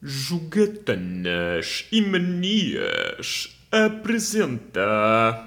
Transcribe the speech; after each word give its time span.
Jogatanas 0.00 1.86
e 1.90 2.00
Manias 2.00 3.58
apresenta. 3.72 5.44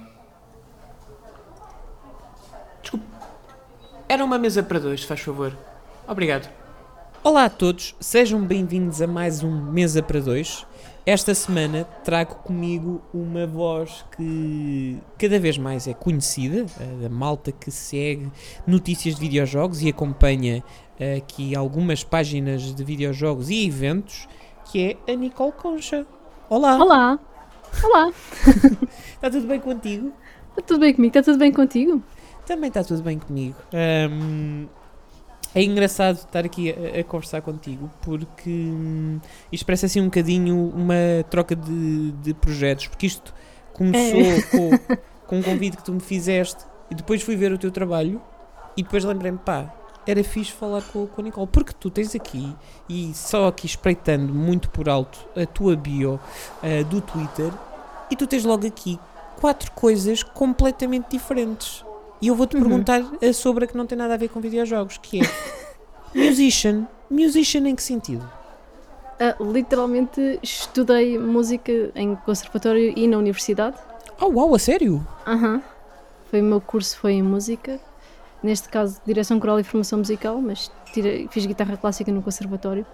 Desculpe. 2.82 3.06
Era 4.06 4.22
uma 4.22 4.38
mesa 4.38 4.62
para 4.62 4.78
dois, 4.78 5.00
se 5.00 5.06
faz 5.06 5.20
favor. 5.20 5.56
Obrigado. 6.06 6.50
Olá 7.24 7.46
a 7.46 7.50
todos, 7.50 7.94
sejam 7.98 8.44
bem-vindos 8.44 9.00
a 9.00 9.06
mais 9.06 9.42
um 9.42 9.70
Mesa 9.72 10.02
para 10.02 10.20
Dois. 10.20 10.66
Esta 11.06 11.34
semana 11.34 11.84
trago 12.04 12.34
comigo 12.34 13.00
uma 13.14 13.46
voz 13.46 14.04
que 14.16 14.98
cada 15.16 15.38
vez 15.38 15.56
mais 15.56 15.86
é 15.86 15.94
conhecida, 15.94 16.66
a 16.78 17.02
da 17.02 17.08
malta 17.08 17.52
que 17.52 17.70
segue 17.70 18.30
notícias 18.66 19.14
de 19.14 19.20
videojogos 19.20 19.82
e 19.82 19.88
acompanha 19.88 20.62
eh, 20.98 21.16
aqui 21.16 21.56
algumas 21.56 22.04
páginas 22.04 22.74
de 22.74 22.84
videojogos 22.84 23.50
e 23.50 23.66
eventos, 23.66 24.28
que 24.72 24.96
é 25.06 25.12
a 25.12 25.14
Nicole 25.14 25.52
Concha. 25.52 26.06
Olá! 26.48 26.76
Olá! 26.78 27.18
Olá! 27.84 28.10
Está 29.14 29.28
tudo 29.30 29.46
bem 29.46 29.60
contigo? 29.60 30.10
Está 30.50 30.62
tudo 30.62 30.80
bem 30.80 30.94
comigo? 30.94 31.18
Está 31.18 31.30
tudo 31.30 31.38
bem 31.38 31.52
contigo? 31.52 32.02
Também 32.46 32.68
está 32.68 32.82
tudo 32.82 33.02
bem 33.02 33.18
comigo. 33.18 33.56
Ahm, 33.72 34.66
é 35.54 35.62
engraçado 35.62 36.16
estar 36.16 36.46
aqui 36.46 36.70
a, 36.72 37.00
a 37.00 37.04
conversar 37.04 37.42
contigo 37.42 37.90
porque 38.00 38.48
hum, 38.50 39.20
isto 39.52 39.66
parece 39.66 39.84
assim 39.84 40.00
um 40.00 40.06
bocadinho 40.06 40.72
uma 40.74 40.94
troca 41.28 41.54
de, 41.54 42.12
de 42.12 42.32
projetos, 42.32 42.86
porque 42.86 43.06
isto 43.06 43.34
começou 43.74 44.20
É. 44.20 44.42
com, 44.42 44.70
com 45.26 45.36
um 45.38 45.42
convite 45.42 45.76
que 45.76 45.84
tu 45.84 45.92
me 45.92 46.00
fizeste 46.00 46.64
e 46.90 46.94
depois 46.94 47.22
fui 47.22 47.36
ver 47.36 47.52
o 47.52 47.58
teu 47.58 47.70
trabalho 47.70 48.22
e 48.74 48.82
depois 48.82 49.04
lembrei-me, 49.04 49.36
pá, 49.38 49.70
era 50.06 50.22
fixe 50.24 50.52
falar 50.52 50.82
com, 50.82 51.06
com 51.06 51.20
a 51.20 51.24
Nicole, 51.24 51.46
porque 51.46 51.72
tu 51.78 51.90
tens 51.90 52.14
aqui 52.14 52.54
e 52.88 53.12
só 53.14 53.46
aqui 53.48 53.66
espreitando 53.66 54.32
muito 54.34 54.68
por 54.70 54.88
alto 54.88 55.18
a 55.36 55.46
tua 55.46 55.76
bio 55.76 56.18
ah, 56.62 56.82
do 56.88 57.00
Twitter 57.00 57.52
e 58.10 58.16
tu 58.16 58.26
tens 58.26 58.44
logo 58.44 58.66
aqui 58.66 58.98
quatro 59.40 59.70
coisas 59.72 60.22
completamente 60.22 61.06
diferentes. 61.10 61.84
E 62.20 62.28
eu 62.28 62.34
vou-te 62.36 62.54
Uhum. 62.56 62.62
perguntar 62.62 63.02
eh, 63.20 63.32
sobre 63.32 63.64
a 63.64 63.66
que 63.66 63.76
não 63.76 63.86
tem 63.86 63.98
nada 63.98 64.14
a 64.14 64.16
ver 64.16 64.28
com 64.28 64.40
videojogos, 64.40 64.98
que 64.98 65.20
é 65.20 65.22
musician. 66.14 66.86
Musician 67.10 67.66
em 67.68 67.74
que 67.74 67.82
sentido? 67.82 68.28
Ah, 69.20 69.36
literalmente 69.40 70.38
estudei 70.42 71.18
música 71.18 71.72
em 71.94 72.14
conservatório 72.16 72.92
e 72.96 73.06
na 73.06 73.18
universidade. 73.18 73.76
Oh, 74.20 74.26
uau, 74.26 74.54
a 74.54 74.58
sério? 74.58 75.04
Aham. 75.26 75.62
Foi 76.30 76.40
o 76.40 76.44
meu 76.44 76.60
curso 76.60 76.96
foi 76.98 77.12
em 77.14 77.22
música. 77.22 77.78
Neste 78.42 78.68
caso, 78.68 79.00
direção 79.06 79.38
coral 79.38 79.60
e 79.60 79.64
formação 79.64 79.98
musical, 80.00 80.40
mas 80.40 80.70
tirei- 80.92 81.28
fiz 81.30 81.46
guitarra 81.46 81.76
clássica 81.76 82.10
no 82.10 82.22
conservatório. 82.22 82.84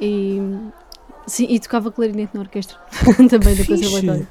E 0.00 0.38
sim, 1.26 1.46
e 1.48 1.58
tocava 1.58 1.90
clarinete 1.90 2.34
na 2.34 2.40
orquestra 2.40 2.78
também 3.28 3.54
do 3.56 3.66
conservatório. 3.66 4.26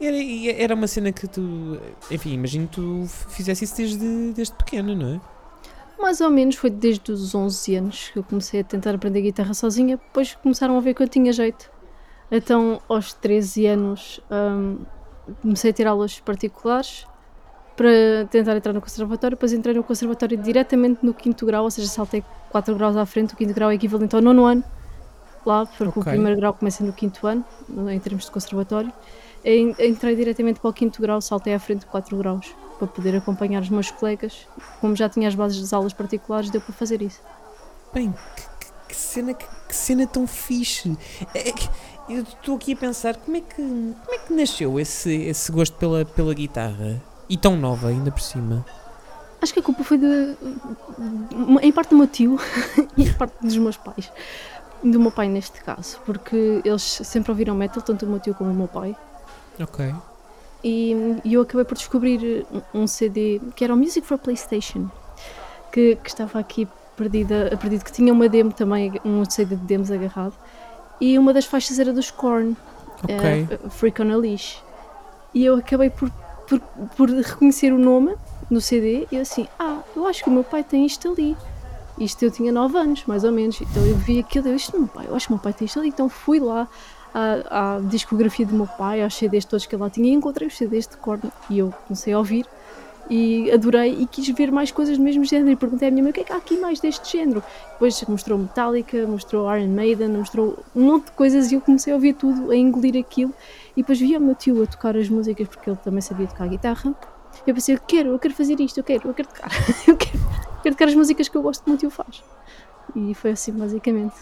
Era, 0.00 0.16
era 0.62 0.74
uma 0.74 0.86
cena 0.88 1.12
que 1.12 1.26
tu. 1.28 1.78
Enfim, 2.10 2.32
imagino 2.32 2.66
que 2.66 2.74
tu 2.74 3.04
fizesse 3.28 3.64
isso 3.64 3.76
desde, 3.76 4.32
desde 4.32 4.54
pequena, 4.54 4.94
não 4.94 5.14
é? 5.14 5.20
Mais 6.00 6.20
ou 6.20 6.28
menos 6.30 6.56
foi 6.56 6.68
desde 6.70 7.12
os 7.12 7.34
11 7.34 7.76
anos 7.76 8.08
que 8.12 8.18
eu 8.18 8.24
comecei 8.24 8.60
a 8.60 8.64
tentar 8.64 8.94
aprender 8.96 9.22
guitarra 9.22 9.54
sozinha, 9.54 9.96
depois 9.96 10.34
começaram 10.34 10.76
a 10.76 10.80
ver 10.80 10.92
que 10.92 11.02
eu 11.02 11.08
tinha 11.08 11.32
jeito. 11.32 11.70
Então, 12.30 12.80
aos 12.88 13.12
13 13.14 13.66
anos, 13.66 14.20
hum, 14.30 14.78
comecei 15.40 15.70
a 15.70 15.74
ter 15.74 15.86
aulas 15.86 16.18
particulares 16.20 17.06
para 17.76 18.26
tentar 18.30 18.56
entrar 18.56 18.72
no 18.72 18.80
conservatório. 18.80 19.36
Depois 19.36 19.52
entrei 19.52 19.74
no 19.74 19.82
conservatório 19.84 20.36
diretamente 20.38 21.00
no 21.02 21.12
quinto 21.14 21.44
grau, 21.46 21.64
ou 21.64 21.70
seja, 21.70 21.88
saltei 21.88 22.22
4 22.50 22.74
graus 22.76 22.96
à 22.96 23.04
frente. 23.06 23.34
O 23.34 23.36
quinto 23.36 23.52
grau 23.54 23.70
é 23.70 23.74
equivalente 23.74 24.14
ao 24.14 24.22
nono 24.22 24.44
ano, 24.44 24.62
lá, 25.44 25.66
porque 25.66 25.98
Ok. 25.98 26.02
o 26.02 26.04
primeiro 26.04 26.38
grau 26.38 26.54
começa 26.54 26.84
no 26.84 26.92
quinto 26.92 27.26
ano, 27.26 27.44
no- 27.68 27.90
em 27.90 27.98
termos 27.98 28.24
de 28.24 28.30
conservatório. 28.30 28.92
En- 29.44 29.74
Entrei 29.78 30.16
diretamente 30.16 30.60
para 30.60 30.70
o 30.70 30.72
quinto 30.72 31.02
grau, 31.02 31.20
saltei 31.20 31.52
à 31.54 31.58
frente 31.58 31.84
4 31.86 32.16
graus 32.16 32.54
para 32.78 32.86
poder 32.88 33.14
acompanhar 33.16 33.60
os 33.62 33.68
meus 33.68 33.90
colegas. 33.90 34.46
Como 34.80 34.96
já 34.96 35.08
tinha 35.08 35.28
as 35.28 35.34
bases 35.34 35.60
das 35.60 35.72
aulas 35.72 35.92
particulares, 35.92 36.48
deu 36.50 36.60
para 36.60 36.72
fazer 36.72 37.02
isso. 37.02 37.20
Bem, 37.92 38.12
que, 38.36 38.42
que- 38.88 38.96
cena, 38.96 39.34
que, 39.34 39.44
que 39.68 39.74
cena 39.76 40.06
tão 40.06 40.26
fixe. 40.26 40.96
É 41.34 41.52
que 41.52 41.68
eu 42.08 42.22
estou 42.22 42.56
aqui 42.56 42.72
a 42.72 42.76
pensar 42.76 43.16
como 43.16 43.36
é 43.36 43.40
que, 43.40 43.56
como 43.56 43.96
é 44.12 44.18
que 44.18 44.32
nasceu 44.32 44.78
esse, 44.80 45.12
esse 45.12 45.50
gosto 45.52 45.76
pela, 45.76 46.04
pela 46.04 46.32
guitarra? 46.34 47.00
E 47.28 47.36
tão 47.36 47.56
nova 47.56 47.88
ainda 47.88 48.10
por 48.10 48.20
cima. 48.20 48.64
Acho 49.40 49.52
que 49.52 49.60
a 49.60 49.62
culpa 49.62 49.84
foi 49.84 49.98
de. 49.98 50.36
em 51.62 51.72
parte 51.72 51.90
do 51.90 51.96
meu 51.96 52.06
tio 52.06 52.38
e 52.96 53.02
em 53.04 53.12
parte 53.12 53.34
dos 53.40 53.56
meus 53.56 53.76
pais. 53.76 54.10
Do 54.82 55.00
meu 55.00 55.10
pai, 55.10 55.28
neste 55.28 55.62
caso, 55.62 55.98
porque 56.04 56.60
eles 56.64 56.82
sempre 56.82 57.30
ouviram 57.30 57.54
metal, 57.54 57.82
tanto 57.82 58.04
o 58.04 58.08
meu 58.08 58.20
tio 58.20 58.34
como 58.34 58.50
o 58.50 58.54
meu 58.54 58.68
pai. 58.68 58.94
Ok. 59.60 59.94
E, 60.62 60.94
e 61.24 61.34
eu 61.34 61.42
acabei 61.42 61.64
por 61.64 61.76
descobrir 61.76 62.46
um, 62.72 62.86
CD 62.86 63.40
que 63.54 63.64
era 63.64 63.74
o 63.74 63.76
Music 63.76 64.06
for 64.06 64.18
PlayStation, 64.18 64.88
que, 65.70 65.96
que 65.96 66.08
estava 66.08 66.38
aqui 66.38 66.66
perdida, 66.96 67.56
perdido, 67.60 67.84
que 67.84 67.92
tinha 67.92 68.12
uma 68.12 68.28
demo 68.28 68.52
também, 68.52 68.92
um 69.04 69.24
CD 69.28 69.56
de 69.56 69.62
demos 69.62 69.90
agarrado. 69.90 70.34
E 71.00 71.18
uma 71.18 71.32
das 71.34 71.44
faixas 71.44 71.78
era 71.78 71.92
dos 71.92 72.10
Korn, 72.10 72.56
Ok. 73.02 73.14
eh, 73.50 73.68
Freak 73.68 74.00
on 74.00 74.10
a 74.12 74.16
Leash. 74.16 74.62
E 75.34 75.44
eu 75.44 75.56
acabei 75.56 75.90
por, 75.90 76.10
por, 76.58 76.88
por 76.96 77.10
reconhecer 77.10 77.72
o 77.72 77.78
nome 77.78 78.14
no 78.50 78.60
CD 78.60 79.06
eu 79.10 79.22
assim, 79.22 79.48
ah, 79.58 79.78
eu 79.94 80.06
acho 80.06 80.22
que 80.22 80.28
o 80.28 80.32
meu 80.32 80.44
pai 80.44 80.62
tem 80.62 80.84
isto 80.84 81.10
ali. 81.10 81.36
Isto 81.98 82.24
eu 82.24 82.30
tinha 82.30 82.50
9 82.50 82.76
anos, 82.76 83.04
mais 83.06 83.22
ou 83.22 83.30
menos. 83.30 83.60
Então 83.60 83.84
eu 83.86 83.96
vi 83.96 84.18
aquilo 84.18 84.48
e 84.48 84.50
eu, 84.50 84.56
é 84.56 84.78
meu 84.78 84.88
pai, 84.88 85.06
eu 85.08 85.14
acho 85.14 85.26
que 85.26 85.32
o 85.32 85.36
meu 85.36 85.42
pai 85.42 85.52
tem 85.52 85.66
isto 85.66 85.78
ali. 85.78 85.88
Então 85.88 86.08
fui 86.08 86.40
lá 86.40 86.68
à, 87.14 87.76
à 87.76 87.80
discografia 87.80 88.44
do 88.44 88.54
meu 88.54 88.66
pai, 88.66 89.02
aos 89.02 89.14
CDs 89.14 89.44
todos 89.44 89.64
que 89.66 89.74
ele 89.74 89.82
lá 89.82 89.90
tinha 89.90 90.08
e 90.08 90.12
encontrei 90.12 90.48
os 90.48 90.56
CDs 90.56 90.86
de 90.88 90.96
Korn 90.96 91.30
e 91.48 91.58
eu 91.58 91.72
comecei 91.86 92.12
a 92.12 92.18
ouvir 92.18 92.46
e 93.08 93.50
adorei 93.50 93.98
e 94.00 94.06
quis 94.06 94.26
ver 94.30 94.50
mais 94.50 94.70
coisas 94.70 94.96
do 94.96 95.04
mesmo 95.04 95.24
género 95.24 95.50
e 95.50 95.56
perguntei 95.56 95.88
à 95.88 95.90
minha 95.90 96.02
mãe 96.02 96.10
o 96.10 96.14
que 96.14 96.20
é 96.20 96.24
que 96.24 96.32
há 96.32 96.36
aqui 96.36 96.56
mais 96.56 96.80
deste 96.80 97.18
género. 97.18 97.42
Depois 97.72 98.02
mostrou 98.08 98.38
Metallica, 98.38 99.06
mostrou 99.06 99.54
Iron 99.54 99.68
Maiden, 99.68 100.08
mostrou 100.08 100.58
um 100.74 100.84
monte 100.84 101.06
de 101.06 101.12
coisas 101.12 101.52
e 101.52 101.54
eu 101.54 101.60
comecei 101.60 101.92
a 101.92 101.96
ouvir 101.96 102.14
tudo, 102.14 102.50
a 102.50 102.56
engolir 102.56 102.98
aquilo 102.98 103.32
e 103.76 103.82
depois 103.82 103.98
via 103.98 104.18
o 104.18 104.20
meu 104.20 104.34
tio 104.34 104.62
a 104.62 104.66
tocar 104.66 104.96
as 104.96 105.08
músicas 105.08 105.48
porque 105.48 105.68
ele 105.68 105.76
também 105.78 106.00
sabia 106.00 106.26
tocar 106.26 106.48
guitarra. 106.48 106.94
Eu 107.46 107.54
pensei, 107.54 107.74
eu 107.74 107.80
quero, 107.80 108.10
eu 108.10 108.18
quero 108.18 108.34
fazer 108.34 108.58
isto, 108.60 108.78
eu 108.78 108.84
quero, 108.84 109.08
eu 109.08 109.14
quero 109.14 109.28
tocar, 109.28 109.50
eu 109.88 109.96
quero, 109.96 110.18
quero 110.62 110.74
tocar 110.74 110.88
as 110.88 110.94
músicas 110.94 111.28
que 111.28 111.36
eu 111.36 111.42
gosto 111.42 111.62
que 111.64 111.68
o 111.68 111.72
meu 111.72 111.78
tio 111.78 111.90
faz. 111.90 112.22
E 112.94 113.14
foi 113.14 113.32
assim 113.32 113.52
basicamente. 113.52 114.14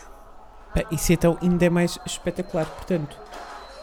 Isso 0.90 1.12
então 1.12 1.36
ainda 1.42 1.66
é 1.66 1.70
mais 1.70 1.98
espetacular. 2.06 2.64
Portanto, 2.66 3.16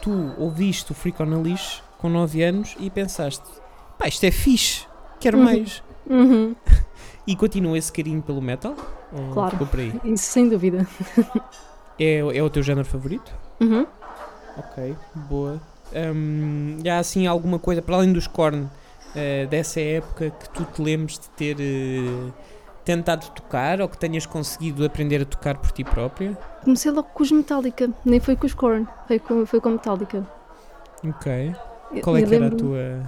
tu 0.02 0.10
ouviste 0.38 0.90
o 0.90 0.94
Freak 0.94 1.22
on 1.22 1.32
a 1.32 1.38
Leash 1.38 1.82
com 1.98 2.08
9 2.08 2.42
anos 2.42 2.76
e 2.80 2.90
pensaste, 2.90 3.44
pá, 3.96 4.08
isto 4.08 4.24
é 4.24 4.30
fixe, 4.32 4.86
quero 5.20 5.38
Uhum. 5.38 5.44
mais. 5.44 5.82
Uhum, 6.08 6.56
E 7.26 7.36
continua 7.36 7.78
esse 7.78 7.92
carinho 7.92 8.20
pelo 8.22 8.40
metal? 8.42 8.74
Claro. 9.32 9.50
Ficou 9.52 9.66
por 9.66 9.78
aí? 9.78 9.92
isso 10.04 10.24
sem 10.24 10.48
dúvida. 10.48 10.84
É, 11.98 12.16
é 12.18 12.42
o 12.42 12.50
teu 12.50 12.62
género 12.62 12.86
favorito? 12.86 13.30
Uhum. 13.60 13.86
Ok, 14.56 14.96
boa. 15.14 15.60
Hum, 15.94 16.78
e 16.84 16.88
há 16.88 16.98
assim 16.98 17.26
alguma 17.26 17.58
coisa, 17.58 17.82
para 17.82 17.96
além 17.96 18.12
dos 18.12 18.26
Korn, 18.26 18.68
eh, 19.14 19.46
dessa 19.46 19.80
época 19.80 20.30
que 20.30 20.48
tu 20.50 20.64
te 20.64 20.82
lembres 20.82 21.18
de 21.18 21.28
ter 21.30 21.56
eh, 21.60 22.32
tentado 22.84 23.28
tocar 23.30 23.80
ou 23.80 23.88
que 23.88 23.98
tenhas 23.98 24.26
conseguido 24.26 24.84
aprender 24.84 25.22
a 25.22 25.24
tocar 25.24 25.56
por 25.56 25.72
ti 25.72 25.82
própria? 25.84 26.36
Comecei 26.64 26.90
logo 26.90 27.08
com 27.08 27.22
os 27.22 27.32
Metallica, 27.32 27.90
nem 28.04 28.20
foi 28.20 28.36
com 28.36 28.46
os 28.46 28.54
Korn, 28.54 28.86
foi 29.06 29.18
com, 29.18 29.46
foi 29.46 29.60
com 29.60 29.70
Metallica. 29.70 30.26
Ok. 31.04 31.54
Qual 32.02 32.16
é 32.16 32.22
eu 32.22 32.28
que 32.28 32.34
era 32.34 32.46
a 32.46 32.50
tua. 32.50 33.02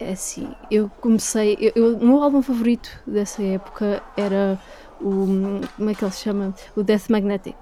É 0.00 0.12
assim, 0.12 0.48
eu 0.70 0.90
comecei. 1.00 1.56
eu- 1.60 1.72
eu- 1.74 1.96
o 1.96 2.04
meu 2.06 2.22
álbum 2.22 2.42
favorito 2.42 2.90
dessa 3.06 3.42
época 3.42 4.02
era 4.16 4.58
o. 5.00 5.60
Como 5.76 5.90
é 5.90 5.94
que 5.94 6.04
ele 6.04 6.12
se 6.12 6.22
chama? 6.22 6.54
O 6.76 6.82
Death 6.82 7.08
Magnetic. 7.10 7.56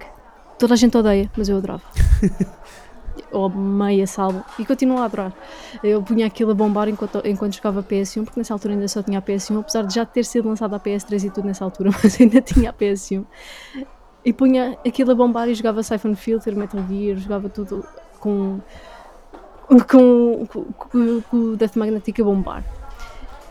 Toda 0.57 0.73
a 0.73 0.77
gente 0.77 0.95
odeia, 0.97 1.29
mas 1.35 1.49
eu 1.49 1.57
adorava. 1.57 1.83
amei 3.33 4.01
esse 4.01 4.19
álbum 4.19 4.41
e 4.59 4.65
continuo 4.65 4.97
a 4.99 5.05
adorar. 5.05 5.33
Eu 5.83 6.01
punha 6.01 6.25
aquilo 6.25 6.51
a 6.51 6.53
bombar 6.55 6.87
enquanto, 6.87 7.21
enquanto 7.25 7.55
jogava 7.55 7.83
PS1, 7.83 8.23
porque 8.25 8.39
nessa 8.39 8.53
altura 8.53 8.73
ainda 8.75 8.87
só 8.87 9.01
tinha 9.01 9.19
a 9.19 9.21
PS1, 9.21 9.59
apesar 9.59 9.81
de 9.83 9.95
já 9.95 10.05
ter 10.05 10.23
sido 10.23 10.47
lançada 10.47 10.75
a 10.75 10.79
PS3 10.79 11.25
e 11.25 11.29
tudo 11.29 11.45
nessa 11.45 11.63
altura, 11.65 11.89
mas 12.03 12.19
ainda 12.19 12.41
tinha 12.41 12.69
a 12.69 12.73
PS1. 12.73 13.25
E 14.25 14.31
punha 14.31 14.77
aquilo 14.85 15.11
a 15.11 15.15
bombar 15.15 15.49
e 15.49 15.55
jogava 15.55 15.83
Siphon 15.83 16.15
Filter, 16.15 16.55
Metal 16.55 16.81
Gear, 16.87 17.17
jogava 17.17 17.49
tudo 17.49 17.85
com 18.19 18.59
com, 19.67 20.45
com, 20.45 20.65
com- 20.73 21.21
com 21.21 21.37
o 21.37 21.55
Death 21.55 21.75
Magnetic 21.75 22.19
a 22.19 22.23
bombar. 22.23 22.63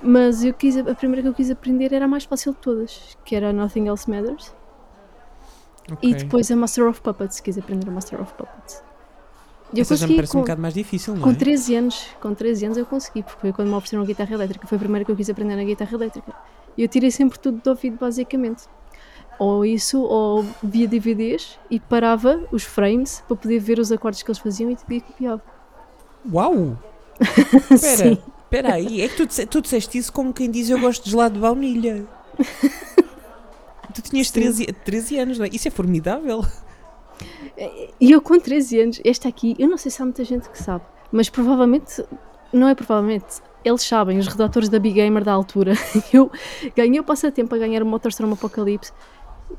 Mas 0.03 0.43
eu 0.45 0.53
quis, 0.53 0.77
a 0.77 0.95
primeira 0.95 1.23
que 1.23 1.29
eu 1.29 1.35
quis 1.35 1.51
aprender 1.51 1.93
era 1.93 2.05
a 2.07 2.09
mais 2.09 2.25
fácil 2.25 2.53
de 2.53 2.59
todas, 2.59 3.17
que 3.25 3.35
era 3.37 3.53
Nothing 3.53 3.87
Else 3.89 4.11
Matters. 4.11 4.53
E 5.89 5.93
Ok. 5.95 6.15
depois 6.15 6.51
a 6.51 6.57
Master 6.57 6.89
of 6.89 7.01
Puppets, 7.01 7.41
quis 7.41 7.59
aprender 7.59 7.89
a 7.89 7.93
Master 7.93 8.21
of 8.21 8.33
Puppets. 8.35 8.83
E 9.75 9.79
eu 9.79 9.83
Essa 9.83 9.97
já 9.97 10.07
me 10.07 10.15
consegui 10.15 10.17
parece 10.17 10.33
um 10.33 10.35
com, 10.35 10.41
bocado 10.41 10.61
mais 10.63 10.75
difícil, 10.75 11.15
não 11.15 11.23
com 11.23 11.31
é? 11.31 11.35
13 11.35 11.75
anos, 11.77 12.07
com 12.21 12.35
13 12.35 12.67
anos 12.67 12.79
eu 12.79 12.85
consegui, 12.87 13.23
porque 13.23 13.41
foi 13.41 13.53
quando 13.53 13.69
me 13.69 13.75
ofereceram 13.75 14.03
a 14.03 14.07
guitarra 14.07 14.35
elétrica, 14.35 14.67
foi 14.67 14.77
a 14.77 14.79
primeira 14.79 15.05
que 15.05 15.11
eu 15.11 15.17
quis 15.17 15.31
aprender 15.31 15.57
na 15.57 15.65
guitarra 15.65 15.95
elétrica. 15.95 16.33
E 16.77 16.83
eu 16.83 16.89
tirei 16.89 17.11
sempre 17.11 17.39
tudo 17.39 17.61
de 17.61 17.69
ouvido, 17.69 17.97
basicamente. 17.99 18.65
Ou 19.39 19.65
isso, 19.65 20.01
ou 20.03 20.45
via 20.63 20.87
DVDs 20.87 21.59
e 21.71 21.81
parava 21.81 22.43
os 22.53 22.63
frames 22.65 23.25
para 23.27 23.37
poder 23.37 23.59
ver 23.59 23.79
os 23.79 23.91
acordes 23.91 24.23
que 24.23 24.31
eles 24.31 24.39
faziam 24.39 24.71
e, 24.71 24.77
e 24.91 25.01
copiava. 25.01 25.43
Uau! 26.33 26.77
Sim. 27.69 27.75
Espera, 27.75 28.19
espera 28.45 28.75
aí, 28.75 29.01
é 29.01 29.09
que 29.09 29.27
tu, 29.27 29.47
tu 29.47 29.63
disseste 29.63 29.97
isso 29.97 30.13
como 30.13 30.33
quem 30.35 30.51
diz 30.51 30.69
eu 30.69 30.79
gosto 30.79 31.03
de 31.05 31.11
gelado 31.11 31.35
de 31.35 31.41
baunilha. 31.41 32.05
tu 33.93 34.03
tinhas 34.03 34.29
Sim. 34.29 34.41
13, 34.41 34.67
13 34.85 35.19
anos, 35.19 35.39
não 35.39 35.47
é? 35.47 35.51
Isso 35.53 35.69
é 35.69 35.71
formidável. 35.71 36.45
E 38.01 38.11
eu 38.11 38.21
com 38.21 38.39
13 38.39 38.81
anos, 38.81 39.01
esta 39.05 39.29
aqui, 39.29 39.55
eu 39.59 39.69
não 39.69 39.77
sei 39.77 39.91
se 39.91 40.03
há 40.03 40.05
muita 40.05 40.25
gente 40.25 40.49
que 40.49 40.61
sabe, 40.61 40.85
mas 41.13 41.29
provavelmente, 41.29 42.03
não 42.53 42.69
é 42.69 42.75
provavelmente, 42.75 43.41
eles 43.65 43.83
sabem, 43.83 44.19
os 44.19 44.27
redatores 44.27 44.69
da 44.69 44.79
Big 44.79 44.95
Gamer 44.95 45.23
da 45.23 45.33
altura. 45.33 45.75
Eu 46.13 46.33
ganhei 46.75 46.99
o 46.99 47.05
passatempo 47.05 47.55
a 47.55 47.59
ganhar 47.59 47.83
o 47.83 47.87
Motorstorm 47.87 48.33
Apocalipse 48.33 48.93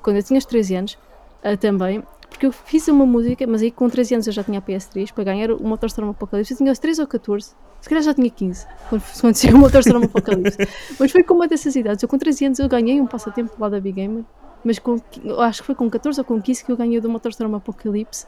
quando 0.01 0.18
eu 0.18 0.24
tinha 0.24 0.38
os 0.38 0.45
13 0.45 0.75
anos 0.75 0.97
ah, 1.44 1.56
também, 1.56 2.03
porque 2.33 2.47
eu 2.47 2.51
fiz 2.51 2.88
uma 2.88 3.06
música, 3.06 3.45
mas 3.45 3.62
aí 3.62 3.71
com 3.71 3.88
13 3.88 4.15
anos 4.15 4.27
eu 4.27 4.33
já 4.33 4.44
tinha 4.44 4.57
a 4.57 4.62
PS3 4.62 5.13
para 5.13 5.24
ganhar 5.24 5.51
o 5.51 5.63
Motorstorm 5.63 6.09
Apocalipse. 6.09 6.53
Eu 6.53 6.57
tinha 6.57 6.71
os 6.71 6.80
13 6.80 7.01
ou 7.01 7.07
14, 7.07 7.53
se 7.80 7.88
calhar 7.89 8.03
já 8.03 8.13
tinha 8.13 8.30
15 8.30 8.68
quando, 8.89 9.35
saiu 9.35 9.56
o 9.56 9.59
Motorstorm 9.59 10.03
Apocalipse. 10.03 10.57
mas 11.00 11.12
foi 11.12 11.24
com 11.24 11.35
uma 11.35 11.47
dessas 11.47 11.75
idades. 11.75 12.01
Eu 12.01 12.09
com 12.09 12.18
13 12.18 12.45
anos 12.45 12.59
eu 12.59 12.68
ganhei 12.68 13.00
um 13.00 13.06
passatempo 13.06 13.53
lá 13.59 13.69
da 13.69 13.80
Big 13.80 13.95
Gamer 13.95 14.24
mas 14.63 14.80
com, 14.80 14.97
acho 15.39 15.62
que 15.62 15.65
foi 15.65 15.75
com 15.75 15.89
14 15.89 16.19
ou 16.19 16.25
com 16.25 16.41
15 16.41 16.65
que 16.65 16.71
eu 16.71 16.77
ganhei 16.77 16.97
o 16.97 17.01
do 17.01 17.09
Motorstorm 17.09 17.53
Apocalipse 17.56 18.25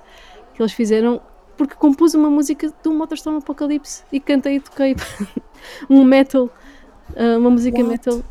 que 0.54 0.62
eles 0.62 0.74
fizeram 0.74 1.22
porque 1.58 1.76
compus 1.76 2.14
uma 2.14 2.30
música 2.30 2.72
do 2.84 2.94
Motorstorm 2.94 3.38
Apocalipse 3.38 4.04
e 4.12 4.20
cantei 4.20 4.58
e 4.58 4.60
toquei 4.60 4.96
um 5.90 6.04
metal, 6.04 6.50
ah, 7.16 7.38
uma 7.38 7.50
música 7.50 7.78
What? 7.78 7.90
metal 7.90 8.22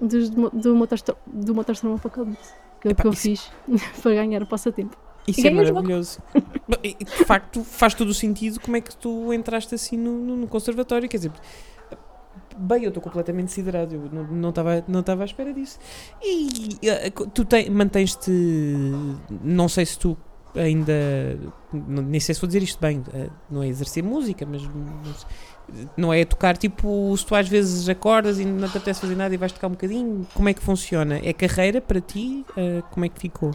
do, 0.00 0.50
do, 0.50 0.74
Motorstorm, 0.74 1.18
do 1.26 1.54
Motorstorm 1.54 1.96
Apocalipse 1.96 2.54
que 2.80 2.88
é 2.88 2.92
o 2.92 2.94
que 2.94 3.06
eu 3.06 3.12
fiz 3.12 3.50
para 4.02 4.14
ganhar 4.14 4.42
o 4.42 4.46
passatempo. 4.46 4.96
Isso 5.28 5.46
é 5.46 5.50
maravilhoso. 5.50 6.18
De 6.82 7.24
facto, 7.24 7.62
faz 7.64 7.94
todo 7.94 8.08
o 8.08 8.14
sentido 8.14 8.60
como 8.60 8.76
é 8.76 8.80
que 8.80 8.94
tu 8.96 9.32
entraste 9.32 9.74
assim 9.74 9.96
no, 9.96 10.36
no- 10.36 10.48
conservatório. 10.48 11.08
Quer 11.08 11.16
dizer, 11.18 11.32
bem, 12.58 12.82
eu 12.84 12.88
estou 12.88 13.02
completamente 13.02 13.52
siderado. 13.52 13.94
Eu 13.94 14.26
não- 14.30 14.48
estava 14.50 14.84
não 14.88 15.00
estava 15.00 15.22
à 15.22 15.24
espera 15.26 15.52
disso. 15.52 15.78
E 16.22 16.78
eh, 16.82 17.10
tu 17.32 17.44
tem- 17.44 17.70
mantens-te. 17.70 18.30
Não 19.42 19.68
sei 19.68 19.86
se 19.86 19.98
tu 19.98 20.16
ainda. 20.54 20.92
Nem 21.72 22.20
sei 22.20 22.34
se 22.34 22.40
vou 22.40 22.46
dizer 22.48 22.62
isto 22.62 22.80
bem. 22.80 23.02
eh, 23.14 23.28
Não 23.50 23.62
é 23.62 23.68
exercer 23.68 24.02
música, 24.02 24.46
mas. 24.50 24.62
mas 24.62 25.26
não 25.98 26.12
é 26.14 26.24
tocar 26.24 26.56
tipo. 26.56 27.14
Se 27.16 27.26
tu 27.26 27.34
às 27.34 27.46
vezes 27.48 27.88
acordas 27.88 28.38
e 28.40 28.44
não 28.44 28.68
te 28.68 28.76
apetece 28.78 29.00
fazer 29.02 29.14
nada 29.14 29.34
e 29.34 29.36
vais 29.36 29.52
tocar 29.52 29.66
um 29.68 29.72
bocadinho. 29.72 30.26
Como 30.34 30.48
é 30.48 30.54
que 30.54 30.62
funciona? 30.62 31.20
É 31.22 31.32
carreira 31.32 31.80
para 31.80 32.00
ti? 32.00 32.44
Eh, 32.56 32.82
Como 32.90 33.04
é 33.04 33.08
que 33.08 33.20
ficou? 33.20 33.54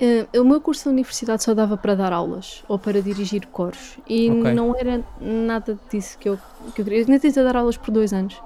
Ah, 0.00 0.38
o 0.38 0.44
meu 0.44 0.60
curso 0.60 0.84
da 0.84 0.90
universidade 0.90 1.42
só 1.42 1.54
dava 1.54 1.76
para 1.76 1.94
dar 1.94 2.12
aulas 2.12 2.62
ou 2.68 2.78
para 2.78 3.02
dirigir 3.02 3.46
coros 3.46 3.98
e 4.08 4.30
Ok. 4.30 4.52
não 4.54 4.76
era 4.76 5.04
nada 5.20 5.78
disso 5.90 6.16
que 6.18 6.28
eu, 6.28 6.38
que 6.74 6.80
eu 6.80 6.84
queria. 6.84 7.00
Eu 7.00 7.06
nem 7.08 7.18
tentei 7.18 7.42
dar 7.42 7.56
aulas 7.56 7.76
por 7.76 7.90
dois 7.90 8.12
anos. 8.12 8.40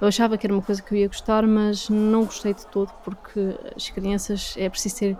Eu 0.00 0.08
achava 0.08 0.36
que 0.36 0.46
era 0.46 0.52
uma 0.54 0.62
coisa 0.62 0.82
que 0.82 0.94
eu 0.94 0.98
ia 0.98 1.06
gostar, 1.06 1.46
mas 1.46 1.88
não 1.88 2.24
gostei 2.24 2.54
de 2.54 2.66
todo 2.66 2.90
porque 3.04 3.56
as 3.76 3.88
crianças 3.88 4.54
é 4.56 4.68
preciso 4.68 4.96
ter 4.96 5.18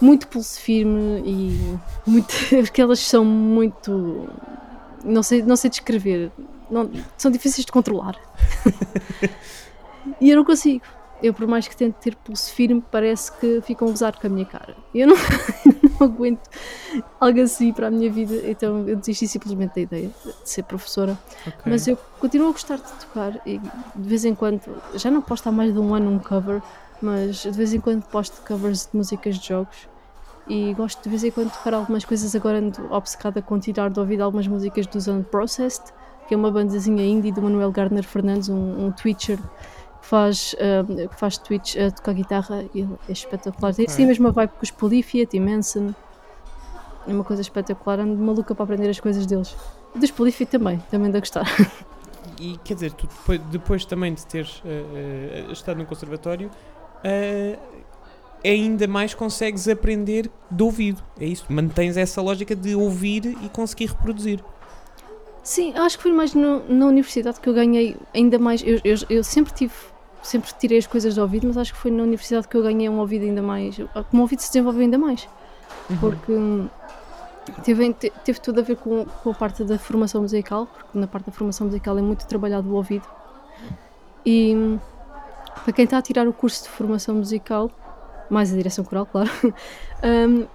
muito 0.00 0.26
pulso 0.28 0.58
firme 0.60 1.22
e 1.24 1.78
muito, 2.06 2.34
porque 2.64 2.80
elas 2.80 3.00
são 3.00 3.24
muito 3.24 4.28
não 5.04 5.22
sei, 5.22 5.42
não 5.42 5.56
sei 5.56 5.70
descrever, 5.70 6.30
não, 6.70 6.90
são 7.16 7.30
difíceis 7.30 7.64
de 7.64 7.72
controlar. 7.72 8.16
e 10.20 10.30
eu 10.30 10.36
não 10.36 10.44
consigo. 10.44 10.84
Eu, 11.22 11.34
por 11.34 11.46
mais 11.46 11.68
que 11.68 11.76
tente 11.76 11.96
ter 12.00 12.16
pulso 12.16 12.52
firme, 12.52 12.82
parece 12.90 13.30
que 13.32 13.60
ficam 13.60 13.88
a 13.88 13.90
gozar 13.90 14.18
com 14.18 14.26
a 14.26 14.30
minha 14.30 14.46
cara. 14.46 14.74
Eu 14.94 15.08
não, 15.08 15.16
não 16.00 16.06
aguento 16.06 16.48
algo 17.20 17.40
assim 17.40 17.72
para 17.72 17.88
a 17.88 17.90
minha 17.90 18.10
vida, 18.10 18.34
então 18.48 18.88
eu 18.88 18.96
desisti 18.96 19.28
simplesmente 19.28 19.74
da 19.74 19.80
ideia 19.80 20.10
de 20.24 20.48
ser 20.48 20.62
professora. 20.62 21.18
Ok. 21.46 21.60
Mas 21.66 21.86
eu 21.86 21.96
continuo 22.18 22.48
a 22.48 22.52
gostar 22.52 22.76
de 22.76 22.92
tocar 22.92 23.40
e 23.46 23.58
de 23.58 24.08
vez 24.08 24.24
em 24.24 24.34
quando, 24.34 24.62
já 24.94 25.10
não 25.10 25.20
posto 25.20 25.48
há 25.48 25.52
mais 25.52 25.72
de 25.72 25.78
um 25.78 25.94
ano 25.94 26.10
um 26.10 26.18
cover, 26.18 26.62
mas 27.02 27.42
de 27.42 27.50
vez 27.50 27.74
em 27.74 27.80
quando 27.80 28.02
posto 28.04 28.40
covers 28.46 28.88
de 28.90 28.96
músicas 28.96 29.38
de 29.38 29.48
jogos 29.48 29.88
e 30.48 30.74
gosto 30.74 31.02
de 31.02 31.08
vez 31.08 31.22
em 31.22 31.30
quando 31.30 31.48
de 31.48 31.58
tocar 31.58 31.74
algumas 31.74 32.04
coisas. 32.04 32.34
Agora 32.34 32.58
ando 32.58 32.92
obcecada 32.92 33.40
com 33.40 33.58
tirar 33.58 33.90
de 33.90 34.00
ouvido 34.00 34.22
algumas 34.22 34.46
músicas 34.46 34.86
dos 34.86 35.06
Unprocessed, 35.06 35.92
que 36.26 36.34
é 36.34 36.36
uma 36.36 36.50
bandazinha 36.50 37.04
indie 37.04 37.32
do 37.32 37.42
Manuel 37.42 37.70
Gardner 37.70 38.04
Fernandes, 38.04 38.48
um, 38.48 38.86
um 38.86 38.92
Twitcher 38.92 39.38
que 40.00 40.06
faz, 40.06 40.54
ah, 40.58 41.08
que 41.08 41.18
faz 41.18 41.38
Twitch 41.38 41.76
a 41.76 41.90
tocar 41.90 42.14
guitarra 42.14 42.64
e 42.74 42.82
é 43.08 43.12
espetacular. 43.12 43.74
Tem 43.74 43.86
assim 43.86 44.04
a 44.04 44.06
mesma 44.06 44.30
vibe 44.30 44.50
que 44.58 44.64
os 44.64 44.70
Polyphia, 44.70 45.26
Tim 45.26 45.46
Henson. 45.48 45.94
É 47.06 47.12
uma 47.12 47.24
coisa 47.24 47.42
espetacular, 47.42 48.00
ando 48.00 48.16
maluca 48.16 48.54
para 48.54 48.64
aprender 48.64 48.88
as 48.88 49.00
coisas 49.00 49.26
deles. 49.26 49.56
Dos 49.94 50.10
Polyphia 50.10 50.46
também, 50.46 50.78
também 50.90 51.14
a 51.14 51.18
gostar. 51.18 51.46
E 52.38 52.56
quer 52.64 52.74
dizer, 52.74 52.92
tu 52.92 53.06
depois, 53.06 53.40
depois 53.50 53.84
também 53.84 54.14
de 54.14 54.24
teres 54.26 54.62
eh, 54.64 55.44
eh, 55.46 55.52
estado 55.52 55.76
no 55.76 55.84
conservatório, 55.84 56.50
eh, 57.04 57.58
ainda 58.42 58.86
mais 58.86 59.12
consegues 59.12 59.68
aprender 59.68 60.30
de 60.50 60.62
ouvido. 60.62 61.02
É 61.18 61.26
isso. 61.26 61.44
Mantens 61.50 61.98
essa 61.98 62.22
lógica 62.22 62.56
de 62.56 62.74
ouvir 62.74 63.36
e 63.42 63.48
conseguir 63.50 63.86
reproduzir. 63.86 64.42
Sim, 65.42 65.72
acho 65.76 65.96
que 65.96 66.02
foi 66.02 66.12
mais 66.12 66.34
no- 66.34 66.62
na 66.68 66.86
universidade 66.86 67.40
que 67.40 67.48
eu 67.48 67.54
ganhei 67.54 67.96
ainda 68.14 68.38
mais. 68.38 68.62
Eu, 68.62 68.80
eu, 68.84 68.96
eu 69.08 69.24
sempre 69.24 69.52
tive, 69.52 69.74
sempre 70.22 70.50
tirei 70.58 70.78
as 70.78 70.86
coisas 70.86 71.14
do 71.14 71.22
ouvido, 71.22 71.46
mas 71.46 71.56
acho 71.56 71.72
que 71.72 71.78
foi 71.78 71.90
na 71.90 72.02
universidade 72.02 72.46
que 72.46 72.56
eu 72.56 72.62
ganhei 72.62 72.88
um 72.88 72.98
ouvido 72.98 73.24
ainda 73.24 73.42
mais. 73.42 73.78
O 73.78 73.88
meu 74.12 74.22
ouvido 74.22 74.40
se 74.40 74.48
desenvolveu 74.48 74.82
ainda 74.82 74.98
mais. 74.98 75.26
Porque 75.98 76.32
hum, 76.32 76.68
teve, 77.64 77.92
te- 77.94 78.12
teve 78.24 78.38
tudo 78.40 78.60
a 78.60 78.62
ver 78.62 78.76
com, 78.76 79.04
com 79.04 79.30
a 79.30 79.34
parte 79.34 79.64
da 79.64 79.78
formação 79.78 80.22
musical, 80.22 80.66
porque 80.66 80.98
na 80.98 81.06
parte 81.06 81.26
da 81.26 81.32
formação 81.32 81.66
musical 81.66 81.98
é 81.98 82.02
muito 82.02 82.26
trabalhado 82.26 82.68
o 82.68 82.74
ouvido. 82.74 83.06
E 84.24 84.54
hum, 84.54 84.78
para 85.64 85.72
quem 85.72 85.84
está 85.84 85.98
a 85.98 86.02
tirar 86.02 86.28
o 86.28 86.32
curso 86.32 86.62
de 86.64 86.68
formação 86.68 87.14
musical, 87.14 87.70
mais 88.28 88.52
a 88.52 88.56
direção 88.56 88.84
coral, 88.84 89.06
claro, 89.06 89.30
hum, 90.04 90.46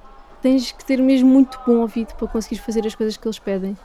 tens 0.42 0.72
que 0.72 0.86
ter 0.86 1.02
mesmo 1.02 1.28
muito 1.28 1.60
bom 1.66 1.78
ouvido 1.80 2.14
para 2.16 2.28
conseguir 2.28 2.58
fazer 2.62 2.86
as 2.86 2.96
coisas 2.96 3.18
que 3.18 3.28
eles 3.28 3.40
pedem. 3.40 3.76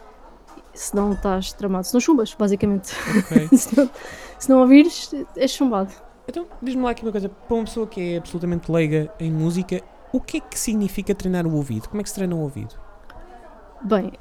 Senão 0.75 1.13
estás 1.13 1.53
tramado, 1.53 1.87
se 1.87 1.93
não 1.95 2.01
chumbas, 2.01 2.35
basicamente. 2.39 2.93
Ok. 3.19 3.49
se, 3.59 3.77
não, 3.77 3.91
se 4.39 4.49
não 4.51 4.61
ouvires, 4.61 5.11
és 5.37 5.51
chumbado. 5.51 5.93
então, 6.29 6.47
diz-me 6.63 6.83
lá 6.83 6.91
aqui 6.91 7.03
uma 7.03 7.13
coisa. 7.13 7.29
Para 7.29 7.55
uma 7.57 7.65
pessoa 7.65 7.87
que 7.87 8.15
é 8.15 8.17
absolutamente 8.19 8.71
leiga 8.71 9.13
em 9.19 9.31
música, 9.31 9.83
o 10.13 10.21
que 10.21 10.37
é 10.39 10.41
que 10.41 10.59
significa 10.59 11.15
treinar 11.15 11.47
o 11.47 11.55
ouvido? 11.55 11.89
Como 11.89 12.01
é 12.01 12.03
que 12.03 12.09
se 12.09 12.15
treina 12.15 12.35
o 12.35 12.41
ouvido? 12.41 12.75
Bem, 13.83 14.13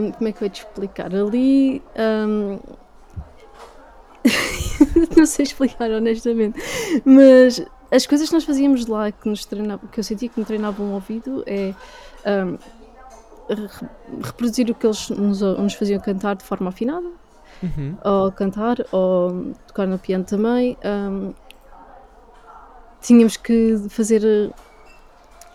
hum, 0.00 0.12
como 0.12 0.28
é 0.28 0.32
que 0.32 0.42
eu 0.42 0.46
ia 0.46 0.50
te 0.50 0.60
explicar? 0.60 1.14
Ali. 1.14 1.82
hum, 1.98 2.58
não 5.16 5.26
sei 5.26 5.44
explicar 5.44 5.90
honestamente, 5.90 6.60
mas 7.04 7.64
as 7.90 8.06
coisas 8.06 8.28
que 8.28 8.34
nós 8.34 8.44
fazíamos 8.44 8.86
lá 8.86 9.10
que, 9.10 9.28
nos 9.28 9.44
treinava, 9.46 9.86
que 9.90 9.98
eu 9.98 10.04
sentia 10.04 10.28
que 10.28 10.38
me 10.38 10.44
treinavam 10.44 10.86
o 10.90 10.92
ouvido 10.94 11.42
é 11.46 11.74
re- 12.24 12.58
reproduzir 14.22 14.70
o 14.70 14.74
que 14.74 14.86
eles 14.86 15.08
nos, 15.10 15.40
nos 15.40 15.74
faziam 15.74 16.00
cantar 16.00 16.36
de 16.36 16.44
forma 16.44 16.68
afinada, 16.68 17.08
Uhum. 17.62 17.94
ou 18.04 18.32
cantar, 18.32 18.76
ou 18.90 19.52
tocar 19.66 19.86
no 19.86 19.98
piano 19.98 20.24
também. 20.24 20.76
hum, 20.84 21.34
tínhamos 23.02 23.36
que 23.36 23.76
fazer 23.90 24.22
eh, 24.24 24.50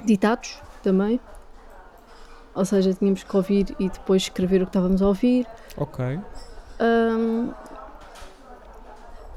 ditados 0.03 0.59
também, 0.83 1.19
ou 2.53 2.63
seja, 2.65 2.93
tínhamos 2.93 3.23
que 3.23 3.35
ouvir 3.35 3.75
e 3.79 3.89
depois 3.89 4.23
escrever 4.23 4.61
o 4.61 4.65
que 4.65 4.69
estávamos 4.69 5.01
a 5.01 5.07
ouvir. 5.07 5.45
Ok. 5.77 6.19
Hum, 6.79 7.51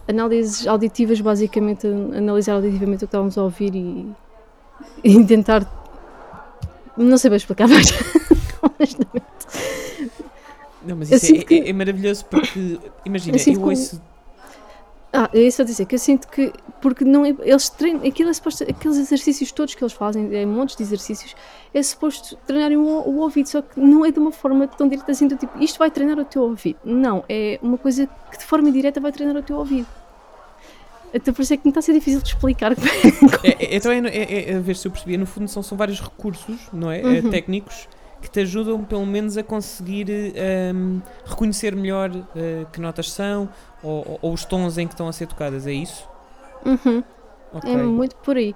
análises 0.08 0.66
auditivas, 0.66 1.20
basicamente, 1.20 1.86
analisar 1.86 2.54
auditivamente 2.54 3.04
o 3.04 3.08
que 3.08 3.10
estávamos 3.10 3.36
a 3.38 3.42
ouvir 3.42 3.74
e, 3.74 4.10
e 5.04 5.24
tentar. 5.24 5.66
Não 6.96 7.16
sei 7.18 7.30
bem 7.30 7.36
explicar 7.36 7.68
mais. 7.68 7.88
honestamente. 8.62 9.24
Não, 10.86 10.96
mas 10.96 11.10
isso 11.10 11.14
é, 11.16 11.18
sinto 11.18 11.46
que- 11.46 11.54
é- 11.60 11.68
é 11.70 11.72
maravilhoso 11.72 12.24
porque, 12.26 12.78
imagina, 13.04 13.36
Eu 13.36 13.54
eu 13.54 13.62
ouço. 13.62 14.00
Ah, 15.10 15.28
é 15.32 15.40
isso 15.40 15.62
a 15.62 15.64
dizer, 15.64 15.86
que 15.86 15.94
eu 15.94 15.98
sinto 15.98 16.28
que. 16.28 16.52
Porque 16.82 17.02
não 17.02 17.24
é, 17.24 17.34
eles 17.40 17.68
treinam. 17.70 18.06
Aquilo 18.06 18.28
é 18.28 18.32
suposto, 18.32 18.62
aqueles 18.64 18.98
exercícios 18.98 19.50
todos 19.50 19.74
que 19.74 19.82
eles 19.82 19.94
fazem, 19.94 20.32
é 20.36 20.44
montes 20.44 20.76
de 20.76 20.82
exercícios, 20.82 21.34
é 21.72 21.82
suposto 21.82 22.36
treinarem 22.46 22.76
o, 22.76 22.82
o 22.82 23.16
ouvido, 23.20 23.48
só 23.48 23.62
que 23.62 23.80
não 23.80 24.04
é 24.04 24.12
de 24.12 24.18
uma 24.18 24.30
forma 24.30 24.68
tão 24.68 24.86
direta 24.86 25.10
assim, 25.10 25.26
do 25.26 25.34
tipo, 25.36 25.60
isto 25.62 25.78
vai 25.78 25.90
treinar 25.90 26.18
o 26.18 26.24
teu 26.26 26.42
ouvido. 26.42 26.78
Não, 26.84 27.24
é 27.28 27.58
uma 27.62 27.78
coisa 27.78 28.06
que 28.30 28.38
de 28.38 28.44
forma 28.44 28.68
indireta 28.68 29.00
vai 29.00 29.10
treinar 29.10 29.34
o 29.36 29.42
teu 29.42 29.56
ouvido. 29.56 29.86
Então 31.12 31.32
por 31.32 31.40
isso 31.40 31.54
é 31.54 31.56
que 31.56 31.64
me 31.64 31.70
está 31.70 31.78
a 31.78 31.82
ser 31.82 31.94
difícil 31.94 32.20
de 32.20 32.28
explicar. 32.28 32.72
É, 33.42 33.64
é, 33.64 33.76
então 33.76 33.90
é, 33.90 33.98
é- 34.08 34.50
é- 34.52 34.56
a 34.56 34.60
ver 34.60 34.76
se 34.76 34.86
eu 34.86 34.92
percebi. 34.92 35.16
No 35.16 35.24
fundo, 35.26 35.48
são, 35.48 35.62
são 35.62 35.76
vários 35.76 36.00
recursos, 36.00 36.56
não 36.70 36.90
é? 36.90 37.00
Uhum. 37.02 37.30
técnicos 37.30 37.88
que 38.20 38.28
te 38.30 38.40
ajudam, 38.40 38.82
pelo 38.84 39.06
menos, 39.06 39.36
a 39.36 39.42
conseguir 39.42 40.06
um, 40.74 41.00
reconhecer 41.24 41.74
melhor 41.76 42.10
eh, 42.36 42.66
que 42.72 42.80
notas 42.80 43.10
são 43.10 43.48
ou, 43.82 44.18
ou- 44.22 44.32
os 44.32 44.44
tons 44.44 44.76
em 44.78 44.86
que 44.86 44.94
estão 44.94 45.08
a 45.08 45.12
ser 45.12 45.26
tocadas. 45.26 45.66
É 45.66 45.72
isso? 45.72 46.06
Uhum. 46.64 47.02
Ok. 47.54 47.72
É 47.72 47.76
muito 47.76 48.16
por 48.16 48.36
aí. 48.36 48.54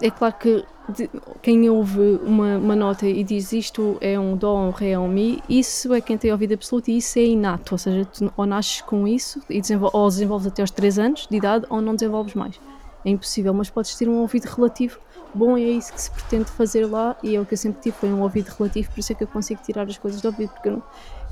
é 0.00 0.10
claro 0.10 0.34
que 0.38 0.64
de- 0.88 1.08
quem 1.42 1.68
ouve 1.70 2.00
uma, 2.24 2.56
uma 2.58 2.74
nota 2.74 3.06
e 3.06 3.22
diz 3.22 3.52
isto 3.52 3.96
é 4.00 4.18
um 4.18 4.36
dó, 4.36 4.56
um 4.58 4.70
ré, 4.70 4.98
um 4.98 5.06
mi, 5.06 5.40
isso 5.48 5.94
é 5.94 6.00
quem 6.00 6.18
tem 6.18 6.32
ouvido 6.32 6.54
absoluto 6.54 6.90
e 6.90 6.96
isso 6.96 7.18
é 7.20 7.24
inato, 7.24 7.74
ou 7.74 7.78
seja, 7.78 8.04
tu 8.04 8.32
ou 8.36 8.44
nasces 8.46 8.80
com 8.80 9.06
isso 9.06 9.40
e 9.48 9.60
desenvol 9.60 9.90
ou 9.92 10.08
desenvolves 10.08 10.46
até 10.48 10.60
aos 10.62 10.72
3 10.72 10.98
anos 10.98 11.28
de 11.30 11.36
idade 11.36 11.66
ou 11.70 11.80
não 11.80 11.94
desenvolves 11.94 12.34
mais. 12.34 12.58
É 13.04 13.10
impossível, 13.10 13.54
mas 13.54 13.70
podes 13.70 13.94
ter 13.94 14.08
um 14.08 14.16
ouvido 14.18 14.46
relativo 14.46 14.98
bom 15.34 15.56
é 15.56 15.62
isso 15.62 15.92
que 15.92 16.00
se 16.00 16.10
pretende 16.10 16.50
fazer 16.50 16.86
lá 16.86 17.16
e 17.22 17.36
é 17.36 17.40
o 17.40 17.46
que 17.46 17.54
eu 17.54 17.58
sempre 17.58 17.80
tive, 17.80 17.96
foi 17.96 18.08
um 18.10 18.22
ouvido 18.22 18.48
relativo, 18.48 18.90
por 18.90 19.00
isso 19.00 19.12
é 19.12 19.14
que 19.14 19.24
eu 19.24 19.28
consigo 19.28 19.62
tirar 19.62 19.86
as 19.86 19.98
coisas 19.98 20.20
do 20.20 20.26
ouvido, 20.26 20.50
porque 20.50 20.68
eu 20.68 20.72
não, 20.72 20.82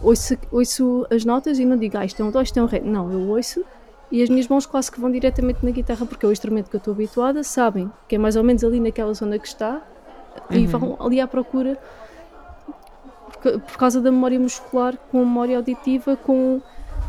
ouço, 0.03 0.37
ouço 0.51 1.07
as 1.11 1.25
notas 1.25 1.59
e 1.59 1.65
não 1.65 1.77
digo, 1.77 1.99
ah, 1.99 2.05
isto 2.05 2.21
é 2.21 2.25
um 2.25 2.31
dó, 2.31 2.41
isto 2.41 2.59
é 2.59 2.63
um 2.63 2.67
ré. 2.67 2.81
Não, 2.81 3.11
eu 3.13 3.29
ouço 3.29 3.65
e 4.11 4.23
as 4.23 4.29
minhas 4.29 4.49
mãos 4.49 4.67
quase 4.67 4.91
que 4.91 5.01
vão 5.01 5.11
diretamente 5.11 5.65
na 5.65 5.71
guitarra, 5.71 6.05
porque 6.05 6.27
é 6.27 6.29
o 6.29 6.33
instrumento 6.33 6.69
que 6.69 6.77
eu 6.77 6.79
estou 6.79 6.93
habituada, 6.93 7.45
sabem 7.45 7.91
que 8.09 8.17
é 8.17 8.19
mais 8.19 8.37
ou 8.37 8.43
menos 8.43 8.65
ali 8.65 8.81
naquela 8.81 9.15
zona 9.15 9.39
que 9.39 9.47
está 9.47 9.83
e 10.51 10.67
vão 10.67 10.97
ali 11.01 11.21
à 11.21 11.29
procura 11.29 11.79
por, 13.41 13.61
por 13.61 13.77
causa 13.77 14.01
da 14.01 14.11
memória 14.11 14.39
muscular, 14.39 14.97
com 15.11 15.19
a 15.19 15.25
memória 15.25 15.57
auditiva, 15.57 16.17
com 16.17 16.61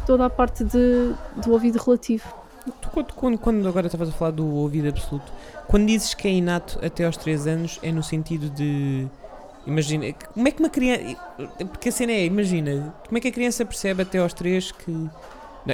toda 0.05 0.25
a 0.25 0.29
parte 0.29 0.63
de, 0.63 1.13
do 1.38 1.51
ouvido 1.51 1.77
relativo. 1.77 2.41
Tu, 2.79 2.89
quando, 3.15 3.38
quando 3.39 3.67
agora 3.67 3.88
estavas 3.88 4.10
a 4.10 4.12
falar 4.12 4.31
do 4.31 4.45
ouvido 4.45 4.89
absoluto, 4.89 5.31
quando 5.71 5.87
dizes 5.87 6.13
que 6.13 6.27
é 6.27 6.31
inato 6.31 6.77
até 6.85 7.05
aos 7.05 7.17
3 7.17 7.47
anos, 7.47 7.79
é 7.81 7.91
no 7.91 8.03
sentido 8.03 8.49
de. 8.49 9.07
Imagina, 9.65 10.05
como 10.33 10.47
é 10.47 10.51
que 10.51 10.59
uma 10.61 10.69
criança. 10.69 11.15
Porque 11.71 11.89
a 11.89 11.91
cena 11.91 12.11
é, 12.11 12.25
imagina, 12.25 12.93
como 13.07 13.17
é 13.17 13.21
que 13.21 13.27
a 13.29 13.31
criança 13.31 13.65
percebe 13.65 14.03
até 14.03 14.19
aos 14.19 14.33
3 14.33 14.71
que. 14.73 15.09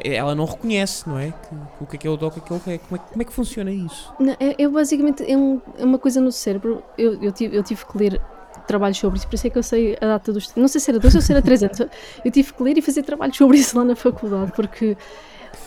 Ela 0.04 0.36
não 0.36 0.44
reconhece, 0.46 1.08
não 1.08 1.18
é? 1.18 1.32
Que, 1.32 1.56
o 1.84 1.88
que 1.88 1.96
é 1.96 2.00
que 2.00 2.08
é 2.08 2.10
o 2.10 2.18
dó, 2.18 2.27
o 2.27 2.32
que 2.32 2.39
é 2.39 2.42
que 2.60 2.72
é. 2.72 2.77
Como 2.77 2.96
é, 2.96 3.00
como 3.12 3.22
é 3.22 3.25
que 3.25 3.34
funciona 3.34 3.72
isso? 3.72 4.13
Não, 4.20 4.34
é, 4.39 4.62
é 4.62 4.68
basicamente 4.68 5.24
é, 5.30 5.36
um- 5.38 5.62
é 5.77 5.84
uma 5.86 5.98
coisa 5.98 6.20
no 6.22 6.32
cérebro. 6.32 6.84
Eu, 6.98 7.22
eu, 7.24 7.32
tive, 7.32 7.56
eu 7.56 7.63
tive 7.63 7.86
que 7.86 7.98
ler 7.98 8.22
trabalhos 8.68 8.98
sobre 8.98 9.18
isso, 9.18 9.27
por 9.27 9.36
isso 9.36 9.48
é 9.48 9.50
que 9.50 9.58
eu 9.58 9.63
sei 9.63 9.98
a 10.01 10.06
data 10.06 10.34
dos. 10.34 10.54
Não 10.58 10.68
sei 10.68 10.82
se 10.82 10.92
era 10.92 11.00
2 11.00 11.16
ou 11.16 11.22
se 11.22 11.32
era 11.32 11.42
3 11.42 11.63
anos. 11.63 11.80
Eu 12.24 12.30
tive 12.32 12.54
que 12.54 12.62
ler 12.62 12.77
e 12.77 12.82
fazer 12.82 13.01
trabalhos 13.04 13.38
sobre 13.38 13.58
isso 13.58 13.77
lá 13.77 13.86
na 13.86 13.96
faculdade, 13.96 14.51
porque 14.54 14.98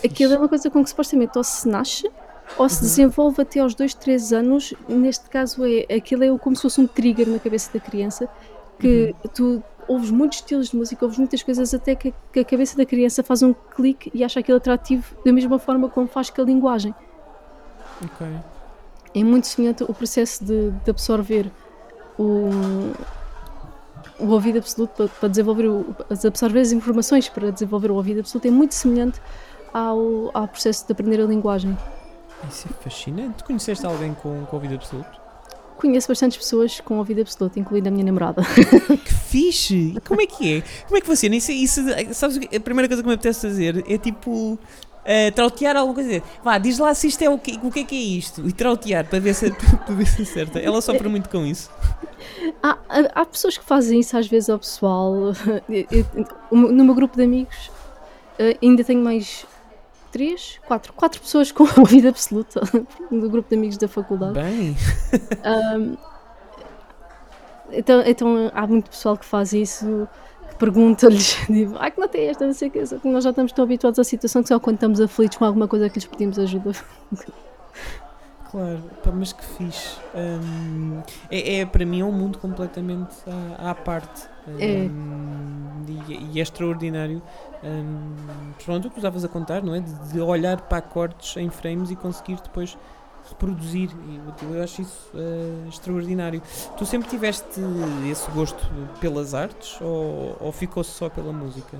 aquilo 0.04 0.34
é 0.34 0.38
uma 0.38 0.48
coisa 0.48 0.68
com 0.70 0.84
que 0.84 0.90
supostamente 0.90 1.38
ou 1.38 1.42
se 1.42 1.66
nasce 1.66 2.10
ou 2.56 2.68
se 2.68 2.80
desenvolve 2.82 3.40
até 3.42 3.60
aos 3.60 3.74
2, 3.74 3.94
3 3.94 4.32
anos. 4.32 4.74
Neste 4.88 5.28
caso, 5.28 5.64
é, 5.64 5.94
aquilo 5.94 6.24
é 6.24 6.38
como 6.38 6.54
se 6.56 6.62
fosse 6.62 6.80
um 6.80 6.86
trigger 6.86 7.28
na 7.28 7.38
cabeça 7.38 7.70
da 7.72 7.80
criança 7.80 8.28
que 8.78 9.14
tu 9.34 9.62
ouves 9.86 10.10
muitos 10.10 10.38
estilos 10.38 10.70
de 10.70 10.76
música, 10.76 11.04
ouves 11.04 11.18
muitas 11.18 11.42
coisas 11.42 11.74
até 11.74 11.94
que, 11.94 12.14
que 12.32 12.40
a 12.40 12.44
cabeça 12.44 12.76
da 12.76 12.86
criança 12.86 13.22
faz 13.22 13.42
um 13.42 13.52
clique 13.52 14.10
e 14.14 14.22
acha 14.22 14.40
aquilo 14.40 14.56
atrativo 14.56 15.04
da 15.24 15.32
mesma 15.32 15.58
forma 15.58 15.88
como 15.88 16.06
faz 16.06 16.30
com 16.30 16.40
a 16.40 16.44
linguagem 16.44 16.94
Ok. 18.04 18.26
é 19.14 19.24
muito 19.24 19.48
semelhante 19.48 19.82
o 19.82 19.92
processo 19.92 20.44
de, 20.44 20.70
de 20.70 20.90
absorver 20.90 21.50
o, 22.16 22.50
o 24.20 24.28
ouvido 24.28 24.58
absoluto 24.58 24.92
para, 24.94 25.08
para 25.08 25.28
desenvolver 25.28 25.66
o, 25.66 25.96
absorver 26.08 26.60
as 26.60 26.70
informações 26.70 27.28
para 27.28 27.50
desenvolver 27.50 27.90
o 27.90 27.96
ouvido 27.96 28.20
absoluto 28.20 28.46
é 28.46 28.50
muito 28.50 28.74
semelhante 28.74 29.20
ao, 29.74 30.30
ao 30.32 30.46
processo 30.46 30.86
de 30.86 30.92
aprender 30.92 31.20
a 31.20 31.24
linguagem. 31.24 31.76
Isso 32.48 32.68
é 32.68 32.82
fascinante. 32.82 33.38
Tu 33.38 33.44
conheceste 33.44 33.84
alguém 33.86 34.14
com, 34.14 34.44
com 34.46 34.56
ouvido 34.56 34.74
absoluto? 34.74 35.20
Conheço 35.76 36.08
bastantes 36.08 36.36
pessoas 36.36 36.78
com 36.80 36.98
ouvido 36.98 37.22
absoluto, 37.22 37.58
incluindo 37.58 37.88
a 37.88 37.90
minha 37.90 38.04
namorada. 38.04 38.42
Que 39.04 39.14
fixe! 39.14 39.94
Como 40.06 40.20
é 40.20 40.26
que 40.26 40.56
é? 40.58 40.62
Como 40.86 40.96
é 40.98 41.00
que 41.00 41.06
funciona? 41.06 41.36
Isso, 41.36 41.52
isso, 41.52 41.80
sabes, 42.12 42.36
a 42.36 42.60
primeira 42.60 42.88
coisa 42.88 43.02
que 43.02 43.08
me 43.08 43.14
apetece 43.14 43.46
fazer 43.48 43.84
é 43.88 43.96
tipo. 43.98 44.58
Uh, 45.00 45.32
trautear 45.34 45.76
alguma 45.76 45.94
coisa. 45.94 46.22
Vá, 46.44 46.58
diz 46.58 46.78
lá 46.78 46.92
se 46.94 47.06
isto 47.06 47.22
é 47.22 47.30
o 47.30 47.38
que, 47.38 47.58
o 47.62 47.70
que 47.70 47.80
é 47.80 47.84
que 47.84 47.94
é 47.96 47.98
isto. 48.18 48.46
E 48.46 48.52
trautear 48.52 49.06
para 49.06 49.18
ver 49.18 49.32
se, 49.34 49.50
para 49.86 49.94
ver 49.94 50.06
se 50.06 50.22
acerta. 50.22 50.58
Ela 50.58 50.80
sofre 50.82 51.08
muito 51.08 51.28
com 51.30 51.44
isso. 51.46 51.70
Há, 52.62 52.76
há- 52.86 53.10
há 53.22 53.24
pessoas 53.24 53.56
que 53.56 53.64
fazem 53.64 54.00
isso 54.00 54.14
às 54.16 54.26
vezes 54.26 54.50
ao 54.50 54.58
pessoal. 54.58 55.14
Eu- 55.68 55.86
eu- 55.90 56.06
No 56.50 56.84
meu 56.84 56.94
grupo 56.94 57.16
de 57.16 57.22
amigos 57.22 57.70
eh, 58.38 58.58
ainda 58.62 58.84
tenho 58.84 59.02
mais 59.02 59.46
três, 60.10 60.60
quatro, 60.66 60.92
quatro 60.92 61.20
pessoas 61.20 61.52
com 61.52 61.64
ouvido 61.78 62.08
absoluto 62.08 62.60
no 63.10 63.28
grupo 63.28 63.48
de 63.48 63.56
amigos 63.56 63.76
da 63.76 63.88
faculdade. 63.88 64.34
Bem, 64.34 64.76
Então, 67.72 68.02
então 68.04 68.50
há 68.52 68.66
muito 68.66 68.90
pessoal 68.90 69.16
que 69.16 69.24
faz 69.24 69.52
isso, 69.52 70.08
que 70.48 70.56
pergunta-lhes, 70.56 71.34
tipo, 71.46 71.76
ai 71.78 71.90
que 71.90 72.00
nota 72.00 72.18
é 72.18 72.26
esta, 72.26 72.44
não 72.46 72.52
sei 72.52 72.68
o 72.68 72.70
que, 72.70 72.84
só 72.84 72.98
que 72.98 73.08
nós 73.08 73.24
já 73.24 73.30
estamos 73.30 73.52
tão 73.52 73.64
habituados 73.64 73.98
à 73.98 74.04
situação 74.04 74.42
que 74.42 74.48
só 74.48 74.58
quando 74.58 74.76
estamos 74.76 75.00
aflitos 75.00 75.38
com 75.38 75.44
alguma 75.44 75.68
coisa 75.68 75.86
é 75.86 75.88
que 75.88 75.96
lhes 75.96 76.06
pedimos 76.06 76.38
ajuda. 76.38 76.72
Claro, 78.50 78.82
pá, 79.02 79.10
mas 79.12 79.32
que 79.32 79.44
fixe. 79.44 79.96
Hum, 80.14 81.02
é, 81.30 81.60
é, 81.60 81.66
para 81.66 81.84
mim 81.84 82.00
é 82.00 82.04
um 82.04 82.12
mundo 82.12 82.38
completamente 82.38 83.14
à, 83.58 83.70
à 83.70 83.74
parte. 83.74 84.28
É. 84.58 84.88
Hum, 84.90 85.84
e, 86.08 86.34
e 86.34 86.38
é 86.38 86.42
extraordinário. 86.42 87.22
Hum, 87.62 88.14
pronto, 88.64 88.88
o 88.88 88.90
que 88.90 88.98
estavas 88.98 89.24
a 89.24 89.28
contar, 89.28 89.62
não 89.62 89.74
é? 89.74 89.80
De, 89.80 89.92
de 90.12 90.20
olhar 90.20 90.60
para 90.62 90.78
acordes 90.78 91.36
em 91.36 91.50
frames 91.50 91.90
e 91.90 91.96
conseguir 91.96 92.36
depois 92.42 92.76
reproduzir. 93.28 93.90
Eu- 94.42 94.54
eu 94.54 94.62
acho 94.62 94.82
isso 94.82 95.10
eh, 95.14 95.68
extraordinário. 95.68 96.42
Tu 96.76 96.86
sempre 96.86 97.08
tiveste 97.08 97.60
esse 98.10 98.30
gosto 98.30 98.66
pelas 99.00 99.34
artes 99.34 99.78
ou, 99.80 100.36
ou 100.40 100.50
ficou-se 100.52 100.90
só 100.90 101.08
pela 101.08 101.32
música? 101.32 101.78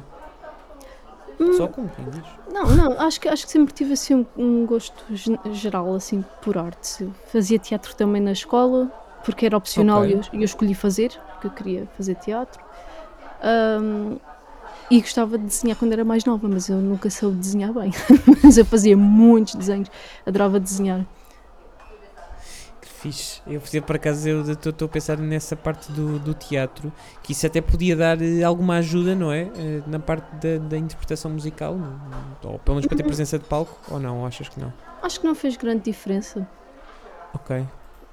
Só 1.56 1.68
com 1.68 1.86
diz? 1.86 2.22
Não, 2.52 2.66
não, 2.76 3.00
acho 3.00 3.20
que, 3.20 3.28
acho 3.28 3.46
que 3.46 3.52
sempre 3.52 3.72
tive 3.72 3.94
assim 3.94 4.14
um, 4.14 4.26
um 4.36 4.66
gosto 4.66 5.04
geral 5.52 5.94
assim 5.94 6.24
por 6.42 6.58
arte. 6.58 7.08
Fazia 7.32 7.58
teatro 7.58 7.94
também 7.94 8.20
na 8.20 8.32
escola, 8.32 8.90
porque 9.24 9.46
era 9.46 9.56
opcional 9.56 10.06
e 10.06 10.12
eu, 10.12 10.20
eu 10.32 10.42
escolhi 10.42 10.74
fazer, 10.74 11.12
porque 11.32 11.46
eu 11.46 11.50
queria 11.50 11.88
fazer 11.96 12.16
teatro. 12.16 12.62
Ahm, 13.42 14.16
e 14.90 15.00
gostava 15.00 15.38
de 15.38 15.44
desenhar 15.44 15.76
quando 15.78 15.92
era 15.92 16.04
mais 16.04 16.24
nova, 16.24 16.48
mas 16.48 16.68
eu 16.68 16.76
nunca 16.76 17.08
soube 17.08 17.36
desenhar 17.36 17.72
bem. 17.72 17.92
mas 18.42 18.58
eu 18.58 18.64
fazia 18.64 18.96
muitos 18.96 19.54
desenhos, 19.54 19.88
adorava 20.26 20.58
desenhar. 20.58 21.06
Fixe. 23.00 23.40
Eu 23.46 23.62
fazia 23.62 23.80
por 23.80 23.96
acaso, 23.96 24.28
eu 24.28 24.52
estou 24.52 24.84
a 24.84 24.88
pensar 24.88 25.16
nessa 25.16 25.56
parte 25.56 25.90
do, 25.90 26.18
do 26.18 26.34
teatro, 26.34 26.92
que 27.22 27.32
isso 27.32 27.46
até 27.46 27.62
podia 27.62 27.96
dar 27.96 28.20
eh, 28.20 28.42
alguma 28.42 28.76
ajuda, 28.76 29.14
não 29.14 29.32
é? 29.32 29.50
Eh, 29.56 29.82
na 29.86 29.98
parte 29.98 30.26
da, 30.34 30.58
da 30.58 30.76
interpretação 30.76 31.30
musical, 31.30 31.78
ou 32.44 32.58
pelo 32.58 32.74
menos 32.76 32.86
para 32.86 32.98
ter 32.98 33.02
presença 33.02 33.38
de 33.38 33.46
palco, 33.46 33.74
ou 33.90 33.98
não? 33.98 34.26
Achas 34.26 34.50
que 34.50 34.60
não? 34.60 34.70
Acho 35.02 35.18
que 35.18 35.26
não 35.26 35.34
fez 35.34 35.56
grande 35.56 35.84
diferença. 35.84 36.46
Ok. 37.32 37.66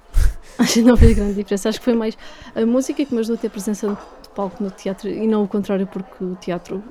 Acho 0.58 0.72
que 0.72 0.82
não 0.82 0.96
fez 0.96 1.14
grande 1.14 1.34
diferença. 1.34 1.68
Acho 1.68 1.78
que 1.80 1.84
foi 1.84 1.94
mais 1.94 2.16
a 2.54 2.64
música 2.64 3.04
que 3.04 3.12
me 3.12 3.20
ajudou 3.20 3.36
a 3.36 3.40
ter 3.40 3.50
presença 3.50 3.88
de 4.22 4.28
palco 4.30 4.62
no 4.62 4.70
teatro 4.70 5.10
e 5.10 5.26
não 5.26 5.44
o 5.44 5.48
contrário, 5.48 5.86
porque 5.86 6.24
o 6.24 6.34
teatro 6.36 6.82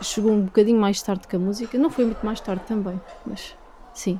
chegou 0.00 0.32
um 0.32 0.46
bocadinho 0.46 0.80
mais 0.80 1.02
tarde 1.02 1.28
que 1.28 1.36
a 1.36 1.38
música. 1.38 1.76
Não 1.76 1.90
foi 1.90 2.06
muito 2.06 2.24
mais 2.24 2.40
tarde 2.40 2.62
também, 2.66 2.98
mas 3.26 3.54
sim. 3.92 4.18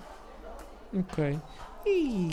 Ok. 0.94 1.38
E 1.86 2.30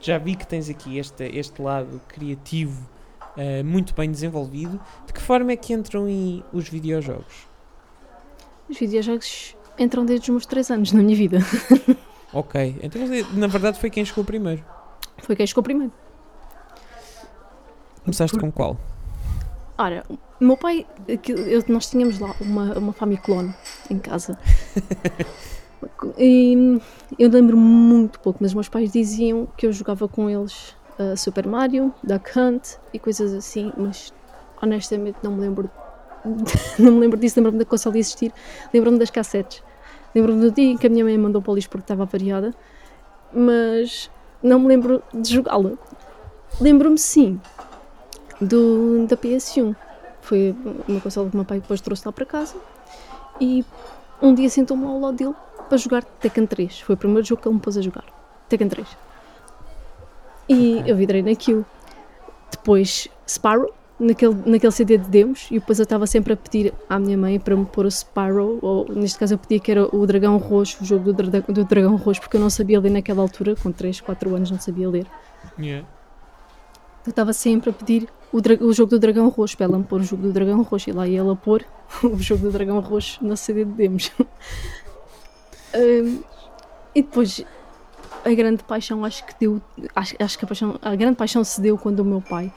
já 0.00 0.18
vi 0.18 0.34
que 0.34 0.46
tens 0.46 0.68
aqui 0.68 0.98
este, 0.98 1.24
este 1.24 1.60
lado 1.60 2.00
criativo 2.08 2.88
eh, 3.36 3.62
muito 3.62 3.94
bem 3.94 4.10
desenvolvido. 4.10 4.80
De 5.06 5.12
que 5.12 5.20
forma 5.20 5.52
é 5.52 5.56
que 5.56 5.72
entram 5.72 6.08
em 6.08 6.42
os 6.52 6.68
videojogos? 6.68 7.46
Os 8.68 8.78
videojogos 8.78 9.56
entram 9.78 10.04
desde 10.04 10.24
os 10.24 10.28
meus 10.30 10.46
3 10.46 10.70
anos 10.70 10.92
na 10.92 11.02
minha 11.02 11.16
vida. 11.16 11.38
Ok, 12.30 12.76
então 12.82 13.00
eh, 13.02 13.24
na 13.32 13.46
verdade 13.46 13.80
foi 13.80 13.88
quem 13.88 14.04
chegou 14.04 14.22
primeiro. 14.22 14.62
Foi 15.16 15.34
quem 15.34 15.46
chegou 15.46 15.62
primeiro. 15.62 15.90
Começaste 18.04 18.38
com 18.38 18.52
qual? 18.52 18.76
Ora, 19.78 20.04
o 20.10 20.44
meu 20.44 20.56
pai, 20.56 20.86
nós 21.68 21.88
tínhamos 21.88 22.18
lá 22.18 22.34
uma, 22.38 22.78
uma 22.78 22.92
Famiclone 22.92 23.54
em 23.88 23.98
casa. 23.98 24.38
E 26.18 26.80
eu 27.18 27.30
lembro-me 27.30 27.62
muito 27.62 28.20
pouco, 28.20 28.38
mas 28.42 28.54
meus 28.54 28.68
pais 28.68 28.92
diziam 28.92 29.46
que 29.56 29.66
eu 29.66 29.72
jogava 29.72 30.08
com 30.08 30.28
eles 30.28 30.74
uh, 30.98 31.16
Super 31.16 31.46
Mario, 31.46 31.92
Duck 32.02 32.38
Hunt 32.38 32.76
e 32.92 32.98
coisas 32.98 33.32
assim, 33.32 33.72
mas 33.76 34.12
honestamente 34.60 35.18
não 35.22 35.32
me 35.32 35.40
lembro 35.40 35.70
não 36.78 36.92
me 36.92 37.00
lembro 37.00 37.18
disso, 37.18 37.38
lembro-me 37.38 37.58
da 37.58 37.64
consola 37.64 37.96
existir, 37.96 38.32
lembro-me 38.72 38.98
das 38.98 39.10
cassetes, 39.10 39.62
lembro-me 40.14 40.40
do 40.40 40.50
dia 40.50 40.72
em 40.72 40.76
que 40.76 40.86
a 40.86 40.90
minha 40.90 41.04
mãe 41.04 41.16
mandou 41.16 41.40
para 41.40 41.52
o 41.52 41.54
lixo 41.54 41.68
porque 41.70 41.84
estava 41.84 42.04
variada, 42.04 42.52
mas 43.32 44.10
não 44.42 44.58
me 44.58 44.66
lembro 44.66 45.02
de 45.12 45.34
jogá-la. 45.34 45.72
Lembro-me 46.60 46.98
sim 46.98 47.40
do, 48.40 49.06
da 49.06 49.16
PS1. 49.16 49.74
Foi 50.20 50.54
uma 50.86 51.00
consola 51.00 51.28
que 51.28 51.34
o 51.34 51.38
meu 51.38 51.44
pai 51.44 51.60
depois 51.60 51.80
trouxe 51.80 52.02
lá 52.04 52.12
para 52.12 52.24
casa 52.24 52.56
e 53.40 53.64
um 54.20 54.34
dia 54.34 54.48
sentou-me 54.48 54.84
ao 54.84 54.98
lado 55.00 55.16
dele 55.16 55.34
para 55.68 55.78
jogar 55.78 56.04
Tekken 56.04 56.46
3. 56.46 56.80
Foi 56.80 56.94
o 56.94 56.98
primeiro 56.98 57.26
jogo 57.26 57.42
que 57.42 57.48
ele 57.48 57.54
me 57.54 57.60
pôs 57.60 57.76
a 57.76 57.82
jogar. 57.82 58.04
Tekken 58.48 58.68
3. 58.68 58.86
E 60.48 60.82
eu 60.86 60.96
vidrei 60.96 61.22
naquilo. 61.22 61.64
Depois 62.50 63.08
Sparrow, 63.26 63.72
naquele, 63.98 64.34
naquele 64.46 64.72
CD 64.72 64.96
de 64.96 65.08
demos 65.08 65.48
e 65.50 65.58
depois 65.58 65.78
eu 65.78 65.82
estava 65.82 66.06
sempre 66.06 66.32
a 66.32 66.36
pedir 66.36 66.72
à 66.88 66.98
minha 66.98 67.18
mãe 67.18 67.38
para 67.38 67.56
me 67.56 67.66
pôr 67.66 67.86
o 67.86 67.90
Spyro, 67.90 68.58
ou 68.62 68.88
neste 68.92 69.18
caso 69.18 69.34
eu 69.34 69.38
pedia 69.38 69.58
que 69.58 69.70
era 69.70 69.94
o 69.94 70.06
Dragão 70.06 70.36
Roxo, 70.36 70.82
o 70.82 70.86
jogo 70.86 71.12
do, 71.12 71.12
dra 71.12 71.40
do 71.40 71.64
Dragão 71.64 71.96
Roxo, 71.96 72.20
porque 72.20 72.36
eu 72.36 72.40
não 72.40 72.50
sabia 72.50 72.80
ler 72.80 72.90
naquela 72.90 73.22
altura, 73.22 73.56
com 73.56 73.72
3, 73.72 74.00
4 74.00 74.34
anos 74.34 74.50
não 74.50 74.60
sabia 74.60 74.88
ler. 74.88 75.06
Yeah. 75.58 75.86
Eu 77.06 77.10
estava 77.10 77.32
sempre 77.32 77.70
a 77.70 77.72
pedir 77.72 78.08
o, 78.32 78.38
o, 78.64 78.72
jogo 78.72 78.90
do 78.90 78.98
Dragão 78.98 79.28
Roxo, 79.28 79.56
para 79.56 79.66
ela 79.66 79.78
me 79.78 79.84
pôr 79.84 80.00
o 80.00 80.04
jogo 80.04 80.22
do 80.22 80.32
Dragão 80.32 80.62
Roxo, 80.62 80.90
e 80.90 80.92
lá 80.92 81.08
ia 81.08 81.20
ela 81.20 81.34
pôr 81.34 81.64
o 82.04 82.18
jogo 82.18 82.42
do 82.42 82.52
Dragão 82.52 82.80
Roxo 82.80 83.24
na 83.24 83.36
CD 83.36 83.64
de 83.64 83.72
demos. 83.72 84.12
Um, 85.78 86.22
e 86.94 87.02
depois 87.02 87.44
a 88.24 88.34
grande 88.34 88.62
paixão 88.64 89.04
acho 89.04 89.24
que 89.24 89.34
deu 89.38 89.62
acho, 89.94 90.14
acho 90.18 90.38
que 90.38 90.44
a, 90.44 90.48
paixão, 90.48 90.78
a 90.82 90.94
grande 90.96 91.16
paixão 91.16 91.44
se 91.44 91.60
deu 91.60 91.78
quando 91.78 92.00
o 92.00 92.04
meu 92.04 92.20
pai 92.20 92.52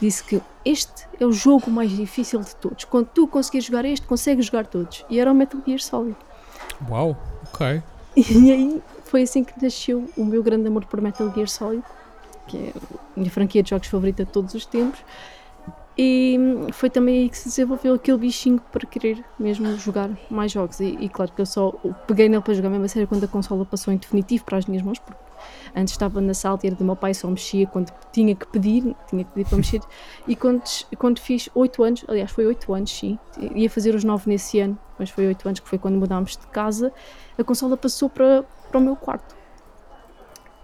disse 0.00 0.24
que 0.24 0.40
este 0.64 1.06
é 1.18 1.26
o 1.26 1.32
jogo 1.32 1.70
mais 1.70 1.90
difícil 1.90 2.40
de 2.40 2.54
todos. 2.56 2.84
Quando 2.84 3.06
tu 3.08 3.26
conseguires 3.28 3.66
jogar 3.66 3.84
este, 3.84 4.06
consegues 4.06 4.46
jogar 4.46 4.66
todos. 4.66 5.04
E 5.10 5.20
era 5.20 5.30
o 5.30 5.34
Metal 5.34 5.60
Gear 5.66 5.80
Solid. 5.80 6.16
Uau, 6.88 7.16
ok. 7.52 7.82
E 8.16 8.50
aí 8.50 8.82
foi 9.04 9.22
assim 9.22 9.44
que 9.44 9.52
nasceu 9.62 10.08
o 10.16 10.24
meu 10.24 10.42
grande 10.42 10.66
amor 10.66 10.84
por 10.84 11.00
Metal 11.00 11.32
Gear 11.32 11.48
Solid, 11.48 11.84
que 12.48 12.56
é 12.56 12.72
a 13.16 13.20
minha 13.20 13.30
franquia 13.30 13.62
de 13.62 13.70
jogos 13.70 13.86
favorita 13.86 14.24
de 14.24 14.32
todos 14.32 14.54
os 14.54 14.66
tempos. 14.66 14.98
E 15.98 16.38
foi 16.72 16.88
também 16.88 17.22
aí 17.22 17.28
que 17.28 17.36
se 17.36 17.48
desenvolveu 17.48 17.94
aquele 17.94 18.18
bichinho 18.18 18.60
para 18.72 18.86
querer 18.86 19.24
mesmo 19.38 19.76
jogar 19.76 20.10
mais 20.30 20.52
jogos. 20.52 20.80
E, 20.80 20.96
e 21.00 21.08
claro 21.08 21.32
que 21.32 21.40
eu 21.40 21.46
só 21.46 21.72
peguei 22.06 22.28
nele 22.28 22.42
para 22.42 22.54
jogar 22.54 22.70
mesmo 22.70 22.84
a 22.84 22.88
sério 22.88 23.08
quando 23.08 23.24
a 23.24 23.28
consola 23.28 23.64
passou 23.64 23.92
em 23.92 23.96
definitivo 23.96 24.44
para 24.44 24.58
as 24.58 24.66
minhas 24.66 24.82
mãos, 24.82 24.98
porque 24.98 25.30
Antes 25.74 25.92
estava 25.92 26.20
na 26.20 26.34
sala 26.34 26.58
do 26.58 26.84
meu 26.84 26.96
pai, 26.96 27.14
só 27.14 27.28
mexia 27.28 27.66
quando 27.66 27.92
tinha 28.12 28.34
que 28.34 28.46
pedir, 28.46 28.94
tinha 29.08 29.24
que 29.24 29.32
pedir 29.32 29.48
para 29.48 29.56
mexer. 29.56 29.80
E 30.26 30.34
quando, 30.34 30.62
quando 30.98 31.20
fiz 31.20 31.48
8 31.54 31.82
anos, 31.82 32.04
aliás, 32.08 32.30
foi 32.30 32.46
8 32.46 32.74
anos, 32.74 32.90
sim, 32.90 33.18
ia 33.54 33.70
fazer 33.70 33.94
os 33.94 34.04
9 34.04 34.28
nesse 34.28 34.60
ano, 34.60 34.78
mas 34.98 35.10
foi 35.10 35.26
8 35.26 35.48
anos 35.48 35.60
que 35.60 35.68
foi 35.68 35.78
quando 35.78 35.96
mudámos 35.96 36.36
de 36.36 36.46
casa, 36.48 36.92
a 37.38 37.44
consola 37.44 37.76
passou 37.76 38.08
para, 38.10 38.44
para 38.70 38.78
o 38.78 38.82
meu 38.82 38.96
quarto. 38.96 39.39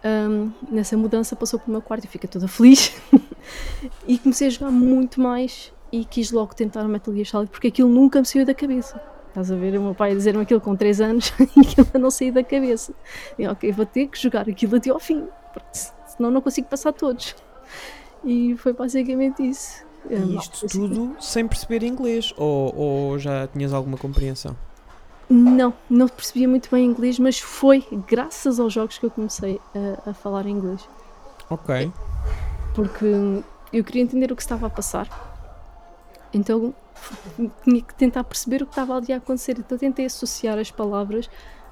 Um, 0.06 0.52
nessa 0.70 0.96
mudança 0.96 1.34
passou 1.34 1.58
para 1.58 1.68
o 1.68 1.72
meu 1.72 1.82
quarto 1.82 2.04
e 2.04 2.06
fica 2.06 2.28
toda 2.28 2.46
feliz. 2.46 2.92
e 4.06 4.18
comecei 4.18 4.46
a 4.46 4.50
jogar 4.50 4.70
muito 4.70 5.20
mais 5.20 5.72
e 5.90 6.04
quis 6.04 6.30
logo 6.30 6.54
tentar 6.54 6.84
o 6.84 6.88
Metal 6.88 7.12
Gear 7.12 7.26
Solid 7.26 7.50
porque 7.50 7.68
aquilo 7.68 7.88
nunca 7.88 8.20
me 8.20 8.26
saiu 8.26 8.44
da 8.44 8.54
cabeça. 8.54 9.00
Estás 9.28 9.50
a 9.50 9.56
ver 9.56 9.76
o 9.76 9.82
meu 9.82 9.94
pai 9.94 10.14
dizer-me 10.14 10.42
aquilo 10.42 10.60
com 10.60 10.76
3 10.76 11.00
anos 11.00 11.32
e 11.56 11.60
aquilo 11.60 11.88
não 11.98 12.10
sair 12.10 12.30
da 12.30 12.44
cabeça. 12.44 12.94
E 13.38 13.46
ok, 13.46 13.72
vou 13.72 13.84
ter 13.84 14.06
que 14.06 14.20
jogar 14.20 14.48
aquilo 14.48 14.76
até 14.76 14.90
ao 14.90 15.00
fim, 15.00 15.26
porque 15.52 15.78
senão 16.06 16.30
não 16.30 16.40
consigo 16.40 16.68
passar 16.68 16.92
todos. 16.92 17.34
E 18.24 18.56
foi 18.56 18.72
basicamente 18.72 19.42
isso. 19.42 19.84
E 20.08 20.36
isto 20.36 20.66
tudo 20.68 21.16
sem 21.20 21.46
perceber 21.46 21.82
inglês? 21.82 22.32
Ou, 22.36 22.74
ou 22.76 23.18
já 23.18 23.46
tinhas 23.48 23.72
alguma 23.72 23.98
compreensão? 23.98 24.56
Não, 25.28 25.74
não 25.90 26.06
percebia 26.08 26.48
muito 26.48 26.70
bem 26.70 26.84
inglês, 26.84 27.18
mas 27.18 27.40
foi 27.40 27.84
graças 28.06 28.60
aos 28.60 28.72
jogos 28.72 28.98
que 28.98 29.06
eu 29.06 29.10
comecei 29.10 29.60
a, 29.74 30.10
a 30.10 30.14
falar 30.14 30.46
inglês. 30.46 30.88
Ok. 31.50 31.92
Porque 32.74 33.42
eu 33.72 33.82
queria 33.82 34.02
entender 34.02 34.30
o 34.30 34.36
que 34.36 34.42
estava 34.42 34.66
a 34.66 34.70
passar. 34.70 35.08
Então 36.32 36.74
tinha 37.64 37.82
que 37.82 37.94
tentar 37.94 38.24
perceber 38.24 38.62
o 38.62 38.66
que 38.66 38.72
estava 38.72 38.96
ali 38.96 39.12
a 39.12 39.16
acontecer. 39.16 39.58
Então 39.58 39.76
tentei 39.76 40.06
associar 40.06 40.58
as 40.58 40.70
palavras 40.70 41.28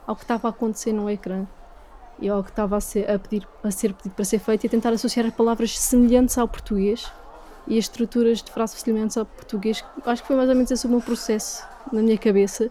ao 0.06 0.16
que 0.16 0.22
estava 0.22 0.48
a 0.48 0.50
acontecer 0.50 0.92
no 0.92 1.08
ecrã 1.08 1.46
e 2.18 2.28
ao 2.28 2.42
que 2.42 2.50
estava 2.50 2.76
a 2.76 2.80
ser, 2.80 3.10
a 3.10 3.18
pedir, 3.18 3.46
a 3.62 3.70
ser 3.70 3.92
pedido 3.94 4.14
para 4.14 4.24
ser 4.24 4.38
feito 4.38 4.64
e 4.66 4.68
tentar 4.68 4.90
associar 4.90 5.26
as 5.26 5.34
palavras 5.34 5.78
semelhantes 5.78 6.36
ao 6.38 6.46
português 6.46 7.10
e 7.66 7.78
as 7.78 7.84
estruturas 7.84 8.42
de 8.42 8.50
frases 8.50 8.80
semelhantes 8.80 9.16
ao 9.16 9.24
português. 9.24 9.84
Acho 10.04 10.22
que 10.22 10.28
foi 10.28 10.36
mais 10.36 10.48
ou 10.48 10.54
menos 10.54 10.70
esse 10.70 10.86
o 10.86 10.90
meu 10.90 11.00
processo 11.00 11.64
na 11.92 12.02
minha 12.02 12.18
cabeça. 12.18 12.70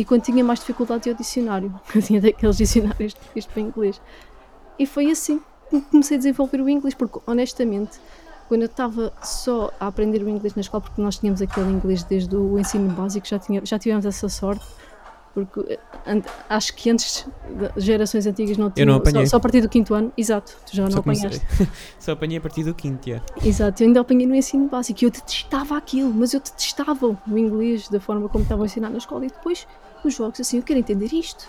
E 0.00 0.04
quando 0.06 0.22
tinha 0.22 0.42
mais 0.42 0.60
dificuldade 0.60 1.04
de 1.04 1.10
o 1.10 1.14
dicionário, 1.14 1.78
eu 1.94 2.00
tinha 2.00 2.22
daqueles 2.22 2.56
dicionários 2.56 3.12
de 3.12 3.48
para 3.48 3.60
inglês. 3.60 4.00
E 4.78 4.86
foi 4.86 5.10
assim 5.10 5.42
que 5.68 5.78
comecei 5.82 6.16
a 6.16 6.18
desenvolver 6.18 6.58
o 6.58 6.70
inglês, 6.70 6.94
porque 6.94 7.20
honestamente 7.26 8.00
quando 8.48 8.62
eu 8.62 8.66
estava 8.66 9.12
só 9.22 9.70
a 9.78 9.86
aprender 9.86 10.22
o 10.22 10.28
inglês 10.28 10.54
na 10.54 10.60
escola, 10.62 10.80
porque 10.80 11.00
nós 11.02 11.18
tínhamos 11.18 11.40
aquele 11.42 11.70
inglês 11.70 12.02
desde 12.02 12.34
o 12.34 12.58
ensino 12.58 12.90
básico, 12.92 13.24
já, 13.28 13.38
tinha, 13.38 13.60
já 13.64 13.78
tivemos 13.78 14.04
essa 14.04 14.28
sorte, 14.28 14.64
porque 15.32 15.78
acho 16.48 16.74
que 16.74 16.90
antes 16.90 17.28
gerações 17.76 18.26
antigas 18.26 18.56
não 18.56 18.70
tinham. 18.70 18.88
Eu 18.88 18.92
não 18.92 18.96
apanhei. 18.96 19.26
Só, 19.26 19.32
só, 19.32 19.36
a 19.36 19.40
partir 19.40 19.60
do 19.60 19.68
quinto 19.68 19.94
ano, 19.94 20.12
exato, 20.16 20.56
tu 20.66 20.74
já 20.74 20.86
só 20.86 20.92
não 20.92 20.98
apanhaste. 20.98 21.46
só 22.00 22.12
apanhei 22.12 22.38
a 22.38 22.40
partir 22.40 22.64
do 22.64 22.74
quinto, 22.74 23.08
yeah. 23.08 23.24
Exato, 23.44 23.82
eu 23.82 23.86
ainda 23.86 24.00
apanhei 24.00 24.26
no 24.26 24.34
ensino 24.34 24.66
básico 24.66 25.04
e 25.04 25.06
eu 25.06 25.10
detestava 25.10 25.76
aquilo, 25.76 26.12
mas 26.12 26.34
eu 26.34 26.40
detestava 26.40 27.06
o 27.06 27.38
inglês 27.38 27.88
da 27.88 28.00
forma 28.00 28.28
como 28.28 28.42
estavam 28.42 28.64
a 28.64 28.66
ensinar 28.66 28.90
na 28.90 28.98
escola 28.98 29.26
e 29.26 29.28
depois 29.28 29.64
os 30.08 30.14
jogos 30.14 30.40
assim, 30.40 30.58
eu 30.58 30.62
quero 30.62 30.78
entender 30.78 31.12
isto. 31.12 31.48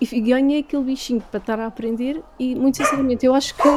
E 0.00 0.20
ganhei 0.20 0.60
aquele 0.60 0.84
bichinho 0.84 1.22
para 1.30 1.38
estar 1.38 1.60
a 1.60 1.66
aprender 1.66 2.22
e 2.38 2.54
muito 2.54 2.78
sinceramente 2.78 3.26
eu 3.26 3.34
acho 3.34 3.54
que 3.54 3.68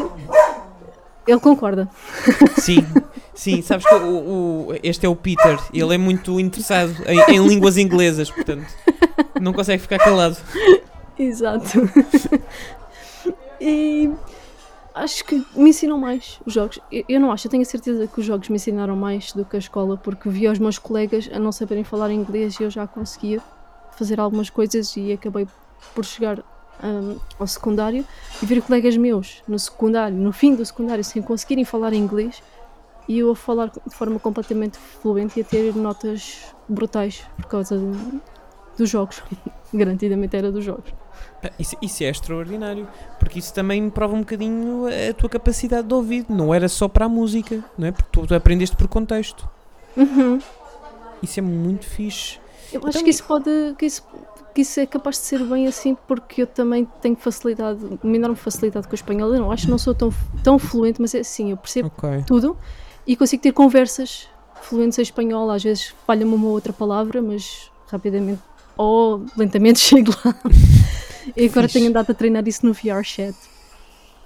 ele 1.27 1.39
concorda. 1.39 1.89
Sim, 2.57 2.85
sim, 3.33 3.61
sabes 3.61 3.85
que 3.85 3.95
o, 3.95 4.69
o, 4.69 4.75
este 4.81 5.05
é 5.05 5.09
o 5.09 5.15
Peter, 5.15 5.59
ele 5.73 5.95
é 5.95 5.97
muito 5.97 6.39
interessado 6.39 6.93
em, 7.05 7.35
em, 7.35 7.45
línguas 7.45 7.77
inglesas, 7.77 8.31
portanto, 8.31 8.67
não 9.41 9.51
consegue 9.51 9.81
ficar 9.81 9.99
calado. 9.99 10.37
Exato. 11.19 11.89
E 13.65 14.11
acho 14.93 15.23
que 15.23 15.35
me 15.55 15.69
ensinam 15.69 15.97
mais 15.97 16.39
os 16.45 16.53
jogos. 16.53 16.79
Eu, 16.91 17.05
eu 17.07 17.19
não 17.19 17.31
acho, 17.31 17.47
eu 17.47 17.51
tenho 17.51 17.63
a 17.63 17.65
certeza 17.65 18.07
que 18.07 18.19
os 18.19 18.25
jogos 18.25 18.49
me 18.49 18.55
ensinaram 18.55 18.95
mais 18.95 19.31
do 19.31 19.45
que 19.45 19.55
a 19.55 19.59
escola, 19.59 19.95
porque 19.95 20.27
vi 20.27 20.47
os 20.49 20.59
meus 20.59 20.77
colegas 20.77 21.29
a 21.31 21.39
não 21.39 21.51
saberem 21.51 21.83
falar 21.83 22.11
inglês 22.11 22.59
e 22.59 22.63
eu 22.63 22.69
já 22.69 22.85
conseguia 22.85 23.41
fazer 23.97 24.19
algumas 24.19 24.49
coisas 24.49 24.95
e 24.97 25.11
acabei 25.11 25.47
por 25.93 26.05
chegar 26.05 26.43
um, 26.83 27.17
ao 27.39 27.47
secundário 27.47 28.05
e 28.41 28.45
ver 28.45 28.61
colegas 28.61 28.97
meus 28.97 29.41
no 29.47 29.57
secundário, 29.57 30.17
no 30.17 30.31
fim 30.31 30.55
do 30.55 30.65
secundário, 30.65 31.03
sem 31.03 31.21
conseguirem 31.21 31.65
falar 31.65 31.93
inglês 31.93 32.41
e 33.07 33.19
eu 33.19 33.31
a 33.31 33.35
falar 33.35 33.69
de 33.69 33.95
forma 33.95 34.19
completamente 34.19 34.77
fluente 34.77 35.39
e 35.39 35.41
a 35.41 35.45
ter 35.45 35.75
notas 35.75 36.53
brutais 36.67 37.25
por 37.37 37.45
causa 37.45 37.77
de, 37.77 38.21
dos 38.77 38.89
jogos. 38.89 39.21
Garantidamente 39.73 40.35
era 40.35 40.51
dos 40.51 40.63
jogos. 40.63 40.93
Isso, 41.59 41.75
isso, 41.81 42.03
é 42.03 42.09
extraordinário, 42.09 42.87
porque 43.19 43.39
isso 43.39 43.53
também 43.53 43.89
prova 43.89 44.15
um 44.15 44.19
bocadinho 44.19 44.85
a 44.87 45.13
tua 45.13 45.29
capacidade 45.29 45.87
de 45.87 45.93
ouvido, 45.93 46.33
não 46.33 46.53
era 46.53 46.69
só 46.69 46.87
para 46.87 47.05
a 47.05 47.09
música, 47.09 47.63
não 47.77 47.87
é? 47.87 47.91
Porque 47.91 48.07
tu, 48.11 48.25
tu 48.25 48.33
aprendeste 48.33 48.75
por 48.75 48.87
contexto. 48.87 49.47
Uhum. 49.97 50.39
Isso 51.21 51.39
é 51.39 51.43
muito 51.43 51.85
fixe. 51.85 52.39
Eu 52.73 52.79
acho 52.81 52.89
então, 52.89 53.03
que 53.03 53.09
isso 53.09 53.23
pode. 53.23 53.49
Que 53.77 53.85
isso 53.85 54.03
que 54.53 54.61
isso 54.61 54.79
é 54.79 54.85
capaz 54.85 55.17
de 55.17 55.23
ser 55.23 55.43
bem 55.43 55.67
assim, 55.67 55.97
porque 56.07 56.43
eu 56.43 56.47
também 56.47 56.87
tenho 57.01 57.15
facilidade, 57.15 57.79
uma 58.03 58.15
enorme 58.15 58.35
facilidade 58.35 58.87
com 58.87 58.93
o 58.93 58.95
espanhol. 58.95 59.33
Eu 59.33 59.39
não 59.39 59.51
acho 59.51 59.65
que 59.65 59.71
não 59.71 59.79
sou 59.79 59.95
tão, 59.95 60.13
tão 60.43 60.59
fluente, 60.59 61.01
mas 61.01 61.15
é 61.15 61.19
assim, 61.19 61.51
eu 61.51 61.57
percebo 61.57 61.87
okay. 61.97 62.23
tudo 62.25 62.55
e 63.05 63.15
consigo 63.15 63.41
ter 63.41 63.51
conversas 63.51 64.29
fluentes 64.61 64.99
em 64.99 65.01
espanhol. 65.01 65.49
Às 65.49 65.63
vezes 65.63 65.93
falha-me 66.05 66.33
uma 66.33 66.47
outra 66.47 66.71
palavra, 66.71 67.21
mas 67.21 67.71
rapidamente 67.91 68.41
ou 68.77 69.25
lentamente 69.35 69.79
chego 69.81 70.11
lá. 70.23 70.35
e 71.35 71.45
agora 71.45 71.67
tenho 71.67 71.89
andado 71.89 72.11
a 72.11 72.13
treinar 72.13 72.47
isso 72.47 72.65
no 72.65 72.73
VR 72.73 73.03
chat. 73.03 73.35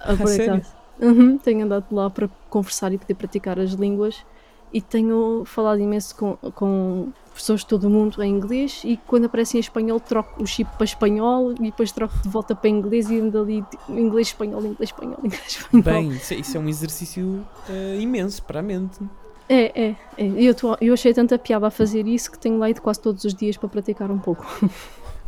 Ah, 0.00 0.14
sério? 0.26 0.62
Uhum, 1.00 1.38
tenho 1.38 1.64
andado 1.64 1.86
lá 1.90 2.10
para 2.10 2.28
conversar 2.50 2.92
e 2.92 2.98
poder 2.98 3.14
praticar 3.14 3.58
as 3.58 3.70
línguas 3.70 4.24
e 4.72 4.80
tenho 4.80 5.42
falado 5.44 5.80
imenso 5.80 6.14
com, 6.16 6.36
com 6.52 7.12
pessoas 7.34 7.60
de 7.60 7.66
todo 7.66 7.84
o 7.84 7.90
mundo 7.90 8.22
em 8.22 8.30
inglês 8.30 8.82
e 8.84 8.96
quando 9.06 9.26
aparece 9.26 9.56
em 9.56 9.60
espanhol 9.60 10.00
troco 10.00 10.42
o 10.42 10.46
chip 10.46 10.70
para 10.76 10.84
espanhol 10.84 11.52
e 11.52 11.62
depois 11.70 11.92
troco 11.92 12.18
de 12.20 12.28
volta 12.28 12.54
para 12.54 12.68
inglês 12.68 13.08
e 13.10 13.20
ando 13.20 13.40
ali 13.40 13.64
inglês, 13.88 14.28
espanhol, 14.28 14.60
inglês, 14.60 14.90
espanhol, 14.90 15.18
inglês, 15.22 15.46
espanhol. 15.72 15.82
Bem, 15.84 16.08
isso, 16.10 16.34
é, 16.34 16.36
isso 16.36 16.56
é 16.56 16.60
um 16.60 16.68
exercício 16.68 17.46
uh, 17.68 18.00
imenso 18.00 18.42
para 18.42 18.60
a 18.60 18.62
mente. 18.62 18.98
É, 19.48 19.80
é, 19.80 19.96
é. 20.18 20.26
Eu, 20.36 20.54
tô, 20.54 20.76
eu 20.80 20.92
achei 20.92 21.14
tanta 21.14 21.38
piada 21.38 21.66
a 21.66 21.70
fazer 21.70 22.06
isso 22.06 22.30
que 22.30 22.38
tenho 22.38 22.58
lá 22.58 22.68
ido 22.68 22.82
quase 22.82 23.00
todos 23.00 23.24
os 23.24 23.34
dias 23.34 23.56
para 23.56 23.68
praticar 23.68 24.10
um 24.10 24.18
pouco. 24.18 24.44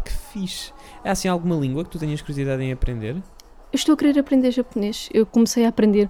Que 0.02 0.12
fixe. 0.12 0.72
Há 1.04 1.10
assim 1.10 1.28
alguma 1.28 1.54
língua 1.56 1.84
que 1.84 1.90
tu 1.90 1.98
tenhas 1.98 2.22
curiosidade 2.22 2.62
em 2.62 2.72
aprender? 2.72 3.16
Eu 3.16 3.76
estou 3.76 3.92
a 3.92 3.96
querer 3.96 4.18
aprender 4.18 4.50
japonês. 4.50 5.10
Eu 5.12 5.26
comecei 5.26 5.66
a 5.66 5.68
aprender 5.68 6.08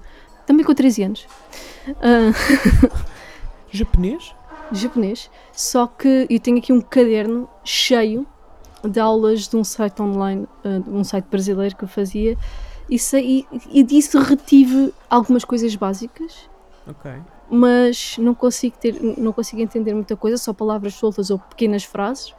também 0.50 0.66
com 0.66 0.74
13 0.74 1.02
anos. 1.04 1.28
Uh... 1.88 2.90
Japonês? 3.70 4.34
Japonês. 4.72 5.30
Só 5.52 5.86
que 5.86 6.26
eu 6.28 6.40
tenho 6.40 6.58
aqui 6.58 6.72
um 6.72 6.80
caderno 6.80 7.48
cheio 7.64 8.26
de 8.84 8.98
aulas 8.98 9.46
de 9.46 9.56
um 9.56 9.62
site 9.62 10.02
online, 10.02 10.48
uh, 10.64 10.90
um 10.90 11.04
site 11.04 11.26
brasileiro 11.26 11.76
que 11.76 11.84
eu 11.84 11.88
fazia, 11.88 12.36
e, 12.88 12.98
sei, 12.98 13.46
e, 13.52 13.80
e 13.80 13.82
disso 13.84 14.18
retive 14.18 14.92
algumas 15.08 15.44
coisas 15.44 15.72
básicas. 15.76 16.50
Ok. 16.88 17.12
Mas 17.48 18.16
não 18.18 18.34
consigo, 18.34 18.76
ter, 18.76 19.00
não 19.18 19.32
consigo 19.32 19.62
entender 19.62 19.94
muita 19.94 20.16
coisa, 20.16 20.36
só 20.36 20.52
palavras 20.52 20.94
soltas 20.94 21.30
ou 21.30 21.38
pequenas 21.38 21.84
frases. 21.84 22.34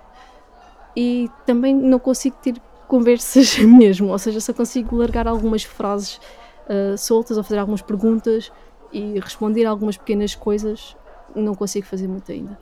E 0.97 1.30
também 1.45 1.74
não 1.74 1.97
consigo 1.97 2.36
ter 2.41 2.62
conversas 2.89 3.58
mesmo, 3.63 4.10
ou 4.10 4.19
seja, 4.19 4.41
só 4.41 4.52
consigo 4.52 4.97
largar 4.97 5.30
algumas 5.30 5.63
frases 5.63 6.19
uh, 6.67 6.97
soltas 6.97 7.38
ou 7.38 7.43
fazer 7.43 7.60
algumas 7.60 7.82
perguntas 7.82 8.52
E 8.93 9.19
responder 9.19 9.65
algumas 9.65 9.95
pequenas 9.97 10.36
coisas 10.36 10.95
não 11.36 11.56
consigo 11.56 11.86
fazer 11.86 12.08
muito 12.08 12.30
ainda. 12.32 12.58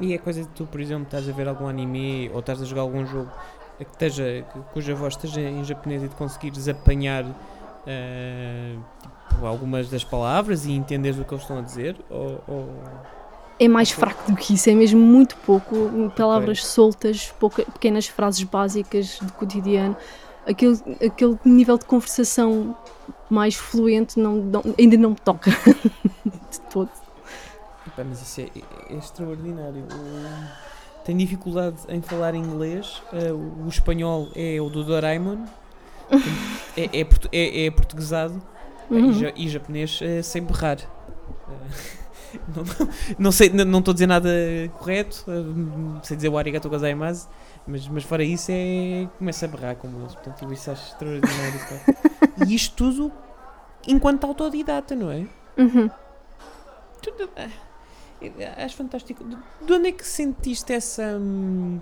E 0.00 0.12
é 0.12 0.18
coisa 0.18 0.42
de 0.42 0.48
tu, 0.48 0.66
por 0.66 0.80
exemplo, 0.80 1.04
estás 1.04 1.28
a 1.28 1.32
ver 1.32 1.46
algum 1.46 1.68
anime 1.68 2.28
ou 2.34 2.40
estás 2.40 2.60
a 2.60 2.64
jogar 2.64 2.82
algum 2.82 3.06
jogo 3.06 3.30
que 3.78 3.84
esteja, 3.84 4.44
cuja 4.72 4.94
voz 4.94 5.14
esteja 5.14 5.40
em 5.40 5.62
japonês 5.64 6.02
e 6.02 6.08
de 6.08 6.14
conseguires 6.16 6.68
apanhar 6.68 7.24
eh, 7.86 8.74
tipo, 9.28 9.46
algumas 9.46 9.88
das 9.88 10.02
palavras 10.04 10.64
e 10.66 10.72
entenderes 10.72 11.18
o 11.18 11.24
que 11.24 11.32
eles 11.34 11.42
estão 11.42 11.58
a 11.58 11.62
dizer? 11.62 11.96
Ou, 12.10 12.40
ou- 12.48 12.68
É 13.58 13.68
mais 13.68 13.90
fraco 13.90 14.30
do 14.30 14.36
que 14.36 14.54
isso, 14.54 14.68
é 14.68 14.74
mesmo 14.74 15.00
muito 15.00 15.36
pouco. 15.38 15.74
Palavras 16.16 16.64
soltas, 16.64 17.32
pouca- 17.38 17.64
pequenas 17.64 18.06
frases 18.08 18.42
básicas 18.42 19.18
de 19.22 19.32
cotidiano. 19.32 19.96
Aquele, 20.46 20.78
aquele 21.06 21.38
nível 21.44 21.78
de 21.78 21.84
conversação 21.86 22.76
mais 23.30 23.54
fluente 23.54 24.18
não, 24.20 24.36
não- 24.36 24.62
ainda 24.78 24.96
não 24.96 25.10
me 25.10 25.16
toca 25.16 25.50
de 26.24 26.60
todo. 26.70 26.90
Pá, 27.96 28.04
mas 28.04 28.20
isso 28.22 28.40
é, 28.40 28.44
é- 28.90 28.96
extraordinário. 28.96 29.84
O- 29.84 31.04
Tenho 31.04 31.18
dificuldade 31.18 31.76
em 31.88 32.00
falar 32.00 32.34
inglês. 32.34 33.02
eh, 33.12 33.32
o 33.32 33.68
espanhol 33.68 34.28
é 34.34 34.58
o 34.60 34.68
do 34.70 34.82
Doraemon. 34.84 35.44
é, 36.76 37.00
é, 37.00 37.06
é- 37.32 37.66
é 37.66 37.70
portuguesado. 37.70 38.40
eh, 38.90 38.94
Uhum. 38.94 39.10
E, 39.10 39.14
ja- 39.14 39.32
e 39.36 39.48
japonês 39.48 39.98
eh, 40.02 40.22
sem 40.22 40.42
berrar. 40.42 40.78
Não, 42.54 42.64
não 43.18 43.32
sei, 43.32 43.48
não 43.50 43.64
não 43.64 43.78
estou 43.80 43.92
a 43.92 43.94
dizer 43.94 44.06
nada 44.06 44.28
correto. 44.78 45.24
eh, 45.28 46.00
sei 46.02 46.16
dizer 46.16 46.28
o 46.28 46.38
arigato 46.38 46.68
gozaimasu. 46.68 47.28
Mas, 47.66 47.86
mas 47.88 48.04
fora 48.04 48.22
isso 48.24 48.50
é. 48.50 49.08
começa 49.18 49.46
a 49.46 49.48
berrar 49.48 49.76
como 49.76 50.00
eles. 50.00 50.14
Portanto, 50.14 50.52
isso 50.52 50.70
acho 50.70 50.88
extraordinário. 50.92 51.60
pá. 51.60 52.44
E 52.46 52.54
isto 52.54 52.74
tudo 52.76 53.12
enquanto 53.86 54.24
autodidata, 54.24 54.94
não 54.94 55.10
é? 55.10 55.26
Uhum. 55.56 55.90
Tudo- 57.02 57.30
ah, 57.36 57.48
Acho 58.64 58.76
fantástico. 58.76 59.22
De 59.24 59.36
de 59.66 59.72
onde 59.72 59.88
é 59.88 59.92
que 59.92 60.06
sentiste 60.06 60.72
essa. 60.72 61.16
hum, 61.20 61.78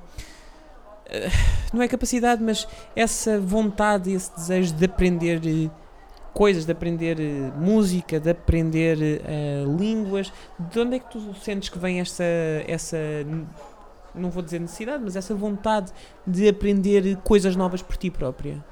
ah, 1.09 1.73
não 1.73 1.83
é 1.83 1.89
capacidade, 1.89 2.43
mas 2.43 2.67
essa 2.97 3.39
vontade, 3.41 4.13
esse 4.13 4.35
desejo 4.35 4.75
de 4.75 4.85
aprender 4.85 5.41
eh, 5.45 5.71
coisas, 6.33 6.65
de 6.65 6.73
aprender 6.73 7.21
eh, 7.21 7.53
música, 7.57 8.19
de 8.19 8.31
aprender 8.31 8.99
eh, 9.01 9.65
línguas? 9.79 10.33
De 10.59 10.81
onde 10.81 10.97
é 10.97 10.99
que 10.99 11.11
tu 11.11 11.35
sentes 11.35 11.69
que 11.69 11.79
vem 11.79 12.01
essa. 12.01 12.25
essa 12.67 12.99
não 14.15 14.31
vou 14.31 14.43
dizer 14.43 14.61
necessidade, 14.61 15.03
mas 15.03 15.17
essa 15.17 15.35
vontade 15.35 15.93
de 16.27 16.49
aprender 16.49 17.17
coisas 17.25 17.57
novas 17.57 17.83
por 17.83 17.97
ti 17.97 18.11
própria? 18.11 18.63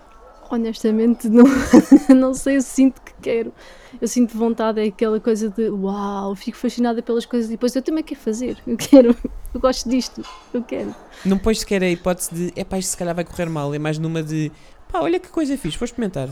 Honestamente, 0.51 1.29
não, 1.29 1.45
não 2.15 2.35
sei, 2.35 2.57
eu 2.57 2.63
sinto 2.63 3.01
que 3.01 3.13
quero. 3.23 3.53
Eu 4.01 4.09
sinto 4.09 4.37
vontade, 4.37 4.81
é 4.81 4.89
aquela 4.89 5.21
coisa 5.21 5.49
de 5.49 5.71
uau, 5.71 6.35
fico 6.35 6.59
fascinada 6.59 7.01
pelas 7.01 7.25
coisas 7.25 7.49
e 7.49 7.53
depois 7.53 7.75
eu 7.77 7.83
também 7.83 8.03
quero 8.03 8.21
fazer. 8.21 8.59
Eu 8.67 8.77
quero, 8.77 9.17
eu 9.55 9.61
gosto 9.61 9.89
disto, 9.89 10.23
eu 10.53 10.63
quero. 10.63 10.95
Não 11.25 11.39
pões 11.39 11.61
sequer 11.61 11.83
a 11.83 11.89
hipótese 11.89 12.35
de 12.35 12.53
é 12.57 12.65
pá, 12.65 12.79
isto 12.79 12.91
se 12.91 12.97
calhar 12.97 13.15
vai 13.15 13.25
correr 13.25 13.47
mal, 13.47 13.73
é 13.73 13.79
mais 13.79 13.97
numa 13.97 14.23
de 14.23 14.51
pá, 14.91 15.01
olha 15.01 15.21
que 15.21 15.29
coisa 15.29 15.57
fixe, 15.57 15.79
vou 15.79 15.85
experimentar. 15.85 16.29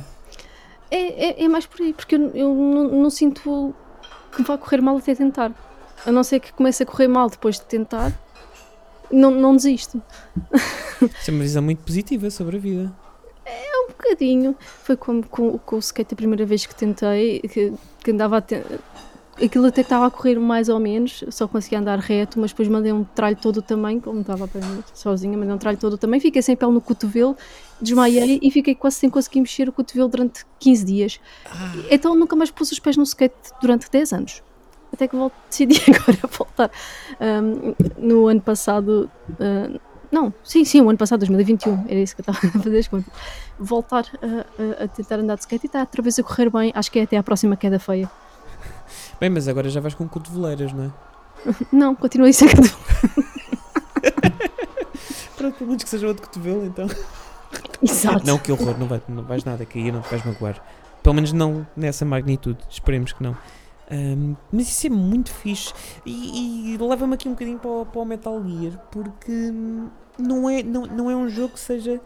É, 0.91 1.43
é, 1.43 1.45
é 1.45 1.49
mais 1.49 1.67
por 1.67 1.81
aí, 1.83 1.93
porque 1.93 2.15
eu, 2.15 2.31
eu 2.35 2.55
não, 2.55 2.89
não 2.89 3.11
sinto 3.11 3.75
que 4.35 4.43
vai 4.43 4.57
correr 4.59 4.81
mal 4.81 4.97
até 4.97 5.15
tentar. 5.15 5.53
A 6.07 6.13
não 6.13 6.23
ser 6.23 6.41
que 6.41 6.53
comece 6.53 6.83
a 6.83 6.87
correr 6.87 7.09
mal 7.09 7.29
depois 7.29 7.57
de 7.57 7.63
tentar, 7.63 8.13
não, 9.11 9.31
não 9.31 9.57
desisto. 9.57 10.01
Isso 11.03 11.31
é 11.31 11.35
uma 11.35 11.43
visão 11.43 11.63
muito 11.63 11.83
positiva 11.83 12.31
sobre 12.31 12.57
a 12.57 12.61
vida. 12.61 12.93
Um 13.81 13.89
bocadinho. 13.89 14.57
Foi 14.61 14.97
como 14.97 15.27
com, 15.27 15.59
com 15.59 15.77
o 15.77 15.79
skate 15.79 16.13
a 16.15 16.17
primeira 16.17 16.45
vez 16.45 16.67
que 16.67 16.75
tentei, 16.75 17.41
que, 17.41 17.73
que 18.05 18.11
andava 18.11 18.37
a 18.37 18.41
te- 18.41 18.63
Aquilo 19.41 19.67
até 19.67 19.83
estava 19.83 20.07
a 20.07 20.11
correr 20.11 20.37
mais 20.39 20.69
ou 20.69 20.81
menos, 20.81 21.23
só 21.31 21.47
conseguia 21.47 21.79
andar 21.79 21.99
reto, 22.01 22.41
mas 22.41 22.51
depois 22.51 22.67
mandei 22.69 22.93
um 22.93 23.05
tralho 23.05 23.37
todo 23.37 23.59
o 23.59 23.63
tamanho, 23.63 24.01
como 24.01 24.21
estava 24.21 24.45
a 24.45 24.47
aprender 24.47 24.83
sozinha, 24.93 25.39
mandei 25.39 25.55
um 25.55 25.59
tralho 25.59 25.79
todo 25.79 25.93
o 25.93 25.99
tamanho, 25.99 26.21
fiquei 26.21 26.43
sem 26.43 26.57
pele 26.57 26.73
no 26.73 26.81
cotovelo, 26.81 27.37
desmaiei 27.81 28.41
e 28.43 28.51
fiquei 28.51 28.75
quase 28.75 28.97
sem 28.97 29.09
conseguir 29.09 29.41
mexer 29.41 29.69
o 29.69 29.73
cotovelo 29.73 30.09
durante 30.09 30.45
15 30.59 30.85
dias. 30.85 31.21
Então 31.89 32.17
nunca 32.17 32.35
mais 32.35 32.51
pus 32.51 32.73
os 32.73 32.81
pés 32.81 32.97
no 32.97 33.05
skate 33.05 33.35
durante 33.61 33.89
10 33.89 34.13
anos. 34.13 34.43
Até 34.93 35.07
que 35.07 35.15
volto, 35.15 35.35
decidi 35.49 35.81
agora 35.89 36.19
voltar. 36.37 36.71
Ahm, 37.21 37.75
no 37.97 38.27
ano 38.27 38.41
passado, 38.41 39.09
ah, 39.39 39.79
não, 40.11 40.35
sim, 40.43 40.65
sim, 40.65 40.81
o 40.81 40.89
ano 40.89 40.99
passado, 40.99 41.21
2021, 41.21 41.85
era 41.89 42.01
isso 42.01 42.17
que 42.17 42.23
eu 42.23 42.33
estava 42.33 42.39
a 42.59 42.63
fazer 42.63 42.79
as 42.79 42.89
contas. 42.89 43.13
Voltar 43.59 44.05
a, 44.21 44.81
a- 44.81 44.85
a 44.85 44.89
tentar 44.89 45.21
andar 45.21 45.37
de 45.37 45.43
skate 45.43 45.65
e 45.65 45.69
está 45.69 45.81
outra 45.81 46.03
vez 46.03 46.19
a 46.19 46.23
correr 46.25 46.51
bem, 46.51 46.73
acho 46.75 46.91
que 46.91 46.99
é 46.99 47.03
até 47.03 47.17
à 47.17 47.23
próxima 47.23 47.57
queda 47.57 47.79
feia. 47.79 48.11
Bem, 49.21 49.31
mas 49.31 49.49
agora 49.49 49.69
já 49.69 49.81
vais 49.81 49.95
com 49.95 50.09
cotoveleiras, 50.09 50.73
não 50.73 50.85
é? 50.85 50.91
Não, 51.73 51.95
continuei 51.95 52.33
sem 52.33 52.49
cotovelo. 52.49 52.77
Pronto, 55.37 55.55
pelo 55.57 55.69
menos 55.69 55.85
que 55.85 55.89
seja 55.91 56.09
outro 56.09 56.27
cotovelo, 56.27 56.67
então. 56.67 56.87
Exato. 57.83 58.27
Não, 58.27 58.39
que 58.39 58.51
horror, 58.51 58.77
não, 58.79 58.87
vai, 58.89 59.01
não 59.09 59.23
vais 59.23 59.45
nada 59.45 59.65
cair, 59.65 59.93
não 59.93 60.01
te 60.01 60.11
vais 60.11 60.25
magoar. 60.25 60.61
Pelo 61.03 61.15
menos 61.15 61.33
não 61.33 61.67
nessa 61.77 62.05
magnitude, 62.05 62.59
esperemos 62.69 63.13
que 63.13 63.23
não. 63.23 63.37
Ahm, 63.91 64.35
mas 64.53 64.69
isso 64.69 64.87
é 64.87 64.91
muito 64.91 65.31
fixe 65.33 65.73
e, 66.05 66.75
e 66.75 66.77
leva-me 66.79 67.15
aqui 67.15 67.27
um 67.27 67.33
bocadinho 67.33 67.59
para 67.59 67.71
o, 67.71 67.87
para 67.87 68.01
o 68.01 68.05
Metal 68.05 68.43
Gear 68.47 68.79
porque 68.91 69.33
não 70.19 70.51
é, 70.51 70.63
não, 70.63 70.83
não 70.87 71.11
é 71.11 71.17
um 71.17 71.27
jogo 71.31 71.55
que 71.55 71.61
seja 71.61 71.99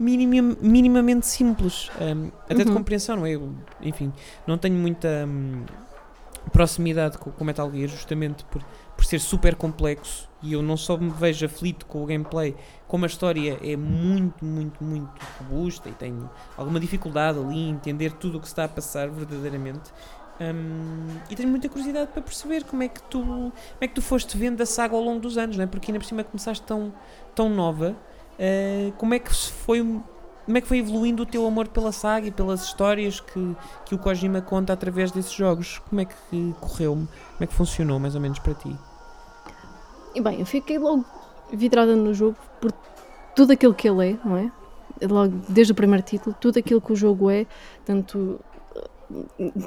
minimam- 0.00 0.56
minimamente 0.60 1.28
simples, 1.28 1.90
ahm, 2.00 2.30
até 2.50 2.64
de 2.64 2.70
Uhum. 2.70 2.76
compreensão, 2.78 3.14
não 3.16 3.24
é? 3.26 3.38
Enfim, 3.82 4.12
não 4.48 4.58
tenho 4.58 4.74
muita 4.74 5.08
hum, 5.28 5.62
proximidade 6.48 7.18
com 7.18 7.30
o 7.30 7.44
Metal 7.44 7.70
Gear 7.70 7.88
justamente 7.88 8.44
por, 8.44 8.62
por 8.96 9.04
ser 9.04 9.18
super 9.20 9.54
complexo 9.54 10.28
e 10.42 10.52
eu 10.52 10.62
não 10.62 10.76
só 10.76 10.96
me 10.96 11.10
vejo 11.10 11.44
aflito 11.46 11.86
com 11.86 12.02
o 12.02 12.06
gameplay, 12.06 12.54
como 12.86 13.04
a 13.04 13.08
história 13.08 13.58
é 13.62 13.76
muito, 13.76 14.44
muito, 14.44 14.82
muito 14.82 15.10
robusta 15.38 15.88
e 15.88 15.92
tenho 15.92 16.30
alguma 16.56 16.78
dificuldade 16.78 17.38
ali 17.38 17.56
em 17.58 17.70
entender 17.70 18.12
tudo 18.12 18.38
o 18.38 18.40
que 18.40 18.46
está 18.46 18.64
a 18.64 18.68
passar 18.68 19.08
verdadeiramente. 19.10 19.90
Hum, 20.40 21.18
e 21.28 21.34
tenho 21.34 21.48
muita 21.48 21.68
curiosidade 21.68 22.12
para 22.12 22.22
perceber 22.22 22.62
como 22.64 22.82
é 22.84 22.88
que 22.88 23.02
tu 23.02 23.20
como 23.20 23.52
é 23.80 23.88
que 23.88 23.94
tu 23.94 24.00
foste 24.02 24.36
vendo 24.38 24.60
a 24.62 24.66
saga 24.66 24.94
ao 24.94 25.02
longo 25.02 25.18
dos 25.20 25.36
anos, 25.36 25.56
não 25.56 25.64
é? 25.64 25.66
Porque 25.66 25.90
ainda 25.90 25.98
por 25.98 26.06
cima 26.06 26.22
começaste 26.22 26.64
tão, 26.64 26.94
tão 27.34 27.48
nova. 27.50 27.96
eh, 28.38 28.92
como 28.98 29.14
é 29.14 29.18
que 29.18 29.34
foi 29.34 29.80
como 30.48 30.56
é 30.56 30.62
que 30.62 30.66
foi 30.66 30.78
evoluindo 30.78 31.24
o 31.24 31.26
teu 31.26 31.46
amor 31.46 31.68
pela 31.68 31.92
saga 31.92 32.26
e 32.26 32.30
pelas 32.30 32.62
histórias 32.64 33.20
que, 33.20 33.54
que 33.84 33.94
o 33.94 33.98
Kojima 33.98 34.40
conta 34.40 34.72
através 34.72 35.12
desses 35.12 35.32
jogos? 35.32 35.78
Como 35.90 36.00
é 36.00 36.06
que 36.06 36.54
correu? 36.58 36.94
Como 36.94 37.08
é 37.40 37.46
que 37.46 37.52
funcionou 37.52 38.00
mais 38.00 38.14
ou 38.14 38.20
menos 38.22 38.38
para 38.38 38.54
ti? 38.54 38.74
E 40.14 40.22
bem, 40.22 40.40
eu 40.40 40.46
fiquei 40.46 40.78
logo 40.78 41.04
vidrada 41.52 41.94
no 41.94 42.14
jogo 42.14 42.34
por 42.62 42.72
tudo 43.36 43.52
aquilo 43.52 43.74
que 43.74 43.86
ele 43.86 44.12
é, 44.12 44.18
não 44.24 44.38
é? 44.38 44.50
Logo 45.02 45.34
desde 45.50 45.74
o 45.74 45.76
primeiro 45.76 46.02
título, 46.02 46.34
tudo 46.40 46.58
aquilo 46.58 46.80
que 46.80 46.94
o 46.94 46.96
jogo 46.96 47.28
é, 47.28 47.44
tanto 47.84 48.40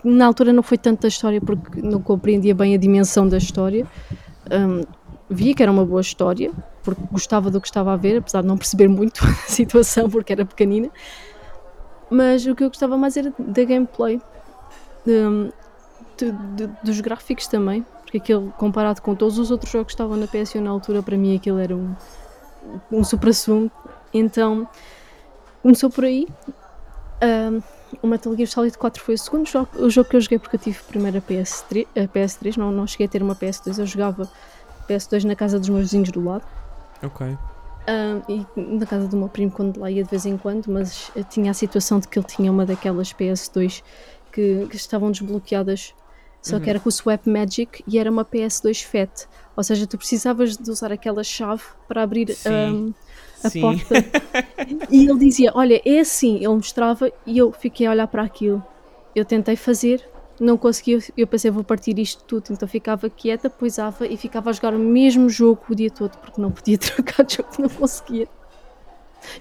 na 0.03 0.25
altura 0.25 0.51
não 0.51 0.63
foi 0.63 0.79
tanto 0.79 1.03
da 1.03 1.09
história 1.09 1.39
porque 1.39 1.79
não 1.79 2.01
compreendia 2.01 2.55
bem 2.55 2.73
a 2.73 2.77
dimensão 2.79 3.29
da 3.29 3.37
história. 3.37 3.85
Hum, 4.51 4.81
via 5.31 5.55
que 5.55 5.63
era 5.63 5.71
uma 5.71 5.85
boa 5.85 6.01
história, 6.01 6.51
porque 6.83 7.01
gostava 7.11 7.49
do 7.49 7.59
que 7.61 7.67
estava 7.67 7.93
a 7.93 7.95
ver, 7.95 8.17
apesar 8.17 8.41
de 8.41 8.47
não 8.47 8.57
perceber 8.57 8.87
muito 8.87 9.23
a 9.25 9.33
situação 9.49 10.09
porque 10.09 10.33
era 10.33 10.45
pequenina. 10.45 10.89
Mas 12.09 12.45
o 12.45 12.53
que 12.53 12.63
eu 12.63 12.67
gostava 12.67 12.97
mais 12.97 13.15
era 13.15 13.33
da 13.39 13.63
gameplay, 13.63 14.21
hum, 15.07 15.49
de- 16.17 16.31
de- 16.31 16.69
dos 16.83 16.99
gráficos 16.99 17.47
também, 17.47 17.85
porque 18.03 18.17
aquilo, 18.17 18.53
comparado 18.57 19.01
com 19.01 19.15
todos 19.15 19.39
os 19.39 19.49
outros 19.49 19.71
jogos 19.71 19.87
que 19.87 19.93
estavam 19.93 20.17
na 20.17 20.27
PSU 20.27 20.59
na 20.61 20.69
altura, 20.69 21.01
para 21.01 21.17
mim 21.17 21.35
aquilo 21.37 21.57
era 21.57 21.75
um, 21.75 21.95
um 22.91 23.03
supra-sumo. 23.03 23.71
Então, 24.13 24.67
começou 25.63 25.89
por 25.89 26.03
aí. 26.03 26.27
Ahm, 27.21 27.61
o 28.01 28.07
Metal 28.07 28.35
Gear 28.35 28.47
Solid 28.49 28.77
4 28.77 29.01
foi 29.01 29.15
o 29.15 29.17
segundo 29.17 29.47
jogo, 29.47 29.69
o 29.77 29.89
jogo 29.89 30.09
que 30.09 30.15
eu 30.15 30.21
joguei 30.21 30.39
porque 30.39 30.55
eu 30.55 30.59
tive 30.59 30.79
primeiro 30.83 31.17
a 31.17 31.21
PS3, 31.21 31.85
a 31.95 32.07
PS3 32.07 32.57
não, 32.57 32.71
não 32.71 32.87
cheguei 32.87 33.05
a 33.05 33.09
ter 33.09 33.21
uma 33.21 33.35
PS2, 33.35 33.79
eu 33.79 33.85
jogava 33.85 34.29
PS2 34.87 35.23
na 35.23 35.35
casa 35.35 35.59
dos 35.59 35.69
meus 35.69 35.83
vizinhos 35.83 36.11
do 36.11 36.23
lado. 36.23 36.45
Ok. 37.03 37.37
E 38.29 38.45
na 38.55 38.85
casa 38.85 39.07
do 39.07 39.17
meu 39.17 39.27
primo 39.27 39.51
quando 39.51 39.79
lá 39.79 39.89
ia 39.89 40.03
de 40.03 40.09
vez 40.09 40.25
em 40.25 40.37
quando, 40.37 40.67
mas 40.67 41.11
eh, 41.15 41.23
tinha 41.23 41.51
a 41.51 41.53
situação 41.53 41.99
de 41.99 42.07
que 42.07 42.17
ele 42.19 42.25
tinha 42.27 42.51
uma 42.51 42.65
daquelas 42.65 43.11
PS2 43.11 43.83
que, 44.31 44.67
que 44.69 44.75
estavam 44.75 45.11
desbloqueadas, 45.11 45.93
só 46.41 46.57
que 46.57 46.65
Uhum. 46.65 46.69
era 46.69 46.79
com 46.79 46.89
o 46.89 46.91
Swap 46.91 47.27
Magic 47.27 47.83
e 47.87 47.99
era 47.99 48.09
uma 48.09 48.23
PS2 48.23 48.83
FAT, 48.83 49.27
ou 49.55 49.63
seja, 49.63 49.85
tu 49.85 49.97
precisavas 49.97 50.55
de 50.57 50.69
usar 50.71 50.91
aquela 50.91 51.23
chave 51.23 51.63
para 51.87 52.03
abrir 52.03 52.35
ah, 52.45 52.91
a 53.43 53.49
Sim. 53.49 53.61
porta. 53.61 53.95
e 54.89 55.07
ele 55.07 55.19
dizia: 55.19 55.51
Olha, 55.53 55.81
é 55.83 55.99
assim. 55.99 56.37
Ele 56.37 56.47
mostrava 56.49 57.11
e 57.25 57.37
eu 57.37 57.51
fiquei 57.51 57.87
a 57.87 57.91
olhar 57.91 58.07
para 58.07 58.23
aquilo. 58.23 58.63
Eu 59.15 59.25
tentei 59.25 59.55
fazer, 59.55 60.07
não 60.41 60.57
conseguia. 60.57 60.99
Eu 61.15 61.27
pensei: 61.27 61.51
Vou 61.51 61.63
partir 61.63 61.97
isto 61.99 62.23
tudo. 62.23 62.51
Então 62.51 62.67
ficava 62.67 63.09
quieta, 63.09 63.49
poisava 63.49 64.07
e 64.07 64.17
ficava 64.17 64.49
a 64.49 64.53
jogar 64.53 64.73
o 64.73 64.79
mesmo 64.79 65.29
jogo 65.29 65.61
o 65.69 65.75
dia 65.75 65.89
todo, 65.89 66.17
porque 66.17 66.41
não 66.41 66.51
podia 66.51 66.77
trocar 66.79 67.23
de 67.23 67.37
jogo, 67.37 67.49
não 67.59 67.69
conseguia. 67.69 68.27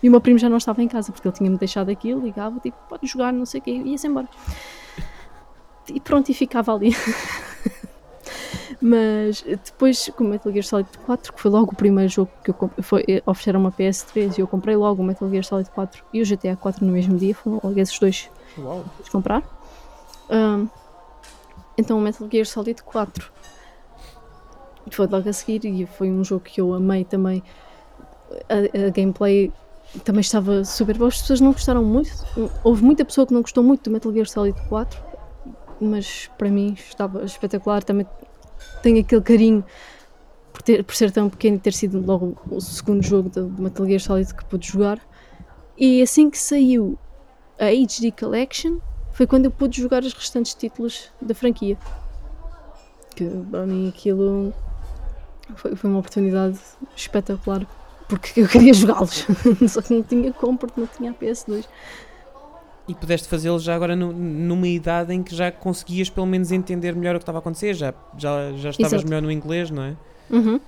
E 0.02 0.08
o 0.08 0.10
meu 0.10 0.20
primo 0.20 0.38
já 0.38 0.48
não 0.48 0.58
estava 0.58 0.82
em 0.82 0.88
casa, 0.88 1.10
porque 1.10 1.26
ele 1.26 1.34
tinha-me 1.34 1.56
deixado 1.56 1.88
aquilo, 1.90 2.22
ligava, 2.22 2.60
tipo, 2.60 2.76
pode 2.86 3.06
jogar, 3.06 3.32
não 3.32 3.46
sei 3.46 3.60
o 3.60 3.62
quê, 3.62 3.70
e 3.70 3.92
ia-se 3.92 4.06
embora. 4.06 4.28
e 5.88 5.98
pronto, 5.98 6.28
e 6.28 6.34
ficava 6.34 6.74
ali. 6.74 6.94
Mas 8.78 9.42
depois, 9.42 10.10
com 10.14 10.24
o 10.24 10.28
Metal 10.28 10.52
Gear 10.52 10.64
Solid 10.64 10.88
4, 11.06 11.32
que 11.32 11.40
foi 11.40 11.50
logo 11.50 11.72
o 11.72 11.74
primeiro 11.74 12.10
jogo 12.10 12.30
que 12.44 12.50
eu 12.50 12.54
comprei, 12.54 12.82
foi, 12.82 13.04
eh, 13.08 13.22
ofereceram 13.26 13.60
uma 13.60 13.72
PS3 13.72 14.38
e 14.38 14.40
eu 14.40 14.46
comprei 14.46 14.76
logo 14.76 15.02
o 15.02 15.04
Metal 15.04 15.28
Gear 15.30 15.44
Solid 15.44 15.70
4 15.70 16.04
e 16.12 16.22
o 16.22 16.26
GTA 16.26 16.56
4 16.56 16.84
no 16.84 16.92
mesmo 16.92 17.16
dia, 17.16 17.34
foram 17.34 17.60
logo 17.62 17.78
esses 17.78 17.98
dois 17.98 18.30
Uau. 18.58 18.84
de 19.02 19.10
comprar. 19.10 19.42
Ahm, 20.30 20.68
então 21.80 21.98
o 21.98 22.00
Metal 22.00 22.28
Gear 22.30 22.46
Solid 22.46 22.82
4 22.82 23.30
foi 24.90 25.06
logo 25.06 25.28
a 25.28 25.32
seguir 25.32 25.64
e 25.64 25.86
foi 25.86 26.10
um 26.10 26.24
jogo 26.24 26.42
que 26.44 26.60
eu 26.60 26.72
amei 26.74 27.04
também. 27.04 27.42
A, 28.48 28.86
a 28.86 28.90
gameplay 28.90 29.52
também 30.04 30.20
estava 30.20 30.64
super 30.64 30.96
boa. 30.96 31.08
As 31.08 31.20
pessoas 31.20 31.40
não 31.40 31.52
gostaram 31.52 31.84
muito. 31.84 32.10
Houve 32.64 32.82
muita 32.84 33.04
pessoa 33.04 33.26
que 33.26 33.32
não 33.34 33.42
gostou 33.42 33.62
muito 33.62 33.84
do 33.84 33.90
Metal 33.92 34.12
Gear 34.12 34.26
Solid 34.26 34.60
4, 34.68 35.00
mas 35.80 36.28
para 36.38 36.48
mim 36.48 36.72
estava 36.74 37.24
espetacular. 37.24 37.82
Também 37.84 38.06
tenho 38.82 39.00
aquele 39.00 39.22
carinho 39.22 39.64
por, 40.52 40.62
ter- 40.62 40.82
por 40.84 40.94
ser 40.94 41.10
tão 41.12 41.28
pequeno 41.28 41.56
e 41.56 41.60
ter 41.60 41.72
sido 41.72 42.04
logo 42.04 42.36
o 42.50 42.60
segundo 42.60 43.02
jogo 43.02 43.28
do 43.28 43.46
do 43.48 43.62
Metal 43.62 43.86
Gear 43.86 44.00
Solid 44.00 44.34
que 44.34 44.44
pude 44.44 44.66
jogar. 44.68 45.00
E 45.78 46.02
assim 46.02 46.28
que 46.30 46.38
saiu 46.38 46.98
a 47.58 47.66
HD 47.66 48.10
Collection, 48.18 48.78
foi 49.20 49.26
quando 49.26 49.44
eu 49.44 49.50
pude 49.50 49.82
jogar 49.82 50.02
os 50.02 50.14
restantes 50.14 50.54
títulos 50.54 51.10
da 51.20 51.34
franquia. 51.34 51.76
Que 53.14 53.28
para 53.50 53.66
mim 53.66 53.86
aquilo 53.90 54.50
foi, 55.56 55.76
foi 55.76 55.90
uma 55.90 55.98
oportunidade 55.98 56.58
espetacular. 56.96 57.66
Porque 58.08 58.40
eu 58.40 58.48
queria 58.48 58.72
jogá-los, 58.72 59.26
só 59.68 59.82
que 59.82 59.92
não 59.92 60.02
tinha 60.02 60.32
como 60.32 60.56
porque 60.56 60.80
não 60.80 60.86
tinha 60.88 61.10
a 61.10 61.14
PS2. 61.14 61.66
E 62.88 62.94
pudeste 62.94 63.28
fazê-lo 63.28 63.58
já 63.58 63.74
agora 63.74 63.94
nu- 63.94 64.10
numa 64.10 64.66
idade 64.66 65.12
em 65.12 65.22
que 65.22 65.36
já 65.36 65.52
conseguias 65.52 66.08
pelo 66.08 66.26
menos 66.26 66.50
entender 66.50 66.96
melhor 66.96 67.14
o 67.16 67.18
que 67.18 67.24
estava 67.24 67.36
a 67.36 67.40
acontecer, 67.40 67.74
já, 67.74 67.92
já, 68.16 68.52
já 68.52 68.70
estavas 68.70 68.92
Exato. 68.94 69.04
melhor 69.06 69.20
no 69.20 69.30
inglês, 69.30 69.70
não 69.70 69.82
é? 69.82 69.96
Uhum. 70.30 70.58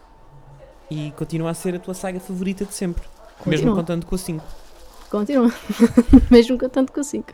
E 0.90 1.10
continua 1.12 1.48
a 1.52 1.54
ser 1.54 1.74
a 1.74 1.78
tua 1.78 1.94
saga 1.94 2.20
favorita 2.20 2.66
de 2.66 2.74
sempre. 2.74 3.02
Mesmo 3.46 3.68
Continua. 3.68 3.76
contando 3.76 4.04
com 4.04 4.14
a 4.14 4.18
5. 4.18 4.44
Continua. 5.10 5.50
Mesmo 6.30 6.58
cantando 6.58 6.92
com 6.92 7.00
a 7.00 7.02
5. 7.04 7.32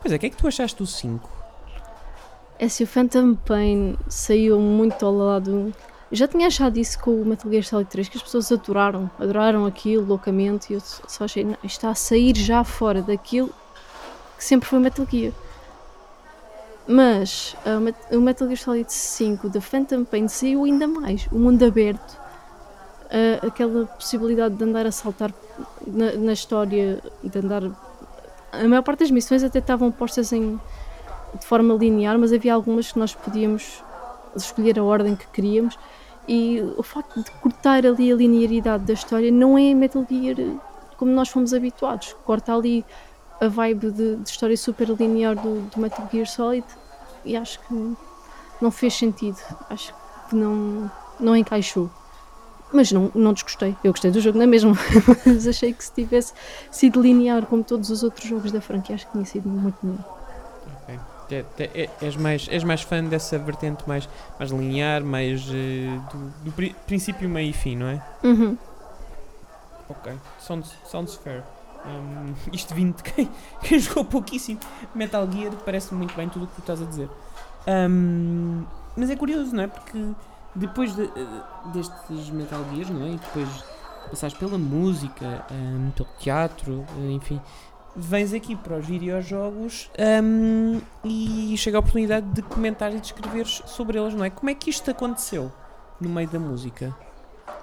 Pois 0.00 0.12
é, 0.12 0.16
o 0.16 0.18
que 0.18 0.26
é 0.26 0.30
que 0.30 0.36
tu 0.36 0.46
achaste 0.46 0.76
do 0.78 0.86
5? 0.86 1.28
É 2.58 2.68
se 2.68 2.84
o 2.84 2.86
Phantom 2.86 3.34
Pain 3.34 3.96
saiu 4.08 4.58
muito 4.58 5.04
ao 5.04 5.12
lado. 5.14 5.74
Já 6.12 6.28
tinha 6.28 6.46
achado 6.46 6.78
isso 6.78 6.98
com 7.00 7.10
o 7.20 7.24
Metal 7.24 7.50
Gear 7.50 7.64
Solid 7.64 7.90
3, 7.90 8.08
que 8.08 8.16
as 8.16 8.22
pessoas 8.22 8.50
adoraram, 8.52 9.10
adoraram 9.18 9.66
aquilo 9.66 10.06
loucamente, 10.06 10.72
e 10.72 10.76
eu 10.76 10.80
só 10.80 11.24
achei, 11.24 11.44
não, 11.44 11.56
está 11.64 11.90
a 11.90 11.94
sair 11.94 12.36
já 12.36 12.62
fora 12.62 13.02
daquilo 13.02 13.48
que 14.38 14.44
sempre 14.44 14.68
foi 14.68 14.78
Metal 14.78 15.04
Gear. 15.10 15.32
Mas 16.86 17.56
Met- 17.82 18.14
o 18.16 18.20
Metal 18.20 18.46
Gear 18.46 18.58
Solid 18.58 18.92
5 18.92 19.48
da 19.48 19.60
Phantom 19.60 20.04
Pain 20.04 20.28
saiu 20.28 20.64
ainda 20.64 20.86
mais. 20.86 21.26
O 21.32 21.38
mundo 21.38 21.64
aberto, 21.64 22.16
a- 23.10 23.46
aquela 23.46 23.86
possibilidade 23.86 24.54
de 24.54 24.62
andar 24.64 24.86
a 24.86 24.92
saltar 24.92 25.32
na, 25.84 26.12
na 26.12 26.32
história, 26.32 27.02
de 27.24 27.38
andar. 27.38 27.62
A 28.62 28.68
maior 28.68 28.82
parte 28.82 29.00
das 29.00 29.10
missões 29.10 29.42
até 29.42 29.58
estavam 29.58 29.90
postas 29.90 30.32
em, 30.32 30.58
de 31.38 31.46
forma 31.46 31.74
linear, 31.74 32.18
mas 32.18 32.32
havia 32.32 32.54
algumas 32.54 32.92
que 32.92 32.98
nós 32.98 33.14
podíamos 33.14 33.82
escolher 34.34 34.78
a 34.78 34.84
ordem 34.84 35.16
que 35.16 35.26
queríamos. 35.28 35.78
E 36.28 36.60
o 36.76 36.82
facto 36.82 37.22
de 37.22 37.30
cortar 37.32 37.86
ali 37.86 38.12
a 38.12 38.16
linearidade 38.16 38.84
da 38.84 38.92
história 38.92 39.30
não 39.30 39.56
é 39.56 39.72
Metal 39.72 40.04
Gear 40.08 40.36
como 40.96 41.12
nós 41.12 41.28
fomos 41.28 41.52
habituados. 41.54 42.14
Corta 42.24 42.54
ali 42.54 42.84
a 43.40 43.48
vibe 43.48 43.90
de, 43.90 44.16
de 44.16 44.28
história 44.28 44.56
super 44.56 44.88
linear 44.88 45.34
do, 45.36 45.60
do 45.68 45.80
Metal 45.80 46.08
Gear 46.10 46.26
Solid 46.26 46.66
e 47.24 47.36
acho 47.36 47.60
que 47.60 47.96
não 48.60 48.70
fez 48.70 48.94
sentido. 48.94 49.38
Acho 49.68 49.94
que 50.28 50.34
não, 50.34 50.90
não 51.20 51.36
encaixou. 51.36 51.90
Mas 52.72 52.90
não, 52.92 53.10
não 53.14 53.32
desgostei. 53.32 53.76
Eu 53.84 53.92
gostei 53.92 54.10
do 54.10 54.20
jogo, 54.20 54.36
não 54.38 54.44
é 54.44 54.46
mesmo? 54.46 54.76
Mas 55.24 55.46
achei 55.46 55.72
que 55.72 55.84
se 55.84 55.92
tivesse 55.92 56.32
sido 56.70 57.00
linear 57.00 57.46
como 57.46 57.62
todos 57.62 57.90
os 57.90 58.02
outros 58.02 58.28
jogos 58.28 58.50
da 58.50 58.60
franquia, 58.60 58.94
acho 58.96 59.06
que 59.06 59.12
tinha 59.12 59.24
sido 59.24 59.48
muito 59.48 59.76
melhor. 59.82 60.04
Ok. 60.84 60.98
É- 61.58 61.70
é- 61.82 61.90
és, 62.02 62.16
mais, 62.16 62.46
és 62.50 62.62
mais 62.64 62.82
fã 62.82 63.02
dessa 63.02 63.36
vertente 63.38 63.82
mais, 63.88 64.08
mais 64.38 64.50
linear, 64.50 65.02
mais 65.04 65.42
eh, 65.48 65.98
do, 66.12 66.44
do 66.44 66.52
pri- 66.52 66.74
princípio, 66.86 67.28
meio 67.28 67.50
e 67.50 67.52
fim, 67.52 67.76
não 67.76 67.86
é? 67.88 68.02
Uhum. 68.22 68.56
Ok. 69.88 70.12
Sounds, 70.40 70.72
sounds 70.84 71.14
fair. 71.16 71.42
Um, 71.84 72.34
isto 72.52 72.74
vindo 72.74 72.96
de 72.96 73.02
quem, 73.10 73.30
quem 73.62 73.78
jogou 73.78 74.04
pouquíssimo 74.04 74.58
Metal 74.94 75.28
Gear, 75.30 75.52
parece 75.64 75.94
muito 75.94 76.14
bem 76.16 76.28
tudo 76.28 76.44
o 76.44 76.48
que 76.48 76.54
tu 76.56 76.60
estás 76.60 76.82
a 76.82 76.84
dizer. 76.84 77.08
Um, 77.68 78.64
mas 78.96 79.08
é 79.10 79.16
curioso, 79.16 79.54
não 79.54 79.64
é? 79.64 79.66
Porque 79.68 79.98
depois 80.56 80.94
de, 80.94 81.04
eh, 81.04 81.10
destes 81.72 82.30
Metal 82.30 82.60
Gears, 82.72 82.90
não 82.90 83.06
é? 83.06 83.10
E 83.10 83.16
depois 83.16 83.48
passares 84.10 84.36
pela 84.36 84.56
música, 84.56 85.44
um, 85.50 85.90
pelo 85.90 86.08
teatro, 86.18 86.84
eh, 86.98 87.10
enfim, 87.12 87.40
vens 87.94 88.32
aqui 88.32 88.54
para 88.54 88.76
os 88.76 88.86
videojogos 88.86 89.90
um, 90.22 90.80
e 91.04 91.54
chega 91.56 91.78
a 91.78 91.80
oportunidade 91.80 92.26
de 92.26 92.42
comentar 92.42 92.92
e 92.94 93.00
de 93.00 93.06
escreveres 93.06 93.62
sobre 93.66 93.98
eles, 93.98 94.14
não 94.14 94.24
é? 94.24 94.30
Como 94.30 94.50
é 94.50 94.54
que 94.54 94.70
isto 94.70 94.90
aconteceu 94.90 95.50
no 96.00 96.08
meio 96.08 96.28
da 96.28 96.38
música? 96.38 96.94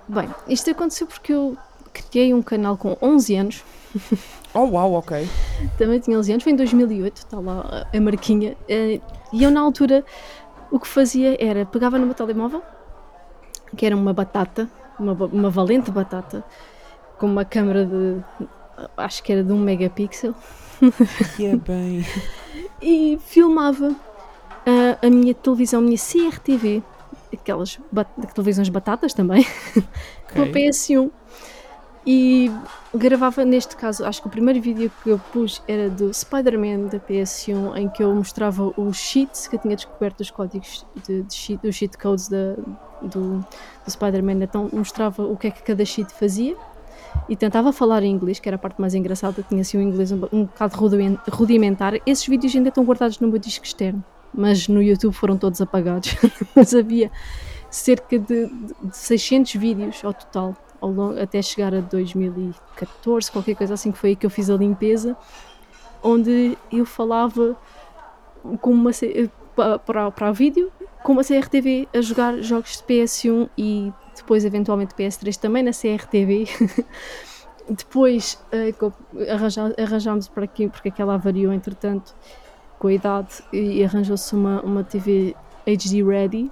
Bem, 0.08 0.29
isto 0.47 0.69
aconteceu 0.69 1.08
porque 1.08 1.34
eu 1.34 1.58
criei 1.93 2.34
um 2.34 2.41
canal 2.41 2.75
com 2.77 2.97
11 3.01 3.36
anos, 3.36 3.63
Oh, 4.56 4.65
uau, 4.65 4.93
ok. 4.93 5.27
também 5.77 5.99
tinha 5.99 6.17
11 6.17 6.32
anos, 6.34 6.43
foi 6.43 6.53
em 6.53 6.56
2008, 6.56 7.17
está 7.17 7.39
lá 7.39 7.88
a 7.91 7.99
marquinha, 8.01 8.56
eh, 8.67 8.99
e 9.32 9.43
eu 9.43 9.49
na 9.49 9.62
altura 9.62 10.03
o 10.71 10.79
que 10.79 10.88
fazia 10.88 11.38
era, 11.39 11.65
pegava 11.65 11.99
no 11.99 12.06
meu 12.06 12.15
telemóvel, 12.15 12.63
que 13.76 13.86
era 13.86 13.96
uma 13.96 14.14
batata, 14.14 14.70
uma, 15.00 15.14
uma 15.14 15.50
valente 15.50 15.90
batata, 15.92 16.44
com 17.18 17.26
uma 17.26 17.46
câmera 17.46 17.86
de, 17.86 18.18
acho 18.98 19.24
que 19.24 19.32
era 19.32 19.44
de 19.44 19.52
1 19.52 19.58
megapixel, 19.60 20.34
Que 21.36 21.46
é 21.48 21.56
bem. 21.56 22.06
e 22.82 23.18
filmava 23.26 23.96
a, 24.66 25.06
a 25.08 25.10
minha 25.10 25.34
televisão, 25.34 25.80
a 25.80 25.84
minha 25.84 25.98
CRTV, 25.98 26.84
aquelas 27.34 27.80
bat- 27.92 28.10
televisões 28.34 28.70
batatas 28.70 29.14
também, 29.14 29.46
com 30.34 30.42
a 30.42 30.44
Ok. 30.44 30.52
PS1 30.54 31.10
e 32.06 32.52
gravava 32.94 33.46
neste 33.46 33.76
caso, 33.76 34.06
acho 34.06 34.22
que 34.22 34.28
o 34.28 34.30
primeiro 34.30 34.62
vídeo 34.62 34.92
que 35.02 35.10
eu 35.10 35.20
pus 35.32 35.62
era 35.68 35.89
do 35.89 36.13
Spider-Man 36.13 36.88
da 36.88 37.00
PS1 37.00 37.78
em 37.78 37.89
que 37.89 38.04
eu 38.04 38.13
mostrava 38.13 38.74
os 38.78 38.98
cheats 38.98 39.48
que 39.48 39.56
eu 39.56 39.60
tinha 39.60 39.76
descoberto 39.76 40.20
os 40.20 40.30
códigos 40.30 40.86
de, 41.06 41.24
de 41.24 41.34
cheat, 41.34 41.66
os 41.66 41.76
cheat 41.76 41.98
codes 41.98 42.28
da, 42.28 42.56
do, 43.02 43.39
do 43.39 43.89
Spider-Man, 43.89 44.44
então 44.44 44.70
mostrava 44.74 45.24
o 45.24 45.38
que 45.38 45.48
é 45.48 45.52
que 45.52 45.63
cada 45.63 45.86
cheat 45.86 46.12
fazia 46.13 46.58
e 47.30 47.36
tentava 47.36 47.72
falar 47.72 48.04
em 48.04 48.12
inglês, 48.12 48.39
que 48.39 48.50
era 48.50 48.56
a 48.56 48.60
parte 48.60 48.80
mais 48.82 48.94
engraçada, 48.94 49.44
tinha 49.48 49.62
assim 49.62 49.78
um 49.78 49.82
inglês 49.82 50.12
um, 50.12 50.22
um 50.32 50.44
bocado 50.46 50.76
rudiment- 50.76 51.20
rudimentar. 51.30 51.94
Esses 52.06 52.28
vídeos 52.28 52.54
ainda 52.56 52.70
estão 52.70 52.84
guardados 52.84 53.20
no 53.20 53.28
meu 53.28 53.38
disco 53.38 53.66
externo, 53.66 54.04
mas 54.34 54.68
no 54.68 54.82
YouTube 54.82 55.13
foram 55.13 55.38
todos 55.38 55.62
apagados. 55.62 56.16
mas 56.56 56.74
havia 56.74 57.12
cerca 57.70 58.20
de, 58.20 58.48
de 58.48 58.98
600 58.98 59.56
vídeos 59.56 60.04
ao 60.04 60.13
total, 60.13 60.56
longo- 60.91 61.19
até 61.19 61.41
chegar 61.41 61.74
a 61.74 61.80
2014, 61.82 63.32
qualquer 63.32 63.56
coisa 63.56 63.74
assim, 63.74 63.91
que 63.91 63.98
foi 63.98 64.12
aí 64.12 64.15
que 64.15 64.26
eu 64.26 64.30
fiz 64.30 64.50
a 64.50 64.56
limpeza, 64.56 65.15
onde 66.02 66.58
eu 66.72 66.86
falava 66.86 67.56
com 68.62 68.72
uma, 68.72 68.91
pa- 69.56 69.80
para, 69.80 70.12
para 70.12 70.30
o 70.32 70.34
vídeo, 70.34 70.72
com 71.04 71.13
uma 71.13 71.24
CRTV 71.24 71.88
a 71.93 72.02
jogar 72.02 72.38
jogos 72.41 72.78
de 72.78 72.84
PS1 72.84 73.50
e 73.58 73.91
depois 74.15 74.46
eventualmente 74.46 74.93
PS3 74.96 75.36
também 75.38 75.63
na 75.63 75.72
CRTV. 75.72 76.46
depois 77.69 78.38
eh, 78.52 78.74
arranja- 79.32 79.74
arranjámos 79.78 80.28
para 80.28 80.43
aqui, 80.43 80.67
porque 80.67 80.89
aquela 80.89 81.17
variou 81.17 81.54
entretanto 81.54 82.13
com 82.78 82.88
a 82.88 82.93
idade 82.93 83.41
e 83.54 83.84
arranjou-se 83.84 84.36
uma, 84.36 84.62
uma 84.62 84.84
TV 84.84 85.34
HD 85.65 86.04
ready 86.04 86.52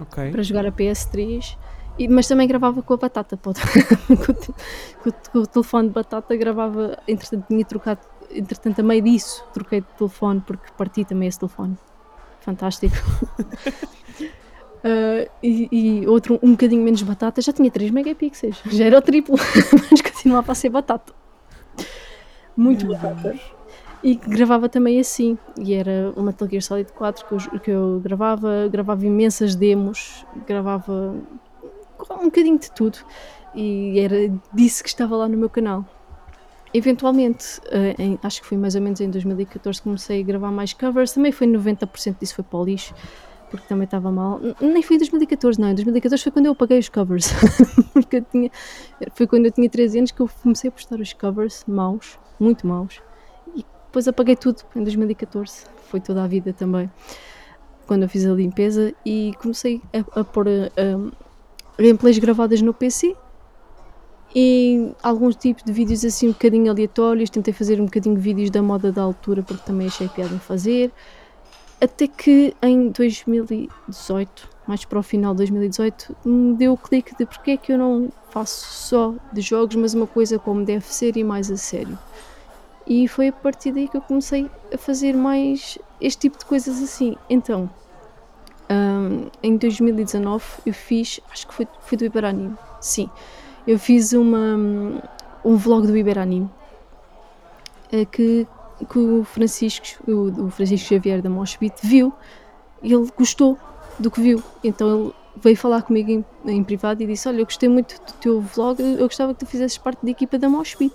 Ok. 0.00 0.30
para 0.32 0.42
jogar 0.42 0.66
a 0.66 0.72
PS3, 0.72 1.56
e, 1.56 1.69
mas 2.08 2.26
também 2.28 2.46
gravava 2.48 2.82
com 2.82 2.94
a 2.94 2.96
batata, 2.96 3.36
com, 3.42 3.50
o 3.50 5.12
com 5.32 5.38
o- 5.38 5.46
telefone 5.46 5.88
de 5.88 5.94
batata 5.94 6.36
gravava, 6.36 6.98
entretanto 7.06 7.46
tinha 7.48 7.64
trocado, 7.64 8.00
entretanto 8.30 8.80
a 8.80 8.82
meio 8.82 9.02
disso 9.02 9.44
troquei 9.52 9.80
de 9.80 9.86
telefone 9.98 10.40
porque 10.46 10.70
parti 10.76 11.04
também 11.04 11.28
esse 11.28 11.38
telefone. 11.38 11.76
Fantástico. 12.40 12.96
Ah, 14.82 15.28
e, 15.42 15.68
e 15.70 16.06
outro 16.06 16.38
um 16.42 16.52
bocadinho 16.52 16.82
menos 16.82 17.02
batata, 17.02 17.42
já 17.42 17.52
tinha 17.52 17.70
3 17.70 17.90
megapixels, 17.90 18.62
já 18.72 18.86
era 18.86 18.96
o 18.98 19.02
triplo, 19.02 19.36
mas 19.90 20.00
continuava 20.00 20.52
a 20.52 20.54
ser 20.54 20.70
batata. 20.70 21.12
Muito 22.56 22.86
batata. 22.86 23.38
E 24.02 24.14
gravava 24.14 24.70
também 24.70 24.98
assim, 24.98 25.36
e 25.58 25.74
era 25.74 26.10
o 26.16 26.22
Metal 26.22 26.48
Gear 26.48 26.62
Solid 26.62 26.90
4 26.92 27.26
que 27.26 27.32
eu, 27.34 27.60
que 27.60 27.70
eu 27.70 28.00
gravava, 28.02 28.68
gravava 28.72 29.04
imensas 29.04 29.54
demos, 29.54 30.24
gravava 30.46 31.14
um 32.10 32.24
bocadinho 32.24 32.58
de 32.58 32.70
tudo, 32.70 32.98
e 33.54 33.98
era 33.98 34.16
disso 34.52 34.82
que 34.82 34.88
estava 34.88 35.16
lá 35.16 35.28
no 35.28 35.36
meu 35.36 35.48
canal. 35.50 35.84
eventualmente, 36.72 37.60
eh, 37.72 37.96
em- 37.98 38.18
acho 38.22 38.40
que 38.42 38.46
foi 38.46 38.56
mais 38.56 38.76
ou 38.76 38.80
menos 38.80 39.00
em 39.00 39.10
2014 39.10 39.80
que 39.80 39.84
comecei 39.84 40.20
a 40.20 40.24
gravar 40.24 40.52
mais 40.52 40.72
covers. 40.72 41.10
Também 41.12 41.32
foi 41.32 41.46
90% 41.48 42.20
disso 42.20 42.36
foi 42.36 42.44
para 42.44 42.58
o 42.60 42.64
lixo, 42.64 42.94
porque 43.50 43.66
também 43.66 43.86
estava 43.86 44.10
mal. 44.12 44.40
Nem 44.60 44.80
foi 44.80 44.94
em 44.94 44.98
2014, 45.00 45.60
não. 45.60 45.68
Em 45.70 45.74
2014 45.74 46.22
foi 46.22 46.30
quando 46.30 46.46
eu 46.46 46.52
apaguei 46.52 46.78
os 46.78 46.88
covers. 46.88 47.26
porque 47.92 48.18
eu 48.18 48.22
tinha, 48.22 48.50
foi 49.14 49.26
quando 49.26 49.46
eu 49.46 49.50
tinha 49.50 49.68
13 49.68 49.98
anos 49.98 50.10
que 50.12 50.20
eu 50.20 50.30
comecei 50.42 50.68
a 50.68 50.72
postar 50.72 51.00
os 51.00 51.12
covers 51.12 51.64
maus, 51.66 52.16
muito 52.38 52.64
maus. 52.64 53.02
E 53.56 53.64
depois 53.86 54.06
apaguei 54.06 54.36
tudo 54.36 54.62
em 54.76 54.84
2014. 54.84 55.64
Foi 55.88 55.98
toda 56.00 56.22
a 56.22 56.28
vida 56.28 56.52
também. 56.52 56.88
Quando 57.88 58.04
eu 58.04 58.08
fiz 58.08 58.24
a 58.24 58.30
limpeza 58.32 58.94
e 59.04 59.32
comecei 59.42 59.82
a, 59.92 60.20
a 60.20 60.22
pôr 60.22 60.46
eh, 60.46 60.70
um, 60.96 61.10
gameplays 61.82 62.18
gravadas 62.18 62.60
no 62.62 62.74
PC 62.74 63.16
e 64.34 64.92
alguns 65.02 65.34
tipos 65.34 65.64
de 65.64 65.72
vídeos 65.72 66.04
assim 66.04 66.28
um 66.28 66.32
bocadinho 66.32 66.70
aleatórios. 66.70 67.30
Tentei 67.30 67.52
fazer 67.52 67.80
um 67.80 67.86
bocadinho 67.86 68.14
de 68.14 68.20
vídeos 68.20 68.50
da 68.50 68.62
moda 68.62 68.92
da 68.92 69.02
altura 69.02 69.42
porque 69.42 69.62
também 69.64 69.88
achei 69.88 70.08
piada 70.08 70.34
em 70.34 70.38
fazer. 70.38 70.92
Até 71.80 72.06
que 72.06 72.54
em 72.62 72.90
2018, 72.90 74.48
mais 74.66 74.84
para 74.84 74.98
o 74.98 75.02
final 75.02 75.32
de 75.32 75.38
2018, 75.38 76.14
me 76.24 76.54
deu 76.54 76.74
o 76.74 76.76
clique 76.76 77.16
de 77.16 77.24
porque 77.24 77.52
é 77.52 77.56
que 77.56 77.72
eu 77.72 77.78
não 77.78 78.10
faço 78.30 78.66
só 78.70 79.14
de 79.32 79.40
jogos, 79.40 79.76
mas 79.76 79.94
uma 79.94 80.06
coisa 80.06 80.38
como 80.38 80.64
deve 80.64 80.84
ser 80.84 81.16
e 81.16 81.24
mais 81.24 81.50
a 81.50 81.56
sério. 81.56 81.98
E 82.86 83.08
foi 83.08 83.28
a 83.28 83.32
partir 83.32 83.72
daí 83.72 83.88
que 83.88 83.96
eu 83.96 84.02
comecei 84.02 84.50
a 84.72 84.76
fazer 84.76 85.14
mais 85.14 85.78
este 86.00 86.20
tipo 86.20 86.38
de 86.38 86.44
coisas 86.44 86.82
assim. 86.82 87.16
Então, 87.30 87.70
hum, 88.70 89.28
em 89.42 89.56
2019 89.56 90.44
eu 90.66 90.72
fiz, 90.72 91.20
acho 91.30 91.46
que 91.46 91.54
foi, 91.54 91.68
foi 91.80 91.98
do 91.98 92.04
Iberanime, 92.04 92.56
sim, 92.80 93.08
eu 93.66 93.78
fiz 93.78 94.12
uma, 94.12 94.56
um 95.44 95.56
vlog 95.56 95.86
do 95.86 95.96
Iberanime 95.96 96.48
eh, 97.92 98.04
que, 98.04 98.46
que 98.88 98.98
o 98.98 99.24
Francisco, 99.24 99.86
o, 100.10 100.46
o 100.46 100.50
Francisco 100.50 100.88
Xavier 100.88 101.20
da 101.20 101.28
Moshpit 101.28 101.74
viu 101.82 102.12
e 102.82 102.92
ele 102.92 103.08
gostou 103.16 103.58
do 103.98 104.10
que 104.10 104.20
viu. 104.20 104.42
Então 104.62 104.88
ele 104.88 105.14
veio 105.36 105.56
falar 105.56 105.82
comigo 105.82 106.10
em, 106.10 106.24
em 106.46 106.64
privado 106.64 107.02
e 107.02 107.06
disse: 107.06 107.28
Olha, 107.28 107.40
eu 107.40 107.44
gostei 107.44 107.68
muito 107.68 107.94
do 108.00 108.12
teu 108.14 108.40
vlog, 108.40 108.80
eu 108.80 109.06
gostava 109.06 109.34
que 109.34 109.40
tu 109.40 109.46
fizesses 109.46 109.78
parte 109.78 110.04
da 110.04 110.10
equipa 110.10 110.38
da 110.38 110.48
Moshpit. 110.48 110.94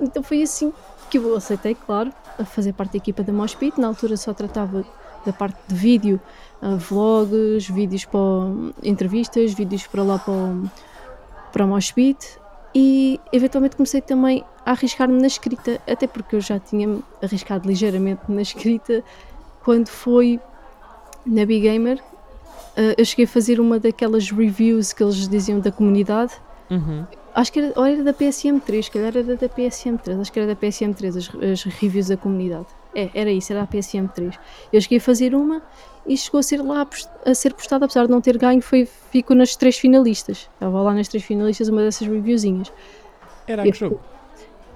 Então 0.00 0.22
foi 0.22 0.42
assim 0.42 0.72
que 1.10 1.18
eu 1.18 1.36
aceitei, 1.36 1.74
claro, 1.74 2.12
a 2.38 2.44
fazer 2.44 2.72
parte 2.72 2.92
da 2.92 2.98
equipa 2.98 3.22
da 3.22 3.32
Moshpit. 3.32 3.78
Na 3.80 3.88
altura 3.88 4.16
só 4.16 4.32
tratava 4.32 4.84
da 5.24 5.32
parte 5.32 5.58
de 5.68 5.74
vídeo, 5.74 6.20
vlogs, 6.78 7.68
vídeos 7.68 8.04
para 8.04 8.20
entrevistas, 8.82 9.52
vídeos 9.54 9.86
para 9.86 10.02
lá 10.02 10.18
para, 10.18 10.32
o- 10.32 10.70
para 11.52 11.66
Moshpit 11.66 12.38
e 12.74 13.18
eventualmente 13.32 13.76
comecei 13.76 14.00
também 14.00 14.44
a 14.64 14.72
arriscar-me 14.72 15.20
na 15.20 15.26
escrita, 15.26 15.80
até 15.88 16.06
porque 16.06 16.36
eu 16.36 16.40
já 16.40 16.58
tinha 16.60 16.98
arriscado 17.22 17.66
ligeiramente 17.68 18.22
na 18.28 18.42
escrita 18.42 19.02
quando 19.64 19.88
foi 19.88 20.38
na 21.26 21.44
Big 21.44 21.60
Gamer. 21.62 22.00
ah, 22.76 22.94
eu 22.96 23.04
cheguei 23.04 23.24
a 23.24 23.28
fazer 23.28 23.58
uma 23.60 23.78
daquelas 23.80 24.30
reviews 24.30 24.92
que 24.92 25.02
eles 25.02 25.28
diziam 25.28 25.60
da 25.60 25.72
comunidade 25.72 26.32
Uhum. 26.70 27.04
Acho 27.34 27.52
que 27.52 27.58
era, 27.58 27.72
ou 27.74 27.84
era 27.84 28.04
da 28.04 28.12
PSM3, 28.12 28.84
se 28.84 28.90
calhar 28.92 29.08
era 29.16 29.24
da 29.36 29.48
PSM3, 29.48 30.20
acho 30.20 30.32
que 30.32 30.38
era 30.38 30.54
da 30.54 30.54
PSM3, 30.54 31.16
as, 31.16 31.28
as 31.42 31.62
reviews 31.64 32.06
da 32.06 32.16
comunidade. 32.16 32.66
É, 32.94 33.10
era 33.12 33.30
isso, 33.32 33.52
era 33.52 33.62
a 33.62 33.66
PSM3. 33.66 34.38
Eu 34.72 34.80
cheguei 34.80 34.98
a 34.98 35.00
fazer 35.00 35.34
uma 35.34 35.60
e 36.06 36.16
chegou 36.16 36.40
a 36.40 36.42
ser 36.42 36.62
lá 36.62 36.86
a 37.26 37.34
ser 37.34 37.54
postada, 37.54 37.84
apesar 37.84 38.06
de 38.06 38.10
não 38.10 38.20
ter 38.20 38.36
ganho, 38.38 38.60
foi, 38.62 38.86
ficou 38.86 39.36
nas 39.36 39.54
três 39.56 39.78
finalistas. 39.78 40.48
Estava 40.54 40.80
lá 40.82 40.94
nas 40.94 41.08
três 41.08 41.24
finalistas 41.24 41.68
uma 41.68 41.82
dessas 41.82 42.06
reviewzinhas. 42.06 42.72
Era 43.46 43.62
que 43.62 43.72
jogo? 43.72 44.00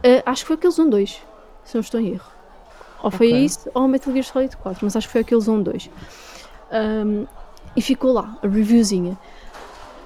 Ah, 0.05 0.31
acho 0.31 0.43
que 0.43 0.49
foi 0.49 0.57
aqueles 0.57 0.79
1 0.79 0.89
2, 0.91 1.23
se 1.65 1.75
não 1.75 1.81
estou 1.81 2.01
em 2.01 2.13
erro. 2.13 2.31
Ou 3.03 3.11
foi 3.11 3.29
Ok. 3.29 3.45
isso, 3.45 3.71
ou 3.75 3.89
Metal 3.89 4.13
Gear 4.13 4.25
Solid 4.25 4.57
4, 4.57 4.85
mas 4.85 4.97
acho 4.97 5.07
que 5.09 5.13
foi 5.13 5.21
aqueles 5.23 5.49
1 5.49 5.63
2. 5.63 5.91
Ahm, 6.71 7.25
e 7.77 7.83
ficou 7.83 8.13
lá, 8.13 8.37
a 8.43 8.47
reviewzinha. 8.47 9.19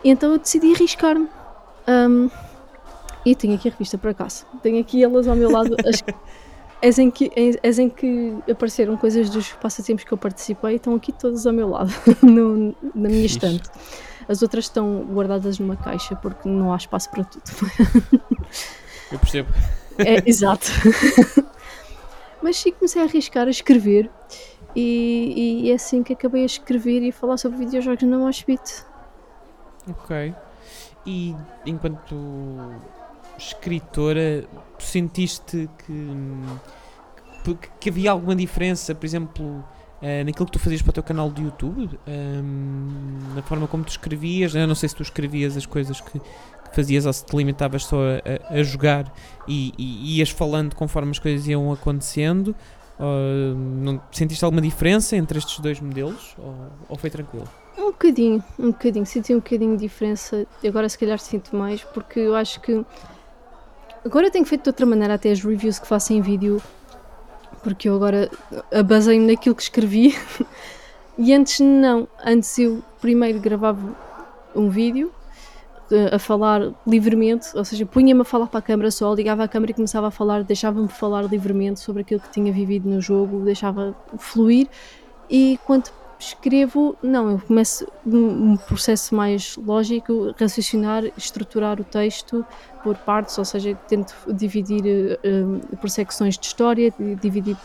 E 0.05 0.11
então 0.11 0.33
eu 0.33 0.39
decidi 0.39 0.73
arriscar-me. 0.75 1.29
Ahm, 1.87 2.29
e 3.25 3.35
tenho 3.35 3.55
aqui 3.55 3.69
a 3.69 3.73
revista 3.73 3.99
por 3.99 4.11
acaso. 4.11 4.47
Tenho 4.63 4.81
aqui 4.81 5.03
elas 5.03 5.27
ao 5.27 5.35
meu 5.37 5.51
lado. 5.51 5.77
As, 5.85 6.03
as, 6.83 6.99
em 6.99 7.11
que, 7.11 7.31
as 7.67 7.79
em 7.79 7.89
que 7.89 8.35
apareceram 8.51 8.97
coisas 8.97 9.29
dos 9.31 9.53
passatempos 9.53 10.05
que 10.05 10.13
eu 10.13 10.19
participei, 10.19 10.77
estão 10.77 10.95
aqui 10.95 11.13
todas 11.13 11.47
ao 11.47 11.53
meu 11.53 11.69
lado, 11.69 11.93
no- 12.23 12.75
na 12.95 13.09
minha 13.09 13.27
estante. 13.27 13.69
As 14.29 14.43
outras 14.43 14.65
estão 14.67 15.05
guardadas 15.05 15.59
numa 15.59 15.77
caixa 15.77 16.15
porque 16.17 16.49
não 16.49 16.73
há 16.73 16.77
espaço 16.77 17.11
para 17.11 17.25
tudo. 17.25 17.45
Eu 19.11 19.19
percebo. 19.19 19.49
É, 19.97 20.23
exato. 20.29 20.67
Mas 22.43 22.59
sim, 22.59 22.71
comecei 22.73 23.01
a 23.01 23.07
arriscar 23.07 23.47
a 23.47 23.51
escrever 23.51 24.11
e, 24.77 25.63
e 25.65 25.71
é 25.71 25.75
assim 25.75 26.03
que 26.03 26.13
acabei 26.13 26.43
a 26.43 26.47
escrever 26.47 27.03
e 27.03 27.11
falar 27.11 27.39
sobre 27.39 27.59
videojogos 27.59 28.03
na 28.03 28.19
Moshpit. 28.19 28.85
Ok. 29.89 30.35
E 31.07 31.35
enquanto 31.65 32.15
escritora, 33.39 34.45
tu 34.79 34.85
sentiste 34.85 35.69
que, 35.85 36.09
que, 37.45 37.69
que 37.81 37.89
havia 37.91 38.11
alguma 38.11 38.35
diferença, 38.37 38.95
por 38.95 39.05
exemplo, 39.07 39.65
eh, 40.03 40.25
naquilo 40.25 40.47
que 40.47 40.53
tu 40.53 40.59
fazias 40.59 40.83
para 40.83 40.91
o 40.91 40.93
teu 40.95 41.03
canal 41.03 41.31
de 41.31 41.43
YouTube? 41.43 41.99
Na 43.35 43.43
forma 43.43 43.67
como 43.67 43.85
tu 43.85 43.91
escrevias? 43.91 44.55
Eu 44.55 44.67
não 44.67 44.75
sei 44.75 44.89
se 44.89 44.95
tu 44.97 45.03
escrevias 45.03 45.57
as 45.57 45.67
coisas 45.67 46.01
que, 46.01 46.19
que 46.19 46.75
fazias 46.75 47.07
ou 47.07 47.13
se 47.13 47.25
te 47.25 47.37
limitavas 47.37 47.85
só 47.85 47.97
a, 47.97 48.55
a- 48.55 48.59
a 48.59 48.63
jogar 48.63 49.13
e, 49.47 49.73
e 49.79 50.19
ias 50.19 50.31
falando 50.31 50.75
conforme 50.75 51.11
as 51.11 51.19
coisas 51.19 51.47
iam 51.47 51.73
acontecendo. 51.73 52.55
Ou, 52.99 53.55
não, 53.57 54.01
sentiste 54.11 54.45
alguma 54.45 54.61
diferença 54.61 55.17
entre 55.17 55.39
estes 55.39 55.61
dois 55.61 55.81
modelos? 55.81 56.35
Ou, 56.39 56.55
ou 56.89 56.97
foi 56.97 57.11
tranquilo? 57.11 57.49
Um 57.79 57.93
bocadinho, 57.93 58.43
um 58.59 58.73
bocadinho, 58.73 59.07
senti 59.07 59.33
um 59.33 59.37
bocadinho 59.39 59.77
de 59.77 59.83
diferença. 59.85 60.47
Agora 60.67 60.89
se 60.89 60.99
calhar 60.99 61.19
sinto 61.19 61.55
mais 61.57 61.83
porque 61.85 62.19
eu 62.19 62.35
acho 62.35 62.61
que 62.61 62.85
agora 64.05 64.27
eu 64.27 64.31
tenho 64.31 64.45
feito 64.45 64.65
de 64.65 64.69
outra 64.71 64.87
maneira 64.87 65.15
até 65.15 65.31
as 65.31 65.43
reviews 65.43 65.79
que 65.79 65.87
faço 65.87 66.13
em 66.13 66.21
vídeo 66.21 66.61
porque 67.63 67.89
eu 67.89 67.97
agora 67.97 68.31
baseio-me 68.87 69.33
naquilo 69.33 69.55
que 69.55 69.63
escrevi. 69.63 70.17
E 71.21 71.35
antes 71.35 71.59
não, 71.59 72.07
antes 72.25 72.57
eu 72.61 72.81
primeiro 73.01 73.41
gravava 73.41 73.93
um 74.55 74.69
vídeo 74.69 75.11
eh, 75.91 76.15
a 76.15 76.19
falar 76.19 76.73
livremente, 76.87 77.49
ou 77.57 77.65
seja, 77.65 77.85
punha-me 77.85 78.21
a 78.21 78.25
falar 78.25 78.47
para 78.47 78.61
a 78.61 78.63
câmara 78.63 78.89
só, 78.93 79.13
ligava 79.13 79.43
a 79.43 79.49
câmara 79.49 79.73
e 79.73 79.75
começava 79.75 80.07
a 80.07 80.11
falar, 80.13 80.45
deixava-me 80.45 80.87
falar 80.87 81.23
livremente 81.23 81.81
sobre 81.81 82.03
aquilo 82.03 82.21
que 82.21 82.31
tinha 82.31 82.53
vivido 82.53 82.89
no 82.89 83.01
jogo, 83.01 83.41
deixava 83.41 83.97
fluir. 84.17 84.69
E 85.29 85.59
quando 85.67 85.91
escrevo, 86.19 86.99
não, 87.03 87.31
eu 87.31 87.39
começo 87.41 87.87
um, 88.05 88.57
processo 88.57 89.15
mais 89.15 89.55
lógico, 89.57 90.33
raciocinar, 90.39 91.05
estruturar 91.17 91.81
o 91.81 91.85
texto 91.85 92.45
por 92.83 92.99
partes, 92.99 93.39
ou 93.39 93.45
seja, 93.45 93.79
tento 93.87 94.15
dividir 94.35 94.83
eh, 95.23 95.77
por 95.81 95.89
secções 95.91 96.37
de 96.39 96.47
história, 96.47 96.91
di- 96.91 97.15
dividir 97.17 97.57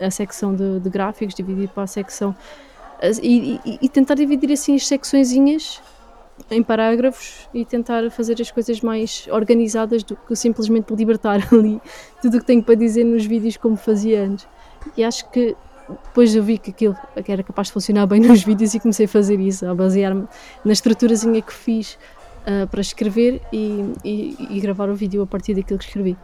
a 0.00 0.10
secção 0.10 0.54
de, 0.54 0.80
de 0.80 0.90
gráficos, 0.90 1.34
dividir 1.34 1.68
para 1.70 1.84
a 1.84 1.86
secção 1.86 2.36
e, 3.22 3.60
e- 3.64 3.78
e 3.82 3.88
tentar 3.88 4.14
dividir 4.14 4.52
assim 4.52 4.74
as 4.76 4.86
secçõezinhas 4.86 5.80
em 6.50 6.62
parágrafos 6.62 7.48
e 7.52 7.64
tentar 7.64 8.10
fazer 8.10 8.40
as 8.40 8.50
coisas 8.50 8.80
mais 8.80 9.26
organizadas 9.30 10.02
do 10.02 10.16
que 10.16 10.34
simplesmente 10.36 10.94
libertar 10.94 11.40
ali 11.52 11.80
tudo 12.20 12.36
o 12.36 12.40
que 12.40 12.46
tenho 12.46 12.64
para 12.64 12.74
dizer 12.74 13.04
nos 13.04 13.24
vídeos 13.24 13.56
como 13.56 13.76
fazia 13.76 14.22
antes. 14.24 14.46
E 14.96 15.04
acho 15.04 15.30
que 15.30 15.56
depois 15.88 16.34
eu 16.34 16.42
vi 16.42 16.58
que 16.58 16.70
aquilo 16.70 16.96
que 17.24 17.30
era 17.32 17.42
capaz 17.42 17.68
de 17.68 17.72
funcionar 17.74 18.06
bem 18.06 18.20
nos 18.26 18.42
vídeos 18.42 18.74
e 18.74 18.80
comecei 18.80 19.06
a 19.06 19.08
fazer 19.08 19.38
isso, 19.40 19.66
a 19.66 19.74
basear-me 19.74 20.26
na 20.64 20.72
estruturazinha 20.72 21.40
que 21.42 21.52
fiz 21.52 21.98
ah, 22.46 22.66
para 22.70 22.80
escrever 22.80 23.40
e, 23.52 23.92
e- 24.04 24.36
e 24.50 24.60
gravar 24.60 24.88
o 24.88 24.94
vídeo 24.94 25.22
a 25.22 25.26
partir 25.26 25.54
daquilo 25.54 25.78
que 25.78 25.84
escrevi. 25.86 26.16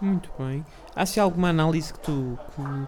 Muito 0.00 0.30
bem. 0.38 0.64
Há 0.96 1.04
se 1.04 1.20
alguma 1.20 1.48
análise 1.50 1.92
que 1.92 2.00
tu, 2.00 2.38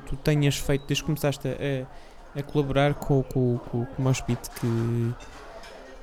que 0.06 0.10
tu 0.10 0.16
tenhas 0.16 0.56
feito 0.56 0.86
desde 0.86 1.02
que 1.02 1.06
começaste 1.06 1.46
a, 1.46 2.38
a 2.38 2.42
colaborar 2.42 2.94
com, 2.94 3.22
com, 3.22 3.58
com, 3.70 3.84
com 3.84 4.02
o 4.02 4.02
Moshpit 4.02 4.48
que, 4.50 5.14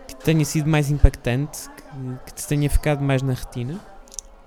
que 0.08 0.16
tenha 0.24 0.46
sido 0.46 0.70
mais 0.70 0.92
impactante, 0.92 1.68
que, 1.70 2.26
que 2.28 2.34
te 2.34 2.48
tenha 2.48 2.70
ficado 2.70 3.02
mais 3.04 3.22
na 3.24 3.34
retina? 3.34 3.80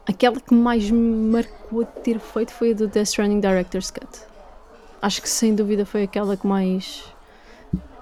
Aquela 0.07 0.41
que 0.41 0.55
mais 0.55 0.89
me 0.91 1.31
marcou 1.33 1.85
de 1.85 1.91
ter 2.03 2.19
feito 2.21 2.53
foi 2.53 2.71
a 2.73 2.75
do 2.75 2.87
Death 2.89 3.07
Stranding 3.09 3.41
Director's 3.41 3.91
Cut. 3.91 4.09
Acho 5.03 5.21
que 5.21 5.29
sem 5.29 5.53
dúvida 5.55 5.85
foi 5.85 6.05
aquela 6.05 6.37
que 6.37 6.47
mais, 6.47 7.03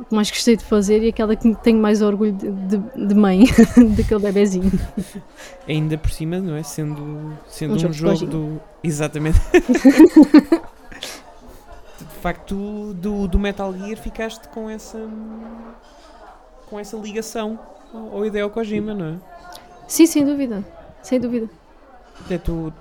que 0.09 0.15
mais 0.15 0.31
gostei 0.31 0.55
de 0.55 0.63
fazer 0.65 1.03
e 1.03 1.09
aquela 1.09 1.35
que 1.35 1.55
tenho 1.57 1.79
mais 1.81 2.03
orgulho 2.03 2.33
de, 2.33 2.51
de- 2.51 3.07
de 3.09 3.15
mãe, 3.15 3.45
daquele 3.97 4.21
bebezinho. 4.21 4.71
Ainda 5.67 5.97
por 5.97 6.11
cima, 6.11 6.39
não 6.39 6.55
é? 6.55 6.63
Sendo, 6.63 7.33
sendo 7.49 7.73
Um 7.73 7.77
um, 7.77 7.79
jogo 7.79 7.95
jogo, 7.95 8.27
do. 8.27 8.61
Exatamente. 8.85 9.41
de 11.99 12.05
facto, 12.23 12.93
do, 12.95 13.27
do 13.27 13.39
Metal 13.39 13.73
Gear 13.73 13.97
ficaste 13.97 14.47
com 14.49 14.69
essa. 14.69 14.99
com 16.69 16.79
essa 16.79 16.97
ligação 16.97 17.59
ao 17.93 18.19
ao 18.19 18.27
Hideo 18.27 18.51
Kojima, 18.51 18.95
não 18.95 19.07
é? 19.15 19.17
Sim, 19.89 20.07
sem 20.07 20.25
dúvida, 20.25 20.65
sem 21.03 21.19
dúvida. 21.19 21.49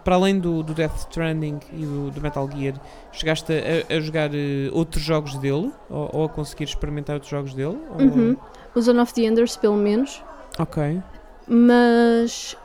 Para 0.03 0.15
além 0.15 0.39
do, 0.39 0.61
do 0.63 0.73
Death 0.73 0.95
Stranding 0.99 1.59
e 1.73 1.85
do, 1.85 2.11
do 2.11 2.21
Metal 2.21 2.47
Gear, 2.51 2.75
chegaste 3.11 3.51
a, 3.51 3.93
a 3.95 3.99
jogar 3.99 4.29
eh, 4.33 4.69
outros 4.71 5.03
jogos 5.03 5.35
dele? 5.39 5.71
Ou, 5.89 6.09
ou 6.13 6.25
a 6.25 6.29
conseguir 6.29 6.65
experimentar 6.65 7.15
outros 7.15 7.31
jogos 7.31 7.53
dele? 7.53 7.77
Ou- 7.91 8.01
Uhum. 8.05 8.37
O 8.75 8.81
Zone 8.81 8.99
of 8.99 9.13
the 9.13 9.21
Enders, 9.23 9.57
pelo 9.57 9.75
menos. 9.75 10.23
Ok. 10.59 11.01
Mas 11.47 12.55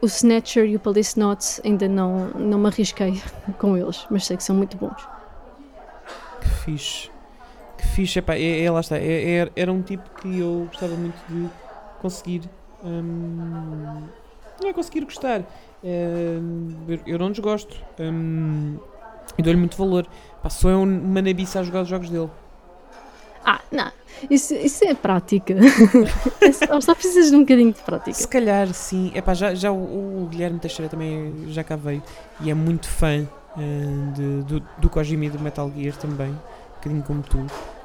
o 0.00 0.06
Snatcher 0.06 0.64
e 0.64 0.76
o 0.76 0.80
Police 0.80 1.18
Notes 1.18 1.60
ainda 1.64 1.88
não, 1.88 2.28
não 2.30 2.58
me 2.58 2.68
arrisquei 2.68 3.20
com 3.58 3.76
eles, 3.76 4.06
mas 4.10 4.24
sei 4.26 4.36
que 4.36 4.44
são 4.44 4.54
muito 4.54 4.76
bons. 4.76 5.08
Que 6.40 6.48
fixe. 6.48 7.10
Que 7.76 7.86
fixe. 7.88 8.18
Epá, 8.20 8.34
é, 8.36 8.62
é, 8.64 8.70
lá 8.70 8.78
está. 8.80 8.96
É, 8.96 9.38
é- 9.40 9.52
era 9.56 9.72
um 9.72 9.82
tipo 9.82 10.08
que 10.20 10.38
eu 10.38 10.66
gostava 10.68 10.94
muito 10.94 11.16
de 11.28 11.48
conseguir. 12.00 12.42
hum, 12.84 14.02
não 14.60 14.68
é 14.68 14.72
conseguir 14.72 15.04
gostar. 15.04 15.42
Hum, 15.84 16.68
eu, 17.06 17.18
não 17.18 17.30
desgosto. 17.30 17.76
hum, 17.98 18.78
e 19.38 19.42
dou-lhe 19.42 19.58
muito 19.58 19.76
valor. 19.76 20.06
Pá, 20.42 20.50
sou 20.50 20.70
eu 20.70 20.82
uma 20.82 21.22
nabiça 21.22 21.60
a 21.60 21.62
jogar 21.62 21.82
os 21.82 21.88
jogos 21.88 22.10
dele. 22.10 22.28
Ah, 23.44 23.60
não, 23.72 23.90
isso, 24.30 24.54
isso 24.54 24.84
é 24.84 24.94
prática. 24.94 25.54
É 26.40 26.52
só- 26.52 26.80
só 26.80 26.94
precisas 26.94 27.30
de 27.30 27.36
um 27.36 27.40
bocadinho 27.40 27.72
de 27.72 27.80
prática. 27.80 28.12
Se 28.14 28.26
calhar, 28.28 28.72
sim. 28.72 29.10
Epá, 29.14 29.34
já, 29.34 29.54
já 29.54 29.70
o, 29.72 30.22
o 30.24 30.28
Guilherme 30.30 30.58
Teixeira 30.58 30.88
também 30.88 31.32
já 31.48 31.62
cá 31.64 31.76
veio 31.76 32.02
e 32.40 32.50
é 32.50 32.54
muito 32.54 32.88
fã 32.88 33.26
hum, 33.56 34.12
de- 34.12 34.42
do, 34.42 34.60
do 34.78 34.90
Kojima 34.90 35.24
e 35.26 35.30
do 35.30 35.38
Metal 35.40 35.70
Gear 35.76 35.96
também. 35.96 36.30
Um 36.30 36.74
bocadinho 36.76 37.02
como 37.04 37.22
tu. 37.22 37.38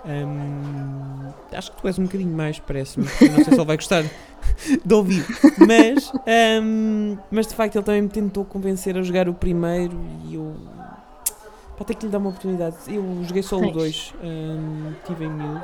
Hum, 0.05 1.29
acho 1.53 1.71
que 1.71 1.81
tu 1.81 1.87
és 1.87 1.99
um 1.99 2.03
bocadinho 2.03 2.35
mais, 2.35 2.59
parece-me. 2.59 3.05
Não 3.05 3.35
sei 3.35 3.43
se 3.45 3.53
ele 3.53 3.65
vai 3.65 3.75
gostar 3.77 4.03
de 4.85 4.93
ouvir. 4.93 5.25
Mas, 5.57 6.11
hum, 6.61 7.17
mas 7.31 7.47
de 7.47 7.55
facto 7.55 7.75
ele 7.75 7.83
também 7.83 8.01
me 8.01 8.09
tentou 8.09 8.45
convencer 8.45 8.97
a 8.97 9.01
jogar 9.01 9.27
o 9.29 9.33
primeiro 9.33 9.97
e 10.25 10.35
eu. 10.35 10.55
Pá, 11.77 11.85
tenho 11.85 11.99
que 11.99 12.05
lhe 12.05 12.11
dar 12.11 12.17
uma 12.17 12.29
oportunidade. 12.29 12.75
Eu 12.87 13.03
joguei 13.23 13.43
só 13.43 13.57
o 13.57 13.61
Tens. 13.61 13.73
2, 13.73 14.13
tive 15.05 15.25
em. 15.25 15.29
Hum, 15.29 15.59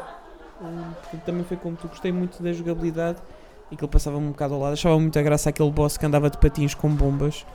portanto, 1.01 1.23
também 1.25 1.43
foi 1.43 1.57
como 1.57 1.75
tu, 1.75 1.87
gostei 1.87 2.11
muito 2.11 2.41
da 2.41 2.53
jogabilidade 2.53 3.17
e 3.71 3.75
que 3.75 3.83
ele 3.83 3.91
passava 3.91 4.17
um 4.17 4.29
bocado 4.29 4.53
ao 4.53 4.59
lado. 4.59 4.73
Achava 4.73 4.99
muita 4.99 5.21
graça 5.21 5.49
aquele 5.49 5.71
boss 5.71 5.97
que 5.97 6.05
andava 6.05 6.29
de 6.29 6.37
patins 6.37 6.73
com 6.75 6.89
bombas. 6.89 7.45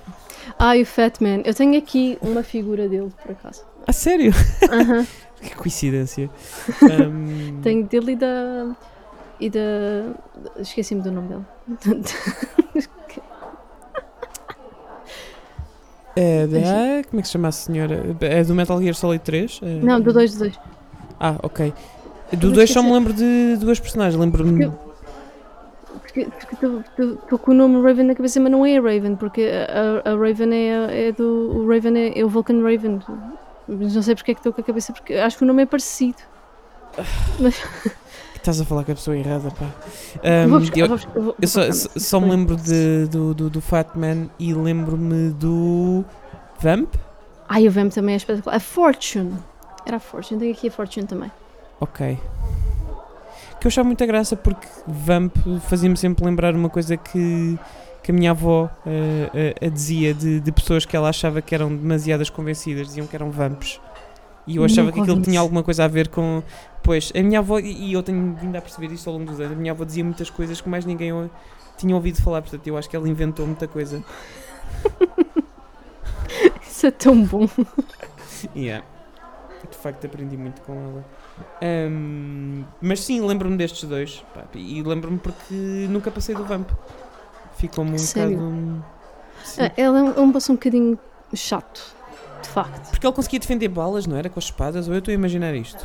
Ah, 0.58 0.76
e 0.76 0.82
o 0.82 0.86
Fat 0.86 1.20
Man. 1.20 1.42
Eu 1.44 1.54
tenho 1.54 1.78
aqui 1.78 2.18
uma 2.20 2.42
figura 2.42 2.88
dele, 2.88 3.12
por 3.22 3.32
acaso. 3.32 3.62
A 3.86 3.92
sério? 3.92 4.32
Aham. 4.70 5.06
Que 5.40 5.54
coincidência. 5.54 6.28
Hum, 6.82 7.60
Tenho 7.62 7.86
dele 7.86 8.12
e 8.12 8.16
da. 8.16 8.74
E 9.40 9.48
da. 9.50 9.60
Esqueci-me 10.60 11.00
do 11.02 11.12
nome 11.12 11.28
dele. 11.28 11.44
É 16.16 16.46
da. 16.46 17.04
Como 17.08 17.20
é 17.20 17.22
que 17.22 17.28
se 17.28 17.32
chama 17.32 17.48
a 17.48 17.52
senhora? 17.52 18.16
É 18.20 18.42
do 18.42 18.54
Metal 18.54 18.80
Gear 18.80 18.94
Solid 18.94 19.22
3? 19.22 19.60
É- 19.62 19.66
Não, 19.84 20.00
do 20.00 20.12
2 20.12 20.32
do 20.34 20.38
2. 20.40 20.58
Ah, 21.20 21.36
ok. 21.42 21.72
Do 22.32 22.50
2 22.52 22.70
só 22.70 22.82
me 22.82 22.92
lembro 22.92 23.12
de 23.12 23.56
duas 23.60 23.78
personagens. 23.78 24.18
Lembro-me. 24.20 24.72
Porque 26.02 26.26
estou 26.98 27.38
com 27.38 27.52
o 27.52 27.54
nome 27.54 27.80
Raven 27.82 28.04
na 28.06 28.14
cabeça, 28.14 28.40
mas 28.40 28.50
não 28.50 28.66
é 28.66 28.76
a 28.78 28.80
Raven, 28.80 29.14
porque 29.14 29.42
a, 29.48 30.10
a- 30.10 30.16
Raven 30.16 30.52
é, 30.52 31.08
é 31.08 31.12
do. 31.12 31.52
O 31.54 31.68
Raven 31.68 31.96
é, 31.96 32.18
é 32.18 32.24
o 32.24 32.28
Vulcan 32.28 32.60
Raven. 32.62 33.00
Mas 33.68 33.94
não 33.94 34.02
sei 34.02 34.14
porque 34.16 34.32
é 34.32 34.34
que 34.34 34.40
estou 34.40 34.52
com 34.52 34.60
a 34.60 34.64
cabeça, 34.64 34.92
porque 34.92 35.14
acho 35.14 35.38
que 35.38 35.44
o 35.44 35.46
nome 35.46 35.62
é 35.62 35.66
parecido. 35.66 36.18
Estás 38.48 38.62
a 38.62 38.64
falar 38.64 38.82
com 38.82 38.92
a 38.92 38.94
pessoa 38.94 39.14
errada, 39.14 39.50
pá. 39.50 39.66
Vou 40.48 40.56
Hum, 40.56 40.60
buscar, 40.60 40.78
eu, 40.78 40.88
vou 40.88 40.96
buscar, 40.96 41.20
vou- 41.20 41.36
eu 41.38 41.46
só, 41.48 41.66
buscar. 41.66 42.00
só 42.00 42.18
me 42.18 42.30
lembro 42.30 42.56
de, 42.56 43.06
do, 43.10 43.34
do, 43.34 43.50
do 43.50 43.60
Fat 43.60 43.88
Man 43.94 44.30
e 44.38 44.54
lembro-me 44.54 45.32
do. 45.34 46.02
Vamp? 46.58 46.94
Ai, 47.46 47.68
o 47.68 47.70
Vamp 47.70 47.92
também 47.92 48.14
é 48.14 48.16
espetacular. 48.16 48.56
A 48.56 48.58
Fortune. 48.60 49.34
Era 49.84 49.98
a 49.98 50.00
Fortune, 50.00 50.40
tenho 50.40 50.52
aqui 50.54 50.68
a 50.68 50.70
Fortune 50.70 51.06
também. 51.06 51.30
Ok. 51.78 52.18
Que 53.60 53.66
eu 53.66 53.68
achava 53.68 53.86
muita 53.86 54.06
graça 54.06 54.34
porque 54.34 54.66
Vamp 54.86 55.36
fazia-me 55.68 55.98
sempre 55.98 56.24
lembrar 56.24 56.54
uma 56.54 56.70
coisa 56.70 56.96
que, 56.96 57.58
que 58.02 58.10
a 58.10 58.14
minha 58.14 58.30
avó 58.30 58.70
eh, 58.86 59.54
a 59.60 59.68
dizia 59.68 60.14
de, 60.14 60.40
de 60.40 60.52
pessoas 60.52 60.86
que 60.86 60.96
ela 60.96 61.10
achava 61.10 61.42
que 61.42 61.54
eram 61.54 61.68
demasiadas 61.68 62.30
convencidas, 62.30 62.86
diziam 62.86 63.06
que 63.06 63.14
eram 63.14 63.30
vamps. 63.30 63.78
E 64.46 64.56
eu 64.56 64.64
achava 64.64 64.86
Nunca 64.86 64.94
que 64.94 65.00
aquilo 65.00 65.16
ouvi 65.18 65.28
tinha 65.30 65.38
alguma 65.38 65.62
coisa 65.62 65.84
a 65.84 65.88
ver 65.88 66.08
com. 66.08 66.42
Pois, 66.82 67.12
a 67.14 67.22
minha 67.22 67.40
avó, 67.40 67.58
e 67.58 67.92
eu 67.92 68.02
tenho 68.02 68.34
vindo 68.34 68.56
a 68.56 68.60
perceber 68.60 68.92
isto 68.92 69.08
ao 69.10 69.16
longo 69.18 69.30
dos 69.30 69.40
anos, 69.40 69.52
a 69.52 69.56
minha 69.56 69.72
avó 69.72 69.84
dizia 69.84 70.04
muitas 70.04 70.30
coisas 70.30 70.60
que 70.60 70.68
mais 70.68 70.84
ninguém 70.84 71.12
tinha 71.76 71.94
ouvido 71.94 72.20
falar, 72.22 72.40
portanto 72.42 72.66
eu 72.66 72.76
acho 72.78 72.88
que 72.88 72.96
ela 72.96 73.08
inventou 73.08 73.46
muita 73.46 73.68
coisa. 73.68 74.02
Isso 76.62 76.86
é 76.86 76.90
tão 76.90 77.24
bom. 77.24 77.48
Yeah. 78.54 78.84
De 79.70 79.76
facto 79.76 80.06
aprendi 80.06 80.36
muito 80.36 80.62
com 80.62 80.72
ela. 80.74 81.04
Ahm, 81.60 82.64
mas 82.80 83.00
sim, 83.00 83.20
lembro-me 83.20 83.56
destes 83.56 83.88
dois. 83.88 84.24
pá, 84.34 84.44
e 84.54 84.82
lembro-me 84.82 85.18
porque 85.18 85.54
nunca 85.90 86.10
passei 86.10 86.34
do 86.34 86.44
Vamp. 86.44 86.70
Ficou-me 87.56 87.92
um 87.94 87.98
Sério? 87.98 88.38
bocado. 88.38 88.84
Sim. 89.44 89.62
Ah, 89.62 89.72
Ela 89.76 89.98
é 89.98 90.02
um, 90.02 90.12
é 90.14 90.20
um 90.20 90.32
passo 90.32 90.52
um 90.52 90.54
bocadinho 90.54 90.98
chato, 91.34 91.94
de 92.42 92.48
facto. 92.48 92.90
Porque 92.90 93.06
ele 93.06 93.14
conseguia 93.14 93.40
defender 93.40 93.68
balas, 93.68 94.06
não 94.06 94.16
era? 94.16 94.28
Com 94.30 94.38
as 94.38 94.44
espadas? 94.44 94.86
Ou 94.88 94.94
eu 94.94 94.98
estou 95.00 95.10
a 95.10 95.14
imaginar 95.14 95.54
isto? 95.54 95.84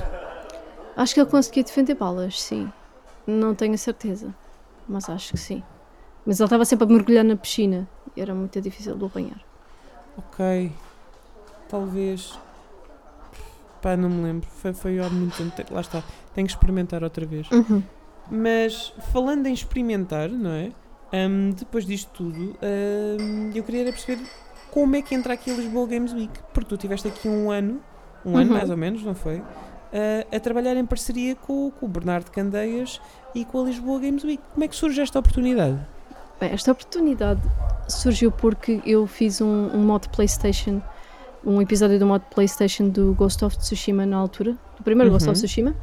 Acho 0.96 1.14
que 1.14 1.20
ele 1.22 1.30
conseguia 1.30 1.64
defender 1.64 1.96
balas, 1.96 2.42
sim. 2.42 2.72
Não 3.26 3.56
tenho 3.56 3.74
a 3.74 3.78
certeza, 3.78 4.34
mas 4.88 5.10
acho 5.10 5.32
que 5.32 5.38
sim. 5.40 5.64
Mas 6.26 6.40
ele 6.40 6.46
estava 6.46 6.66
sempre 6.66 6.86
a 6.86 6.90
mergulhar 6.90 7.24
na 7.24 7.36
piscina 7.36 7.88
e 8.16 8.22
era 8.22 8.34
muito 8.34 8.60
difícil 8.62 8.96
de 8.96 9.06
apanhar. 9.06 9.42
Ok. 10.18 10.72
Talvez. 11.68 12.38
Pá, 13.82 13.98
não 13.98 14.10
me 14.10 14.24
lembro. 14.24 14.48
Foi, 14.50 14.74
foi 14.74 15.00
há 15.00 15.10
muito 15.10 15.36
tempo. 15.54 15.74
Lá 15.74 15.82
está. 15.82 16.04
Tenho 16.34 16.48
que 16.48 16.54
experimentar 16.54 17.04
outra 17.04 17.26
vez. 17.26 17.50
Uhum. 17.52 17.84
Mas 18.32 18.94
falando 19.12 19.48
em 19.48 19.54
experimentar, 19.54 20.30
não 20.30 20.52
é? 20.52 20.72
Ahm, 21.12 21.52
depois 21.52 21.86
disto 21.86 22.10
tudo, 22.14 22.56
ahm, 22.62 23.52
eu 23.54 23.64
queria 23.64 23.84
perceber 23.86 24.22
como 24.72 24.96
é 24.96 25.02
que 25.02 25.14
entra 25.14 25.34
aqui 25.34 25.52
a 25.52 25.56
Lisboa 25.56 25.88
Games 25.88 26.14
Week. 26.14 26.32
Porque 26.54 26.70
tu 26.70 26.78
tiveste 26.78 27.08
aqui 27.08 27.28
um 27.28 27.52
ano, 27.52 27.82
um 28.26 28.38
ano 28.38 28.52
Uhum. 28.52 28.58
mais 28.58 28.70
ou 28.70 28.78
menos, 28.78 29.04
não 29.04 29.14
foi? 29.14 29.42
A 30.36 30.40
trabalhar 30.40 30.76
em 30.76 30.86
parceria 30.86 31.36
com, 31.36 31.72
com 31.72 31.86
o 31.86 31.90
Bernardo 31.90 32.32
Candeias 32.32 33.00
e 33.36 33.46
com 33.46 33.62
a 33.62 33.66
Lisboa 33.66 34.00
Games 34.00 34.24
Week. 34.24 34.42
Como 34.54 34.64
é 34.64 34.68
que 34.68 34.76
surge 34.76 35.00
esta 35.02 35.20
oportunidade? 35.20 35.78
Bem, 36.40 36.52
esta 36.52 36.72
oportunidade 36.72 37.42
surgiu 37.88 38.32
porque 38.32 38.82
eu 38.86 39.06
fiz 39.06 39.40
um, 39.40 39.70
um 39.74 39.80
mod 39.80 40.10
PlayStation, 40.10 40.82
um 41.46 41.62
episódio 41.62 42.00
do 42.00 42.08
mod 42.08 42.26
PlayStation 42.34 42.90
do 42.90 43.14
Ghost 43.14 43.46
of 43.46 43.58
Tsushima 43.58 44.06
na 44.06 44.18
altura, 44.18 44.58
do 44.78 44.84
primeiro 44.84 45.12
Ghost 45.12 45.28
Uhum. 45.28 45.34
of 45.34 45.40
Tsushima, 45.40 45.76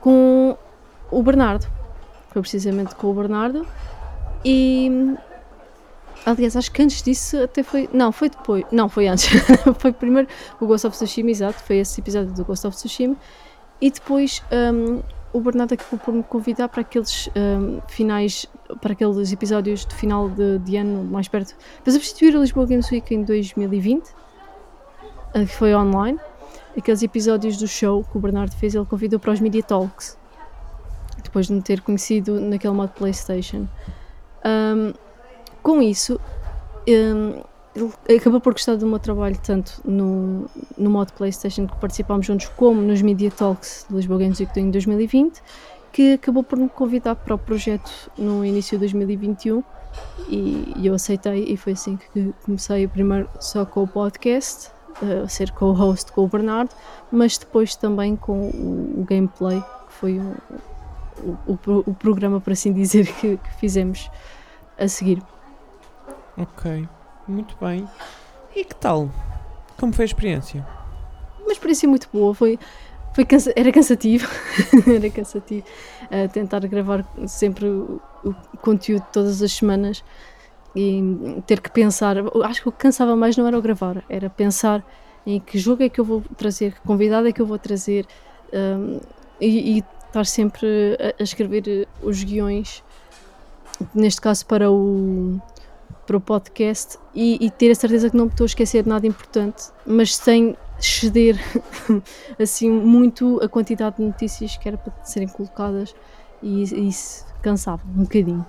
com 0.00 0.56
o 1.10 1.22
Bernardo. 1.22 1.66
Foi 2.30 2.42
precisamente 2.42 2.94
com 2.96 3.08
o 3.08 3.14
Bernardo. 3.14 3.66
E. 4.44 4.90
Aliás, 6.26 6.56
acho 6.56 6.70
que 6.70 6.82
antes 6.82 7.02
disso 7.02 7.42
até 7.42 7.62
foi. 7.62 7.88
Não, 7.92 8.12
foi 8.12 8.28
depois. 8.28 8.64
Não, 8.70 8.88
foi 8.88 9.08
antes. 9.08 9.28
foi 9.78 9.92
primeiro 9.92 10.28
o 10.60 10.66
Ghost 10.66 10.86
of 10.86 10.96
Tsushima, 10.96 11.30
exato. 11.30 11.62
Foi 11.62 11.76
esse 11.76 12.00
episódio 12.00 12.32
do 12.32 12.44
Ghost 12.44 12.66
of 12.66 12.76
Tsushima. 12.76 13.16
E 13.80 13.90
depois 13.90 14.42
hum, 14.52 15.00
o 15.32 15.40
Bernardo 15.40 15.74
acabou 15.74 15.98
por 15.98 16.12
me 16.12 16.22
convidar 16.22 16.68
para 16.68 16.80
aqueles 16.80 17.28
hum, 17.28 17.80
finais, 17.88 18.46
para 18.80 18.92
aqueles 18.92 19.32
episódios 19.32 19.86
de 19.86 19.94
final 19.94 20.28
de, 20.28 20.58
de 20.58 20.76
ano 20.76 21.04
mais 21.04 21.28
perto. 21.28 21.54
Para 21.82 21.92
substituir 21.92 22.36
a 22.36 22.40
Lisboa 22.40 22.66
Games 22.66 22.90
Week 22.90 23.14
em 23.14 23.22
2020, 23.22 24.08
eh, 25.34 25.40
que 25.40 25.46
foi 25.46 25.74
online. 25.74 26.18
Aqueles 26.76 27.02
episódios 27.02 27.56
do 27.56 27.66
show 27.66 28.04
que 28.04 28.16
o 28.16 28.20
Bernardo 28.20 28.54
fez, 28.54 28.74
ele 28.74 28.84
convidou 28.84 29.18
para 29.18 29.32
os 29.32 29.40
Media 29.40 29.62
Talks. 29.62 30.18
Depois 31.22 31.46
de 31.46 31.52
me 31.52 31.62
ter 31.62 31.80
conhecido 31.80 32.40
naquele 32.40 32.74
modo 32.74 32.90
PlayStation. 32.90 33.66
Hum, 34.44 34.92
com 35.62 35.82
isso, 35.82 36.20
hum, 36.88 37.42
ele 38.08 38.18
acabou 38.18 38.40
por 38.40 38.52
gostar 38.52 38.76
do 38.76 38.86
meu 38.86 38.98
trabalho 38.98 39.38
tanto 39.42 39.80
no, 39.84 40.46
no 40.76 40.90
modo 40.90 41.12
PlayStation 41.12 41.66
que 41.66 41.76
participámos 41.76 42.26
juntos, 42.26 42.48
como 42.56 42.80
nos 42.80 43.02
Media 43.02 43.30
Talks 43.30 43.86
de 43.88 43.94
Lisboa 43.94 44.18
Games 44.18 44.40
Week 44.40 44.58
em 44.58 44.70
2020, 44.70 45.40
que 45.92 46.14
acabou 46.14 46.42
por 46.42 46.58
me 46.58 46.68
convidar 46.68 47.14
para 47.14 47.34
o 47.34 47.38
projeto 47.38 47.90
no 48.16 48.44
início 48.44 48.76
de 48.76 48.80
2021 48.80 49.62
e, 50.28 50.74
e 50.76 50.86
eu 50.86 50.94
aceitei 50.94 51.44
e 51.44 51.56
foi 51.56 51.72
assim 51.72 51.96
que 51.96 52.32
comecei 52.44 52.86
primeiro 52.88 53.28
só 53.40 53.64
com 53.64 53.84
o 53.84 53.88
podcast, 53.88 54.70
a 55.24 55.28
ser 55.28 55.52
co-host 55.52 56.12
com 56.12 56.24
o 56.24 56.28
Bernardo, 56.28 56.70
mas 57.10 57.38
depois 57.38 57.76
também 57.76 58.16
com 58.16 58.48
o, 58.48 59.00
o 59.00 59.04
gameplay, 59.08 59.60
que 59.60 59.92
foi 59.92 60.18
o, 60.18 60.34
o, 61.46 61.52
o 61.52 61.84
o 61.86 61.94
programa, 61.94 62.40
por 62.40 62.52
assim 62.52 62.72
dizer, 62.72 63.06
que, 63.20 63.36
que 63.36 63.54
fizemos 63.58 64.10
a 64.76 64.88
seguir. 64.88 65.22
Ok, 66.38 66.88
muito 67.26 67.56
bem. 67.60 67.88
E 68.54 68.64
que 68.64 68.74
tal? 68.74 69.10
Como 69.78 69.92
foi 69.92 70.04
a 70.04 70.06
experiência? 70.06 70.66
uma 71.48 71.52
experiência 71.52 71.88
muito 71.88 72.08
boa. 72.12 72.34
Foi, 72.34 72.58
foi 73.14 73.24
cansa- 73.24 73.52
era 73.56 73.72
cansativo, 73.72 74.28
era 74.86 75.10
cansativo 75.10 75.66
eh, 76.10 76.28
tentar 76.28 76.60
gravar 76.60 77.04
sempre 77.26 77.66
o, 77.66 78.00
o 78.24 78.34
conteúdo 78.58 79.04
todas 79.12 79.42
as 79.42 79.52
semanas 79.52 80.04
e 80.76 81.42
ter 81.46 81.60
que 81.60 81.70
pensar. 81.70 82.16
Acho 82.44 82.62
que 82.62 82.68
o 82.68 82.72
que 82.72 82.78
cansava 82.78 83.16
mais 83.16 83.36
não 83.36 83.46
era 83.46 83.58
o 83.58 83.62
gravar, 83.62 84.04
era 84.08 84.28
pensar 84.28 84.84
em 85.26 85.40
que 85.40 85.58
jogo 85.58 85.82
é 85.82 85.88
que 85.88 86.00
eu 86.00 86.04
vou 86.04 86.22
trazer, 86.36 86.74
que 86.74 86.80
convidado 86.80 87.26
é 87.26 87.32
que 87.32 87.40
eu 87.40 87.46
vou 87.46 87.58
trazer 87.58 88.06
um, 88.52 89.00
e, 89.40 89.78
e, 89.78 89.84
estar 90.06 90.24
sempre 90.24 90.66
a, 90.98 91.20
a, 91.20 91.22
escrever 91.22 91.86
os 92.02 92.24
guiões, 92.24 92.82
neste 93.94 94.20
caso 94.20 94.46
para 94.46 94.70
o, 94.70 95.38
para 96.08 96.16
o 96.16 96.20
podcast, 96.22 96.98
e, 97.14 97.36
e 97.38 97.50
ter 97.50 97.70
a 97.70 97.74
certeza 97.74 98.08
que 98.08 98.16
não 98.16 98.24
me 98.24 98.30
estou 98.30 98.46
a 98.46 98.46
esquecer 98.46 98.82
de 98.82 98.88
nada 98.88 99.06
importante, 99.06 99.64
mas 99.84 100.16
sem 100.16 100.56
ceder 100.80 101.36
assim 102.40 102.70
muito 102.70 103.38
a 103.42 103.48
quantidade 103.48 103.96
de 103.96 104.04
notícias 104.04 104.56
que 104.56 104.66
era 104.66 104.78
para 104.78 105.04
serem 105.04 105.28
colocadas 105.28 105.94
e, 106.42 106.62
e 106.62 106.88
isso 106.88 107.26
cansava 107.42 107.82
um 107.86 108.04
bocadinho. 108.04 108.46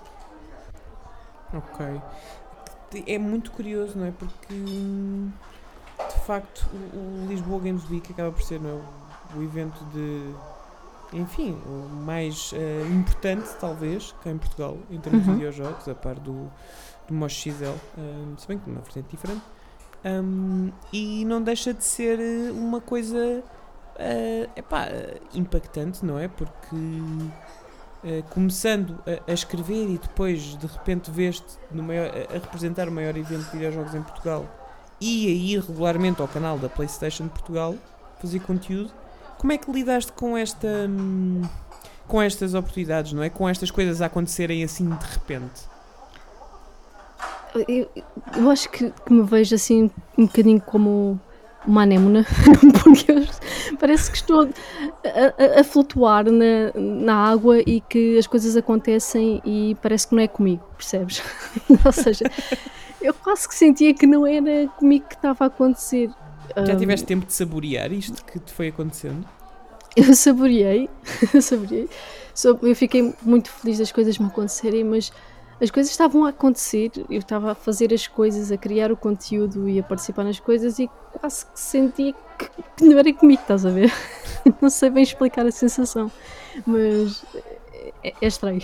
Ok. 1.54 2.02
É 3.06 3.18
muito 3.18 3.52
curioso, 3.52 3.98
não 3.98 4.06
é? 4.06 4.12
Porque 4.12 4.54
de 4.54 6.26
facto 6.26 6.66
o, 6.94 7.28
Lisboa 7.28 7.60
Games 7.60 7.84
Week 7.90 8.10
acaba 8.14 8.32
por 8.32 8.42
ser 8.42 8.62
não 8.62 8.70
é? 8.70 9.38
o, 9.38 9.44
evento 9.44 9.84
de 9.94 10.34
enfim, 11.12 11.58
o 11.66 11.90
mais 12.06 12.54
uh, 12.54 12.94
importante 12.94 13.50
talvez 13.60 14.16
cá 14.24 14.30
em 14.30 14.38
Portugal 14.38 14.78
em 14.90 14.98
termos 14.98 15.28
uhum. 15.28 15.34
de 15.34 15.40
videojogos, 15.40 15.90
a 15.90 15.96
par 15.96 16.16
do 16.16 16.50
Mosh 17.14 17.44
XL, 17.44 17.66
um, 17.98 18.38
se 18.38 18.48
bem 18.48 18.58
que 18.58 18.70
numa 18.70 18.82
vertente 18.82 19.08
diferente. 19.10 19.42
Um, 20.04 20.72
e 20.94 21.26
não 21.26 21.42
deixa 21.42 21.74
de 21.74 21.84
ser 21.84 22.20
eh, 22.20 22.52
uma 22.52 22.80
coisa 22.80 23.44
uh, 24.00 24.50
epá, 24.56 24.88
impactante, 25.34 26.06
não 26.06 26.18
é? 26.18 26.28
Porque 26.28 26.76
uh, 26.76 28.24
começando 28.30 28.98
a, 29.06 29.30
a, 29.30 29.34
escrever 29.34 29.90
e 29.90 29.98
depois 29.98 30.58
de 30.58 30.68
repente 30.68 31.12
veste 31.12 31.58
maior, 31.72 32.10
a 32.30 32.34
representar 32.34 32.88
o 32.88 32.92
maior 32.92 33.16
evento 33.18 33.44
de 33.46 33.52
videojogos 33.52 33.94
em 33.94 34.02
Portugal 34.02 34.46
e 35.02 35.28
a 35.28 35.32
ir 35.32 35.60
regularmente 35.60 36.22
ao 36.22 36.28
canal 36.28 36.58
da 36.58 36.70
PlayStation 36.70 37.28
Portugal 37.28 37.76
fazer 38.20 38.40
conteúdo, 38.40 38.92
como 39.38 39.52
é 39.54 39.58
que 39.58 39.72
lidaste 39.72 40.12
com 40.14 40.38
esta 40.38 40.68
hum, 40.90 41.42
com 42.08 42.22
estas 42.22 42.54
oportunidades, 42.54 43.14
não 43.14 43.22
é? 43.22 43.30
Com 43.30 43.48
estas 43.48 43.70
coisas 43.70 44.02
a 44.02 44.08
acontecerem 44.08 44.64
assim 44.64 44.90
de 44.90 45.06
repente? 45.06 45.62
Eu, 47.68 47.90
eu 48.38 48.50
acho 48.50 48.70
que, 48.70 48.92
que, 48.92 49.14
me 49.14 49.24
vejo 49.24 49.56
assim 49.56 49.90
um 50.18 50.26
bocadinho 50.26 50.62
como 50.62 51.20
uma 51.66 51.84
anémona, 51.84 52.26
porque 52.84 53.12
eu, 53.12 53.26
parece 53.80 54.10
que 54.12 54.18
estou 54.18 54.50
a, 55.04 55.58
a, 55.58 55.62
a, 55.62 55.64
flutuar 55.64 56.26
na, 56.32 56.72
na 56.76 57.16
água 57.16 57.60
e 57.60 57.82
que 57.82 58.18
as 58.18 58.28
coisas 58.28 58.56
acontecem 58.56 59.42
e 59.44 59.76
parece 59.82 60.08
que 60.08 60.16
não 60.16 60.22
é 60.22 60.28
comigo, 60.28 60.64
percebes? 60.78 61.22
Ou 61.86 61.92
seja, 61.92 62.26
eu 63.02 63.14
quase 63.14 63.48
que 63.48 63.56
sentia 63.56 63.94
que 63.94 64.06
não 64.06 64.26
era 64.26 64.68
comigo 64.78 65.08
que 65.08 65.16
estava 65.16 65.46
a 65.46 65.48
acontecer. 65.48 66.10
Já 66.56 66.76
tiveste 66.76 67.06
um, 67.06 67.08
tempo 67.08 67.26
de 67.26 67.34
saborear 67.34 67.92
isto 67.92 68.24
que 68.26 68.40
te 68.40 68.52
foi 68.52 68.70
acontecendo? 68.70 69.26
Eu 69.96 70.14
saboreei, 70.14 70.88
eu 71.34 71.42
saboreei. 71.42 71.90
Eu 72.62 72.76
fiquei 72.76 73.14
muito 73.24 73.50
feliz 73.50 73.80
das 73.80 73.92
coisas 73.92 74.18
me 74.20 74.28
acontecerem, 74.28 74.84
mas 74.84 75.12
as 75.62 75.70
coisas 75.70 75.92
estavam 75.92 76.26
a 76.26 76.30
acontecer, 76.30 76.92
eu 77.10 77.20
estava 77.20 77.52
a 77.52 77.56
fazer 77.56 77.94
as 77.94 78.08
coisas, 78.08 78.52
a 78.52 78.58
criar 78.58 78.92
o 78.92 78.98
conteúdo 78.98 79.68
e 79.68 79.80
a 79.80 79.84
participar 79.84 80.24
nas 80.24 80.40
coisas 80.40 80.80
e 80.80 80.90
quase 81.12 81.46
que 81.46 81.60
sentia 81.60 82.14
que, 82.38 82.86
não 82.86 82.98
era 82.98 83.14
comigo, 83.14 83.42
estás 83.42 83.66
a 83.66 83.70
ver? 83.70 83.92
não 84.62 84.70
sei 84.70 84.90
bem 84.90 85.04
explicar 85.04 85.46
a 85.46 85.52
sensação, 85.52 86.10
mas 86.66 87.26
é, 88.04 88.14
é 88.22 88.28
estranho. 88.28 88.62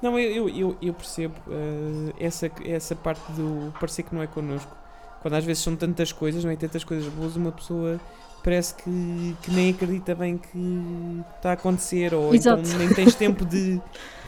Não, 0.00 0.18
eu, 0.18 0.48
eu, 0.48 0.76
eu 0.82 0.92
percebo 0.92 1.34
uh, 1.46 2.12
essa, 2.18 2.50
essa 2.64 2.96
parte 2.96 3.30
do 3.32 3.72
parecer 3.78 4.02
que 4.02 4.12
não 4.12 4.20
é 4.20 4.26
connosco. 4.26 4.76
Quando 5.20 5.34
às 5.34 5.44
vezes 5.44 5.62
são 5.62 5.76
tantas 5.76 6.10
coisas, 6.10 6.42
não 6.42 6.50
é? 6.50 6.56
Tantas 6.56 6.82
coisas 6.82 7.06
boas, 7.12 7.36
uma 7.36 7.52
pessoa 7.52 8.00
parece 8.42 8.74
que, 8.74 9.36
que 9.42 9.50
nem 9.50 9.70
acredita 9.70 10.14
bem 10.14 10.36
que 10.36 11.22
está 11.36 11.50
a 11.50 11.52
acontecer, 11.52 12.12
ou 12.12 12.34
então 12.34 12.58
Exato. 12.58 12.62
então 12.62 12.78
nem 12.78 12.94
tens 12.94 13.14
tempo 13.14 13.44
de, 13.44 13.80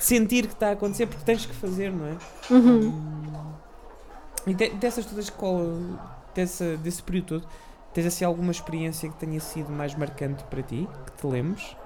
sentir 0.05 0.47
que 0.47 0.53
está 0.53 0.69
a 0.69 0.73
acontecer 0.73 1.07
porque 1.07 1.25
tens 1.25 1.47
que 1.47 1.55
fazer, 1.55 1.91
não 1.91 2.07
é? 2.07 2.17
Uhum. 2.51 2.89
Um, 2.89 3.53
e 4.47 4.55
de, 4.55 4.71
dessas 4.71 5.07
todas, 5.07 5.31
qual, 5.31 5.61
dessa, 6.35 6.77
desse 6.77 7.03
período 7.03 7.27
todo, 7.27 7.49
tens 7.95 8.07
assim 8.07 8.25
alguma 8.25 8.53
experiência 8.53 9.09
que 9.09 9.17
tenha 9.17 9.41
sido 9.41 9.71
mais 9.71 9.95
marcante 9.95 10.45
para 10.45 10.63
ti, 10.63 10.87
que 11.07 11.13
te 11.13 11.27
lembres? 11.27 11.77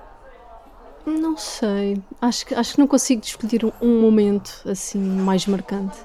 Não 1.07 1.37
sei, 1.37 2.03
acho 2.20 2.45
que, 2.45 2.55
acho 2.55 2.74
que 2.74 2.79
não 2.81 2.87
consigo 2.87 3.22
escolher 3.24 3.64
um, 3.64 3.72
um 3.81 4.01
momento 4.01 4.62
assim 4.66 4.99
mais 4.99 5.47
marcante. 5.47 5.97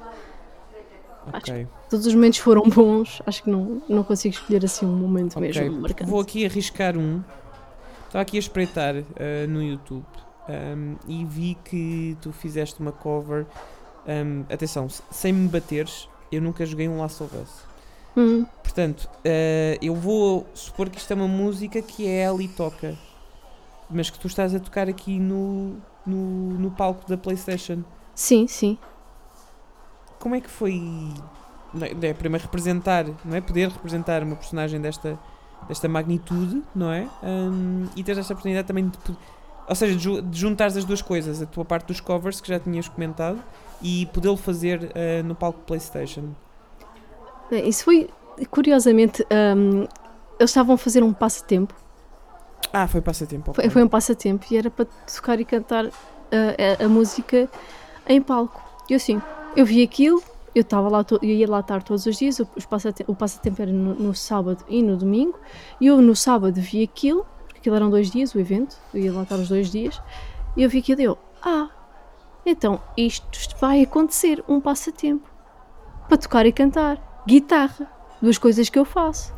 Ok. 1.31 1.67
todos 1.89 2.05
os 2.05 2.13
momentos 2.13 2.39
foram 2.39 2.63
bons, 2.69 3.21
acho 3.25 3.43
que 3.43 3.49
não, 3.49 3.81
não 3.87 4.03
consigo 4.03 4.33
escolher 4.33 4.65
assim 4.65 4.85
um 4.85 4.95
momento 4.95 5.37
okay. 5.37 5.47
mesmo 5.47 5.81
marcante. 5.81 6.09
Vou 6.09 6.19
aqui 6.19 6.45
arriscar 6.45 6.97
um. 6.97 7.21
Estava 8.05 8.21
aqui 8.21 8.37
a 8.37 8.39
espreitar 8.39 8.95
uh, 8.95 9.47
no 9.47 9.63
YouTube 9.63 10.05
um, 10.47 10.95
e 11.07 11.25
vi 11.25 11.57
que 11.63 12.17
tu 12.21 12.31
fizeste 12.31 12.79
uma 12.79 12.91
cover. 12.91 13.45
Um, 14.07 14.43
atenção, 14.53 14.87
sem 15.09 15.31
me 15.31 15.47
bateres, 15.47 16.09
eu 16.31 16.41
nunca 16.41 16.65
joguei 16.65 16.87
um 16.87 16.99
Last 16.99 17.23
of 17.23 17.35
Us. 17.35 17.49
Uhum. 18.15 18.45
Portanto, 18.61 19.09
uh, 19.19 19.77
eu 19.81 19.95
vou 19.95 20.45
supor 20.53 20.89
que 20.89 20.99
isto 20.99 21.11
é 21.11 21.15
uma 21.15 21.27
música 21.27 21.81
que 21.81 22.05
é 22.05 22.25
Ellie 22.25 22.49
toca, 22.49 22.95
mas 23.89 24.09
que 24.09 24.19
tu 24.19 24.27
estás 24.27 24.53
a 24.53 24.59
tocar 24.59 24.87
aqui 24.87 25.17
no, 25.17 25.77
no, 26.05 26.53
no 26.59 26.71
palco 26.71 27.07
da 27.09 27.17
PlayStation. 27.17 27.83
Sim, 28.13 28.45
sim 28.47 28.77
como 30.23 30.35
é 30.35 30.39
que 30.39 30.49
foi 30.49 30.81
é, 32.01 32.13
primeiro 32.13 32.45
representar, 32.45 33.05
não 33.25 33.35
é? 33.35 33.41
Poder 33.41 33.67
representar 33.67 34.23
uma 34.23 34.37
personagem 34.37 34.79
desta, 34.79 35.19
desta 35.67 35.89
magnitude, 35.89 36.63
não 36.73 36.89
é? 36.93 37.09
Um, 37.21 37.87
e 37.93 38.01
ter 38.05 38.17
esta 38.17 38.31
oportunidade 38.31 38.65
também 38.65 38.87
de, 38.87 38.97
ou 39.67 39.75
seja, 39.75 39.97
de, 39.97 40.21
de 40.21 40.39
juntares 40.39 40.77
as 40.77 40.85
duas 40.85 41.01
coisas, 41.01 41.41
a 41.41 41.45
tua 41.45 41.65
parte 41.65 41.87
dos 41.87 41.99
covers 41.99 42.39
que 42.39 42.47
já 42.47 42.57
tinhas 42.57 42.87
comentado 42.87 43.37
e 43.81 44.05
podê-lo 44.13 44.37
fazer 44.37 44.83
uh, 44.83 45.27
no 45.27 45.35
palco 45.35 45.59
PlayStation. 45.67 46.29
Isso 47.51 47.83
foi, 47.83 48.09
curiosamente, 48.49 49.27
um, 49.57 49.81
eles 50.39 50.51
estavam 50.51 50.75
a 50.75 50.77
fazer 50.77 51.03
um 51.03 51.11
passatempo. 51.11 51.73
Ah, 52.71 52.87
foi 52.87 53.01
passatempo. 53.01 53.53
Foi, 53.53 53.69
foi 53.69 53.83
um 53.83 53.89
passatempo 53.89 54.45
e 54.49 54.55
era 54.55 54.69
para 54.71 54.85
tocar 55.13 55.37
e 55.41 55.43
cantar 55.43 55.83
uh, 55.83 55.91
a, 56.79 56.85
a 56.85 56.87
música 56.87 57.49
em 58.07 58.21
palco. 58.21 58.63
E 58.89 58.95
assim, 58.95 59.21
eu 59.55 59.65
vi 59.65 59.83
aquilo, 59.83 60.21
eu 60.55 60.61
estava 60.61 60.89
lá, 60.89 61.05
eu 61.21 61.29
ia 61.29 61.49
lá 61.49 61.59
estar 61.59 61.81
todos 61.83 62.05
os 62.05 62.17
dias, 62.17 62.39
o, 62.39 62.45
passatempo, 62.67 63.11
o 63.11 63.15
passatempo 63.15 63.61
era 63.61 63.71
no, 63.71 63.93
no, 63.95 64.13
sábado 64.13 64.63
e 64.67 64.81
no 64.81 64.97
domingo, 64.97 65.39
e 65.79 65.87
eu 65.87 66.01
no 66.01 66.15
sábado 66.15 66.59
vi 66.59 66.83
aquilo, 66.83 67.25
porque 67.45 67.59
aquilo 67.59 67.75
eram 67.75 67.89
dois 67.89 68.09
dias, 68.09 68.33
o 68.33 68.39
evento, 68.39 68.75
eu 68.93 69.01
ia 69.01 69.13
lá 69.13 69.23
estar 69.23 69.35
os 69.35 69.49
dois 69.49 69.71
dias, 69.71 70.01
e 70.55 70.63
eu 70.63 70.69
vi 70.69 70.79
aquilo 70.79 71.01
e 71.01 71.03
eu, 71.05 71.17
ah, 71.41 71.69
então 72.45 72.81
isto 72.97 73.55
vai 73.59 73.81
acontecer, 73.81 74.43
um 74.47 74.59
passatempo, 74.59 75.27
para 76.07 76.17
tocar 76.17 76.45
e 76.45 76.51
cantar, 76.51 77.23
guitarra, 77.25 77.91
duas 78.21 78.37
coisas 78.37 78.69
que 78.69 78.77
eu 78.77 78.85
faço. 78.85 79.33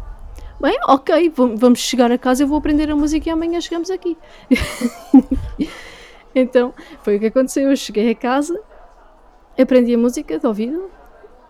Bem, 0.59 0.77
ok, 0.87 1.33
vamos 1.57 1.79
chegar 1.79 2.11
a 2.11 2.17
casa, 2.17 2.43
eu 2.43 2.47
vou 2.47 2.57
aprender 2.57 2.89
a 2.89 2.95
música 2.95 3.27
e 3.27 3.31
amanhã 3.31 3.59
chegamos 3.59 3.89
aqui. 3.89 4.17
então, 6.33 6.73
foi 7.03 7.17
o 7.17 7.19
que 7.19 7.25
aconteceu, 7.25 7.69
eu 7.69 7.75
cheguei 7.75 8.09
a 8.11 8.15
casa, 8.15 8.57
aprendi 9.57 9.93
a 9.93 9.97
música 9.97 10.37
de 10.37 10.45
ouvido, 10.45 10.89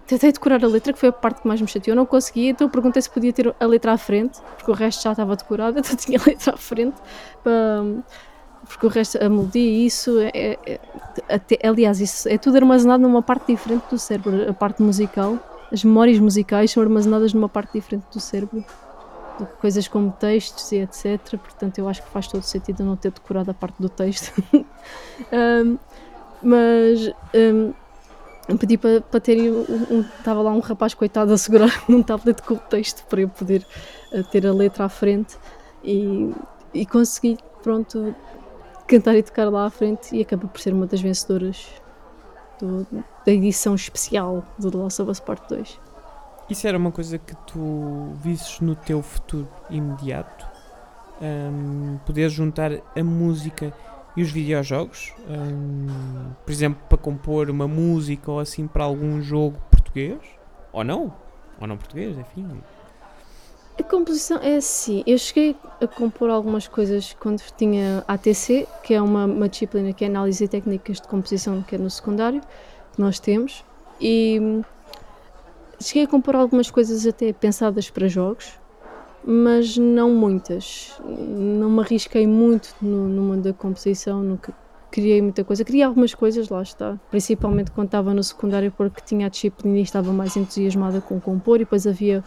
tentei 0.08 0.32
decorar 0.32 0.64
a 0.64 0.68
letra, 0.68 0.93
que 0.93 0.99
foi 0.99 1.10
a 1.10 1.12
parte 1.12 1.41
que 1.41 1.47
mais 1.47 1.60
me 1.60 1.68
chateou, 1.68 1.95
não 1.95 2.06
consegui, 2.06 2.49
então 2.49 2.70
perguntei 2.70 3.01
se 3.01 3.10
podia 3.10 3.34
ter 3.34 3.53
a 3.60 3.66
letra 3.66 3.93
à 3.93 3.97
frente, 3.97 4.39
porque 4.56 4.70
o 4.72 4.74
resto 4.74 5.03
já 5.03 5.12
estava 5.12 5.36
decorado, 5.36 5.80
então 5.80 5.95
tinha 5.95 6.20
a 6.20 6.24
letra 6.24 6.53
à 6.53 6.58
frente, 6.58 6.95
porque 8.68 8.86
o 8.86 8.89
resto, 8.89 9.24
a 9.24 9.30
melodia 9.30 9.62
e 9.62 9.86
isso, 9.86 10.20
é, 10.20 10.32
é, 10.34 10.60
é, 10.66 10.80
até, 11.30 11.60
aliás, 11.68 11.99
isso 11.99 12.30
é 12.30 12.38
tudo 12.38 12.58
armazenado 12.58 13.01
numa 13.01 13.22
parte 13.22 13.47
diferente 13.47 13.86
do 13.89 13.97
cérebro, 13.97 14.49
a 14.49 14.53
parte 14.53 14.82
musical, 14.82 15.38
as 15.72 15.84
memórias 15.84 16.20
musicais 16.20 16.72
são 16.72 16.84
armazenadas 16.84 17.34
numa 17.34 17.49
parte 17.49 17.74
diferente 17.74 18.06
do 18.12 18.20
cérebro, 18.20 18.64
coisas 19.60 19.88
como 19.88 20.12
textos 20.12 20.72
e 20.72 20.78
etc, 20.78 21.38
portanto 21.38 21.80
eu 21.80 21.89
acho 21.89 22.01
que 22.01 22.10
faz 22.10 22.28
todo 22.28 22.43
sentido 22.43 22.86
não 22.86 22.95
ter 22.95 23.12
decorado 23.12 23.51
a 23.51 23.53
parte 23.53 23.82
do 23.82 23.89
texto. 23.89 24.32
um, 24.53 25.78
mas... 26.41 27.12
Um, 27.34 27.74
pedi 28.60 28.78
para, 28.78 29.02
para 29.02 29.20
ter 29.20 29.52
um, 29.52 30.02
estava 30.02 30.41
lá 30.41 30.52
um 30.52 30.60
rapaz 30.60 30.93
coitado 30.93 31.34
a 31.34 31.38
segurar 31.38 31.72
um 31.89 32.04
tablet 32.04 32.41
com 32.43 32.54
o 32.54 32.58
texto 32.58 33.06
para 33.08 33.22
eu 33.22 33.30
poder 33.30 33.66
uh, 34.12 34.24
ter 34.26 34.46
a 34.46 34.54
letra 34.54 34.86
à 34.86 34.89
frente 34.89 35.38
e, 35.84 36.32
e 36.74 36.86
consegui 36.86 37.38
pronto 37.64 38.16
cantar 38.88 39.16
e 39.16 39.24
tocar 39.24 39.50
lá 39.50 39.66
à 39.66 39.70
frente 39.70 40.16
e 40.16 40.22
acaba 40.22 40.48
por 40.48 40.60
ser 40.60 40.74
uma 40.74 40.86
das 40.86 41.02
vencedoras 41.02 41.68
do, 42.60 42.86
da 43.26 43.32
edição 43.32 43.74
especial 43.74 44.46
do 44.60 44.70
The 44.70 44.78
Last 44.78 45.02
of 45.02 45.12
Us 45.12 45.20
Part 45.20 45.50
2 45.50 45.80
Isso 46.50 46.68
era 46.68 46.78
uma 46.78 46.91
coisa 46.91 47.18
que 47.18 47.36
tu 47.48 48.14
visses 48.22 48.60
no 48.60 48.76
teu 48.76 49.02
futuro 49.02 49.48
imediato? 49.70 50.46
Um, 51.20 51.98
poder 52.06 52.30
juntar 52.30 52.72
a 52.74 53.04
música 53.04 53.74
e 54.16 54.22
os 54.22 54.32
videojogos? 54.32 55.13
Hum, 55.30 55.88
por 56.45 56.51
exemplo, 56.51 56.82
para 56.88 56.97
compor 56.97 57.49
uma 57.49 57.68
música 57.68 58.32
ou 58.32 58.39
assim 58.39 58.68
para 58.68 58.84
algum 58.84 59.22
jogo 59.22 59.59
português? 59.70 60.20
Ou 60.72 60.84
não? 60.84 61.13
Ou 61.59 61.68
não 61.68 61.78
português, 61.78 62.18
enfim. 62.18 62.61
A 63.78 63.84
composição 63.84 64.39
é 64.41 64.55
assim. 64.55 65.03
Eu 65.05 65.18
cheguei 65.18 65.55
a 65.82 65.88
compor 65.88 66.30
algumas 66.30 66.68
coisas 66.68 67.16
quando 67.20 67.41
tinha 67.57 68.03
ATC, 68.07 68.68
que 68.84 68.93
é 68.93 69.01
uma, 69.01 69.26
uma 69.26 69.49
disciplina 69.49 69.91
que 69.91 70.05
é 70.05 70.07
análise 70.07 70.43
e 70.43 70.47
técnicas 70.47 71.01
de 71.01 71.07
composição, 71.07 71.61
que 71.61 71.76
é 71.76 71.78
no 71.78 71.89
secundário, 71.89 72.41
que 72.93 73.01
nós 73.01 73.20
temos. 73.20 73.66
E 73.99 74.39
hum, 74.41 74.63
cheguei 75.80 76.03
a 76.03 76.07
compor 76.07 76.36
algumas 76.36 76.72
coisas 76.72 77.05
até 77.05 77.34
pensadas 77.34 77.89
para 77.89 78.07
jogos, 78.07 78.53
mas 79.26 79.78
não 79.78 80.12
muitas. 80.12 80.94
Não 81.04 81.70
me 81.70 81.82
arrisquei 81.82 82.28
muito 82.28 82.76
no, 82.82 83.08
no 83.08 83.22
mundo 83.22 83.44
da 83.44 83.54
composição, 83.54 84.22
nunca 84.22 84.54
criei 84.92 85.22
muita 85.22 85.44
coisa. 85.44 85.64
Criei 85.66 85.84
algumas 85.84 86.14
coisas, 86.14 86.48
lá 86.50 86.62
está. 86.62 87.00
Principalmente 87.10 87.72
quando 87.72 87.88
estava 87.88 88.14
no 88.14 88.24
secundário, 88.24 88.72
porque 88.72 89.02
tinha 89.04 89.26
a 89.26 89.30
disciplina 89.30 89.78
e 89.78 89.82
estava 89.82 90.12
mais 90.14 90.36
entusiasmada 90.38 91.02
com 91.02 91.20
compor, 91.20 91.58
e 91.58 91.60
depois 91.60 91.86
havia 91.88 92.24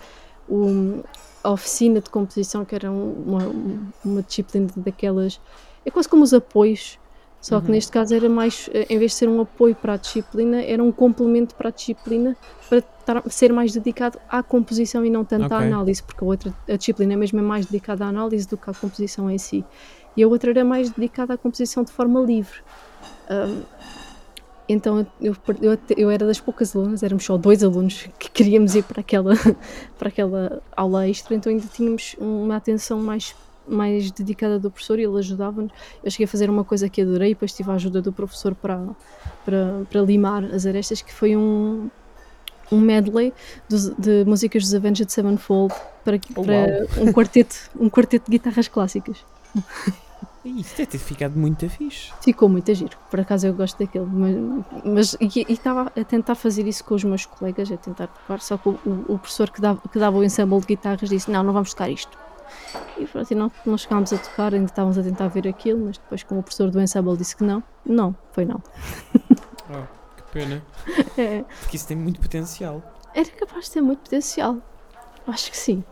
o, 0.49 1.03
a 1.45 1.51
oficina 1.53 2.01
de 2.01 2.11
composição, 2.11 2.65
que 2.65 2.75
era 2.75 2.91
um- 2.91 3.13
uma, 3.27 3.53
uma 4.05 4.23
disciplina 4.23 4.69
daquelas. 4.77 5.41
É 5.87 5.91
quase 5.91 6.09
como 6.09 6.25
os 6.25 6.35
apoios, 6.35 6.99
só 7.41 7.61
que 7.61 7.71
Uhum. 7.71 7.73
neste 7.73 7.91
caso 7.93 8.15
era 8.15 8.29
mais, 8.29 8.69
eh, 8.73 8.87
em 8.91 8.99
vez 8.99 9.13
de 9.13 9.19
ser 9.19 9.29
um 9.29 9.41
apoio 9.41 9.77
para 9.77 9.95
a 9.95 9.97
disciplina, 9.97 10.63
era 10.63 10.83
um 10.83 10.93
complemento 10.93 11.55
para 11.57 11.69
a 11.71 11.73
disciplina 11.73 12.37
para 12.69 12.79
estar- 12.79 13.23
ser 13.31 13.53
mais 13.53 13.73
dedicado 13.73 14.21
à 14.29 14.43
composição 14.43 15.05
e 15.05 15.11
não 15.11 15.25
tanto 15.25 15.53
à 15.53 15.57
Ok. 15.57 15.67
análise, 15.67 16.03
porque 16.03 16.23
a 16.23 16.27
outra 16.27 16.55
a 16.69 16.77
disciplina 16.77 17.17
mesmo 17.17 17.39
é 17.39 17.43
mais 17.43 17.67
dedicada 17.67 18.05
à 18.05 18.09
análise 18.09 18.47
do 18.47 18.59
que 18.59 18.69
à 18.71 18.75
composição 18.75 19.31
em 19.31 19.39
si. 19.39 19.67
E 20.17 20.23
a 20.23 20.29
outra 20.29 20.51
era 20.51 20.65
mais 20.65 20.91
dedicada 20.91 21.35
à 21.35 21.39
composição 21.39 21.85
de 21.85 21.93
forma 21.93 22.21
livre. 22.21 22.59
Ahm, 23.31 23.67
então 24.69 25.07
eu, 25.19 25.35
eu, 25.61 25.79
eu 25.97 26.11
era 26.11 26.27
das 26.27 26.41
poucas 26.41 26.77
alunas, 26.77 27.03
éramos 27.03 27.25
só 27.25 27.39
dois 27.39 27.63
alunos 27.65 28.03
que 28.19 28.31
queríamos 28.31 28.75
ir 28.75 28.83
para 28.83 29.01
aquela, 29.01 29.33
para 29.97 30.09
aquela 30.11 30.63
aula 30.77 31.09
extra, 31.09 31.35
então 31.35 31.51
ainda 31.51 31.67
tínhamos 31.69 32.15
uma 32.19 32.57
atenção 32.57 33.01
mais, 33.01 33.35
mais 33.69 34.11
dedicada 34.11 34.59
do 34.59 34.71
professor 34.71 34.99
e 34.99 35.05
ele 35.05 35.19
ajudava-nos. 35.19 35.73
Eu 36.03 36.11
cheguei 36.11 36.25
a 36.25 36.29
fazer 36.29 36.49
uma 36.51 36.65
coisa 36.65 36.89
que 36.89 37.03
adorei, 37.03 37.31
e 37.31 37.35
depois 37.35 37.53
tive 37.53 37.71
a 37.71 37.75
ajuda 37.75 38.01
do 38.03 38.13
professor 38.13 38.55
para, 38.55 38.81
para, 39.45 39.83
para 39.91 40.01
limar 40.03 40.45
as 40.45 40.67
arestas, 40.67 41.03
que 41.03 41.13
foi 41.13 41.37
um, 41.37 41.89
um 42.73 42.81
medley 42.81 43.33
dos- 43.69 43.91
de 43.97 44.25
músicas 44.25 44.63
dos 44.63 44.75
Avenged 44.75 45.11
Sevenfold 45.13 45.75
para, 46.05 46.19
Oh, 46.37 46.43
para 46.43 47.03
um, 47.03 47.13
quarteto, 47.13 47.57
um 47.79 47.89
quarteto 47.91 48.31
de 48.31 48.39
guitarras 48.39 48.69
clássicas. 48.69 49.19
Isso 50.45 50.77
deve 50.77 50.87
ter 50.87 50.99
ficado 50.99 51.39
muito 51.39 51.69
fixe. 51.69 52.11
Ficou 52.23 52.49
muito 52.49 52.71
a 52.71 52.75
giro, 52.75 52.97
por 53.11 53.21
acaso 53.21 53.47
eu 53.47 53.53
gosto 53.53 53.79
daquele, 53.79 54.07
mas, 54.07 54.65
mas 54.85 55.17
e 55.21 55.53
estava 55.53 55.93
a 55.95 56.05
tentar 56.05 56.35
fazer 56.37 56.67
isso 56.67 56.83
com 56.85 56.95
os 56.95 57.05
meus 57.05 57.27
colegas, 57.27 57.71
a 57.71 57.77
tentar 57.77 58.07
tocar, 58.07 58.41
só 58.41 58.57
que 58.57 58.69
o, 58.69 58.79
o- 58.87 59.05
o 59.15 59.19
professor 59.19 59.51
que 59.51 59.61
dava, 59.61 59.81
que 59.93 59.99
dava 59.99 60.17
o 60.17 60.25
ensemble 60.25 60.61
de 60.61 60.67
guitarras 60.69 61.11
disse, 61.11 61.31
não, 61.31 61.43
não 61.43 61.53
vamos 61.53 61.71
tocar 61.75 61.91
isto. 61.91 62.17
E 62.97 63.07
pronto, 63.07 63.31
e 63.31 63.35
não, 63.35 63.51
não 63.65 63.79
chegámos 63.79 64.13
a 64.13 64.19
tocar, 64.19 64.53
ainda 64.55 64.67
estávamos 64.67 64.99
a 64.99 65.03
tentar 65.03 65.29
ver 65.29 65.47
aquilo, 65.49 65.85
mas 65.87 65.99
depois 65.99 66.23
como 66.23 66.41
o 66.41 66.43
professor 66.43 66.71
do 66.71 66.81
ensemble 66.81 67.17
disse 67.17 67.37
que 67.37 67.45
não, 67.45 67.63
não, 67.85 68.15
foi 68.33 68.45
não. 68.45 68.63
Oh, 69.71 69.85
que 70.17 70.23
pena. 70.33 70.63
É, 71.19 71.45
Porque 71.61 71.77
isso 71.77 71.87
tem 71.87 71.97
muito 71.97 72.21
potencial. 72.21 72.83
era 73.15 73.29
capaz 73.31 73.67
de 73.67 73.73
ter 73.73 73.81
muito 73.83 74.01
potencial, 74.01 74.57
acho 75.27 75.51
que 75.51 75.57
sim. 75.57 75.85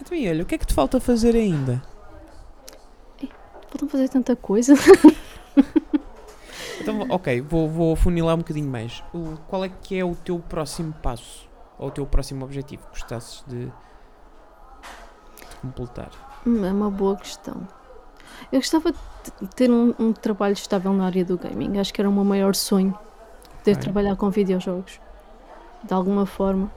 Então, 0.00 0.16
e 0.18 0.28
olha, 0.28 0.42
o 0.42 0.46
que 0.46 0.56
é 0.56 0.58
que 0.58 0.66
te 0.66 0.74
falta 0.74 0.98
fazer 0.98 1.36
ainda? 1.36 1.80
Podem 3.70 3.88
fazer 3.88 4.08
tanta 4.08 4.34
coisa. 4.36 4.74
Então, 6.80 7.06
ok, 7.08 7.40
vou, 7.40 7.66
vou 7.68 7.96
funilar 7.96 8.34
um 8.34 8.38
bocadinho 8.38 8.68
mais. 8.68 9.02
O, 9.14 9.36
qual 9.48 9.64
é 9.64 9.68
que 9.70 9.98
é 9.98 10.04
o 10.04 10.14
teu 10.14 10.38
próximo 10.38 10.92
passo? 11.02 11.48
Ou 11.78 11.88
o 11.88 11.90
teu 11.90 12.04
próximo 12.04 12.44
objetivo 12.44 12.82
que 12.82 12.90
gostasses 12.90 13.42
de 13.46 13.72
completar? 15.64 16.10
Hum, 16.46 16.64
É 16.64 16.72
uma 16.72 16.90
boa 16.90 17.16
questão. 17.16 17.66
Eu 18.52 18.60
gostava 18.60 18.92
de 18.92 19.48
ter 19.54 19.70
um, 19.70 19.94
um 19.98 20.12
trabalho 20.12 20.52
estável 20.52 20.92
na 20.92 21.06
área 21.06 21.24
do 21.24 21.38
gaming. 21.38 21.78
Acho 21.78 21.92
que 21.92 22.00
era 22.00 22.08
o 22.08 22.12
meu 22.12 22.24
maior 22.24 22.54
sonho. 22.54 22.96
Poder 23.58 23.76
trabalhar 23.76 24.16
com 24.16 24.28
videojogos. 24.30 25.00
De 25.82 25.94
alguma 25.94 26.26
forma. 26.26 26.70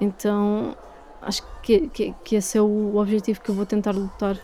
Então, 0.00 0.76
acho 1.22 1.42
que, 1.62 1.88
que, 1.88 2.14
que 2.24 2.36
esse 2.36 2.56
é 2.58 2.62
o 2.62 2.96
objetivo 2.96 3.40
que 3.40 3.50
eu 3.50 3.54
vou 3.54 3.66
tentar 3.66 3.92
lutar 3.92 4.36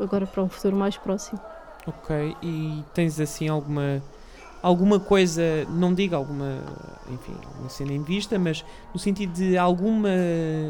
agora 0.00 0.26
para 0.26 0.42
um 0.42 0.48
futuro 0.48 0.76
mais 0.76 0.96
próximo. 0.96 1.40
Ok, 1.86 2.36
e 2.42 2.84
tens 2.94 3.18
assim 3.20 3.48
alguma 3.48 4.02
alguma 4.62 5.00
coisa, 5.00 5.42
não 5.68 5.92
digo 5.92 6.14
alguma, 6.14 6.62
enfim, 7.10 7.34
alguma 7.44 7.68
cena 7.68 7.92
em 7.92 8.02
vista, 8.02 8.38
mas 8.38 8.64
no 8.94 8.98
sentido 9.00 9.32
de 9.32 9.58
alguma 9.58 10.08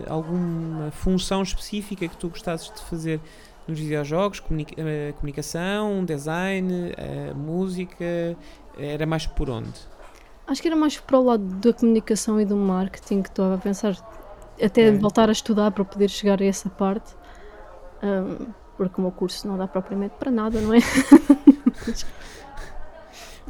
alguma 0.09 0.91
função 0.91 1.43
específica 1.43 2.09
que 2.09 2.17
tu 2.17 2.29
gostasses 2.29 2.73
de 2.75 2.81
fazer 2.83 3.21
nos 3.69 3.79
videojogos, 3.79 4.41
comunica- 4.41 4.75
eh, 4.77 5.13
comunicação, 5.17 6.05
design, 6.05 6.93
eh, 6.97 7.33
música, 7.35 8.37
era 8.79 9.07
mais 9.07 9.27
por 9.27 9.49
onde? 9.51 9.69
Acho 10.47 10.61
que 10.61 10.67
era 10.69 10.77
mais 10.77 10.99
para 10.99 11.19
o 11.19 11.23
lado 11.25 11.45
da 11.45 11.73
comunicação 11.73 12.41
e 12.41 12.45
do 12.45 12.57
marketing 12.57 13.23
que 13.23 13.29
estou 13.29 13.55
a 13.55 13.59
pensar. 13.59 13.97
Até 14.61 14.89
Ok. 14.89 14.99
voltar 14.99 15.29
a 15.29 15.33
estudar 15.33 15.71
para 15.71 15.85
poder 15.85 16.09
chegar 16.09 16.41
a 16.43 16.45
essa 16.45 16.69
parte. 16.69 17.15
Ahm, 18.03 18.49
porque 18.77 18.99
o 18.99 19.03
meu 19.03 19.13
curso 19.13 19.47
não 19.47 19.57
dá 19.57 19.69
propriamente 19.69 20.15
para 20.19 20.31
nada, 20.31 20.61
não 20.61 20.75
é? 20.75 20.79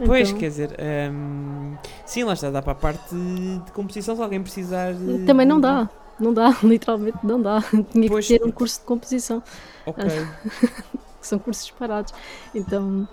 Pois, 0.06 0.28
Então- 0.28 0.40
quer 0.40 0.48
dizer, 0.48 0.76
hum, 1.12 1.76
sim, 2.06 2.24
lá 2.24 2.32
está, 2.32 2.50
dá 2.50 2.60
para 2.62 2.72
a 2.72 2.76
parte 2.76 3.14
de 3.14 3.72
composição 3.72 4.16
se 4.16 4.22
alguém 4.22 4.42
precisar. 4.42 4.92
de- 4.94 5.24
Também 5.24 5.46
não 5.46 5.60
dá, 5.60 5.88
não 6.18 6.32
dá, 6.34 6.56
literalmente 6.62 7.18
não 7.22 7.40
dá. 7.40 7.62
Tinha 7.90 8.08
Pois. 8.08 8.26
que 8.26 8.38
ter 8.38 8.44
um 8.44 8.50
curso 8.50 8.80
de 8.80 8.86
composição, 8.86 9.42
Ok, 9.86 10.04
que 11.20 11.26
são 11.26 11.38
cursos 11.38 11.66
separados. 11.66 12.12
Então, 12.54 13.06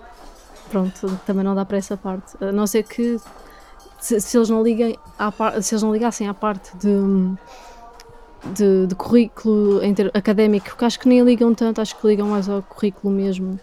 pronto, 0.70 1.20
também 1.26 1.44
não 1.44 1.54
dá 1.54 1.64
para 1.64 1.76
essa 1.78 1.96
parte. 1.96 2.36
A 2.42 2.50
não 2.52 2.66
ser 2.66 2.82
que 2.84 3.18
se, 4.00 4.20
se 4.20 4.36
eles 4.38 4.48
não 4.48 4.62
liguem 4.62 4.98
par, 5.36 5.62
se 5.62 5.74
eles 5.74 5.82
não 5.82 5.92
ligassem 5.92 6.26
à 6.28 6.34
parte 6.34 6.76
de, 6.78 6.88
de, 8.54 8.86
de 8.86 8.94
currículo 8.94 9.80
académico, 10.14 10.76
que 10.76 10.84
acho 10.84 10.98
que 10.98 11.08
nem 11.08 11.20
ligam 11.22 11.54
tanto, 11.54 11.80
acho 11.80 11.96
que 11.96 12.06
ligam 12.06 12.26
mais 12.28 12.48
ao 12.48 12.62
currículo 12.62 13.12
mesmo 13.12 13.60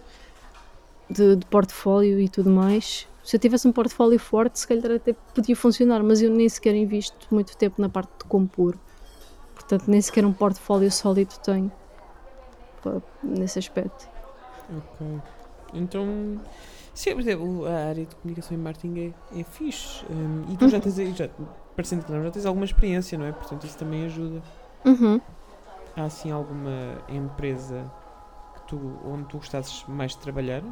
de, 1.09 1.37
de 1.37 1.45
portfólio 1.47 2.19
e 2.19 2.29
tudo 2.29 2.49
mais. 2.49 3.07
Se 3.27 3.35
eu 3.35 3.39
tivesse 3.41 3.67
um 3.67 3.73
portfólio 3.73 4.17
forte, 4.17 4.57
se 4.57 4.65
calhar 4.65 4.89
até 4.89 5.11
podia 5.33 5.53
funcionar, 5.53 6.01
mas 6.01 6.21
eu 6.21 6.29
nem 6.31 6.47
sequer 6.47 6.73
invisto 6.75 7.27
muito 7.29 7.57
tempo 7.57 7.81
na 7.81 7.89
parte 7.89 8.09
de 8.23 8.29
compor. 8.29 8.79
Portanto, 9.53 9.83
nem 9.89 9.99
sequer 10.01 10.25
um 10.25 10.31
portfólio 10.31 10.89
sólido 10.89 11.35
tenho 11.43 11.69
nesse 13.21 13.59
aspecto. 13.59 14.07
ok. 14.69 15.21
Então, 15.73 16.07
sim, 16.93 17.11
por 17.11 17.19
exemplo, 17.19 17.65
a 17.65 17.73
área 17.89 18.05
de 18.05 18.15
comunicação 18.15 18.55
e 18.57 18.61
marketing 18.61 19.13
é, 19.33 19.39
é 19.41 19.43
fixe. 19.43 20.05
hum, 20.09 20.43
e 20.49 20.55
tu 20.55 20.69
já 20.69 20.77
Uhum. 20.77 20.83
tens, 20.83 20.97
aí- 20.99 21.11
já, 21.13 21.27
parecendo 21.75 22.05
que 22.05 22.11
não, 22.13 22.23
já 22.23 22.31
tens 22.31 22.45
alguma 22.45 22.63
experiência, 22.65 23.17
não 23.17 23.25
é? 23.25 23.33
Portanto, 23.33 23.65
isso 23.65 23.77
também 23.77 24.05
ajuda. 24.05 24.41
Uhum. 24.85 25.19
Há 25.97 26.03
assim 26.05 26.31
alguma 26.31 26.71
empresa 27.09 27.91
que 28.55 28.69
tu, 28.69 28.79
onde 29.05 29.25
tu 29.25 29.37
gostasses 29.37 29.83
mais 29.89 30.11
de 30.11 30.19
trabalhar? 30.19 30.63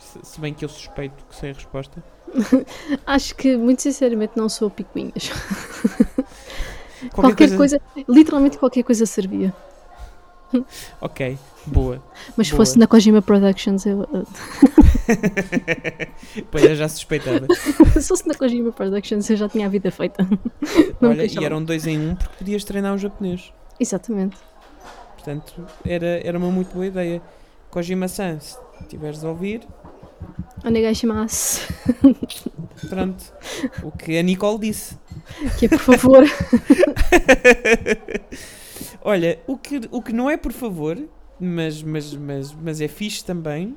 Se, 0.00 0.40
bem 0.40 0.52
que 0.52 0.64
eu 0.64 0.68
suspeito 0.68 1.24
que 1.28 1.36
sei 1.36 1.50
a 1.50 1.54
resposta. 1.54 2.02
Acho 3.06 3.34
que, 3.34 3.56
muito 3.56 3.82
sinceramente, 3.82 4.32
não 4.36 4.48
sou 4.48 4.70
picuinhas. 4.70 5.30
Qualquer, 7.12 7.48
Qualquer, 7.48 7.56
coisa... 7.56 7.80
literalmente 8.08 8.58
qualquer 8.58 8.82
coisa 8.82 9.06
servia. 9.06 9.54
Ok, 11.00 11.38
boa. 11.66 12.02
Mas 12.36 12.48
se 12.48 12.52
Boa. 12.52 12.64
fosse 12.64 12.78
na 12.78 12.86
Kojima 12.86 13.22
Productions, 13.22 13.86
eu. 13.86 14.06
pois 16.50 16.64
eu 16.64 16.74
já 16.74 16.88
suspeitava. 16.88 17.46
se 17.54 18.08
fosse 18.08 18.26
na 18.26 18.34
Kojima 18.34 18.72
Productions, 18.72 19.30
eu 19.30 19.36
já 19.36 19.48
tinha 19.48 19.66
a 19.66 19.68
vida 19.68 19.90
feita. 19.90 20.26
Não 21.00 21.10
Olha, 21.10 21.24
e 21.24 21.44
eram 21.44 21.62
dois 21.62 21.86
em 21.86 21.98
um 21.98 22.16
porque 22.16 22.36
podias 22.38 22.64
treinar 22.64 22.94
um 22.94 22.98
japonês. 22.98 23.52
Exatamente. 23.78 24.36
Portanto, 25.14 25.66
era, 25.84 26.20
era 26.24 26.36
uma 26.36 26.50
muito 26.50 26.72
boa 26.74 26.86
ideia. 26.86 27.22
Kojima-san, 27.70 28.40
se 28.40 28.58
estiveres 28.80 29.22
a 29.22 29.28
ouvir, 29.28 29.66
Onegaishimasu. 30.64 31.60
pronto. 32.88 33.24
O 33.82 33.90
que 33.90 34.18
a 34.18 34.22
Nicole 34.22 34.58
disse. 34.58 34.98
Que 35.58 35.66
é, 35.66 35.68
por 35.68 35.78
favor. 35.78 36.24
Olha, 39.02 39.38
o 39.46 39.56
que, 39.56 39.80
o 39.90 40.02
que 40.02 40.12
não 40.12 40.28
é 40.28 40.36
por 40.36 40.52
favor, 40.52 40.98
mas, 41.38 41.82
mas, 41.82 42.14
mas, 42.14 42.52
mas 42.52 42.80
é 42.80 42.88
fixe 42.88 43.24
também, 43.24 43.74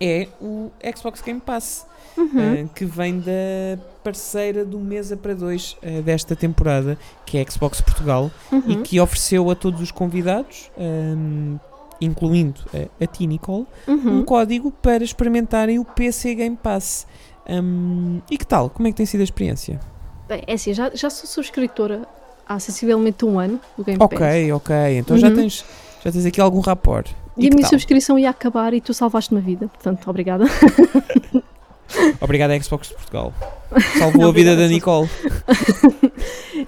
é 0.00 0.28
o 0.40 0.70
Xbox 0.96 1.20
Game 1.22 1.40
Pass, 1.40 1.86
Uhum. 2.16 2.40
eh, 2.54 2.66
que 2.74 2.84
vem 2.84 3.20
da 3.20 3.78
parceira 4.02 4.64
do 4.64 4.80
Mesa 4.80 5.16
para 5.16 5.32
Dois 5.32 5.76
eh, 5.80 6.02
desta 6.02 6.34
temporada, 6.34 6.98
que 7.24 7.38
é 7.38 7.42
a 7.46 7.50
Xbox 7.50 7.80
Portugal, 7.80 8.30
e 8.52 8.56
Uhum. 8.74 8.82
que 8.82 8.98
ofereceu 9.00 9.48
a 9.48 9.54
todos 9.54 9.80
os 9.80 9.92
convidados, 9.92 10.70
ehm, 10.76 11.56
incluindo 12.00 12.60
a, 12.74 13.04
a 13.04 13.06
ti, 13.06 13.26
Nicole, 13.26 13.66
um 13.88 13.92
Uhum. 13.92 14.22
código 14.24 14.70
para 14.70 15.04
experimentarem 15.04 15.78
o 15.78 15.84
PC 15.84 16.34
Game 16.34 16.56
Pass. 16.56 17.06
Hum, 17.48 18.20
e 18.30 18.38
que 18.38 18.46
tal? 18.46 18.70
Como 18.70 18.86
é 18.88 18.90
que 18.90 18.96
tem 18.96 19.06
sido 19.06 19.20
a 19.20 19.24
experiência? 19.24 19.80
Bem, 20.28 20.42
é 20.46 20.52
assim, 20.54 20.72
já, 20.72 20.90
já 20.94 21.10
sou 21.10 21.26
subscritora 21.28 22.02
há 22.46 22.58
sensivelmente 22.60 23.24
um 23.24 23.38
ano 23.38 23.60
do 23.76 23.84
Game 23.84 23.98
Pass. 23.98 24.12
Ok, 24.12 24.52
ok. 24.52 24.74
Então 24.98 25.16
já, 25.18 25.28
Uhum. 25.28 25.34
tens, 25.34 25.64
já 26.04 26.12
tens 26.12 26.24
aqui 26.26 26.40
algum 26.40 26.60
rapport. 26.60 27.08
E, 27.36 27.46
a 27.46 27.48
que 27.48 27.54
minha 27.56 27.62
tal? 27.62 27.70
subscrição 27.70 28.18
ia 28.18 28.30
acabar 28.30 28.74
e 28.74 28.80
tu 28.80 28.92
salvaste-me 28.94 29.40
a 29.40 29.42
vida, 29.42 29.68
portanto, 29.68 30.08
obrigada. 30.10 30.44
Obrigado 32.20 32.50
à 32.52 32.60
Xbox 32.60 32.88
de 32.88 32.94
Portugal. 32.94 33.32
Salvou 33.98 34.28
a 34.28 34.32
vida 34.32 34.56
da 34.56 34.66
Nicole. 34.68 35.08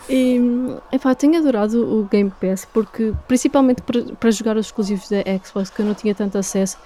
E, 0.08 0.40
epá, 0.90 1.14
tenho 1.14 1.36
adorado 1.38 2.00
o 2.00 2.04
Game 2.04 2.32
Pass 2.40 2.66
porque, 2.72 3.12
principalmente 3.28 3.82
para, 3.82 4.30
jogar 4.30 4.56
os 4.56 4.66
exclusivos 4.66 5.08
da 5.08 5.18
Xbox, 5.44 5.70
que 5.70 5.80
eu 5.80 5.86
não 5.86 5.94
tinha 5.94 6.14
tanto 6.14 6.38
acesso. 6.38 6.78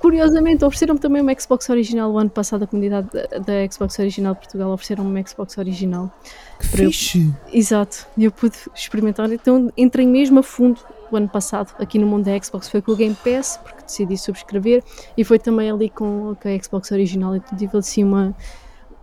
Curiosamente, 0.00 0.64
ofereceram-me 0.64 1.00
também 1.00 1.22
uma 1.22 1.38
Xbox 1.38 1.68
original 1.68 2.10
o 2.10 2.18
ano 2.18 2.30
passado, 2.30 2.64
a 2.64 2.66
comunidade 2.66 3.08
da, 3.12 3.38
da 3.38 3.70
Xbox 3.72 3.98
Original 3.98 4.34
de 4.34 4.40
Portugal 4.40 4.70
ofereceram-me 4.70 5.10
uma 5.10 5.26
Xbox 5.26 5.56
original. 5.58 6.12
Que 6.60 6.68
Para 6.68 6.82
eu- 6.84 6.90
fixe! 6.90 7.32
Exato, 7.52 8.06
e 8.16 8.24
eu 8.24 8.32
pude 8.32 8.56
experimentar. 8.74 9.30
Então 9.32 9.72
entrei 9.76 10.06
mesmo 10.06 10.40
a 10.40 10.42
fundo 10.42 10.80
o 11.14 11.16
ano 11.16 11.28
passado 11.28 11.74
aqui 11.78 11.98
no 11.98 12.06
mundo 12.06 12.24
da 12.24 12.38
Xbox. 12.40 12.68
Foi 12.68 12.82
com 12.82 12.92
o 12.92 12.96
Game 12.96 13.16
Pass, 13.16 13.58
porque 13.62 13.82
decidi 13.82 14.16
subscrever, 14.16 14.82
e 15.16 15.24
foi 15.24 15.38
também 15.38 15.70
ali 15.70 15.90
com, 15.90 16.36
a 16.44 16.62
Xbox 16.62 16.90
original. 16.90 17.34
Então 17.36 17.56
tive 17.56 17.76
assim 17.76 18.04
uma, 18.04 18.34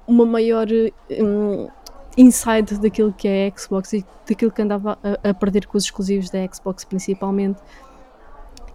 uma 0.07 0.25
maior 0.25 0.67
hum, 1.09 1.67
insight 2.17 2.75
daquilo 2.75 3.13
que 3.13 3.27
é 3.27 3.47
a 3.47 3.57
Xbox 3.57 3.93
e 3.93 4.05
daquilo 4.27 4.51
que 4.51 4.61
andava 4.61 4.97
a, 5.03 5.29
a 5.29 5.33
perder 5.33 5.65
com 5.67 5.77
os 5.77 5.85
exclusivos 5.85 6.29
da 6.29 6.39
Xbox 6.47 6.83
principalmente. 6.83 7.59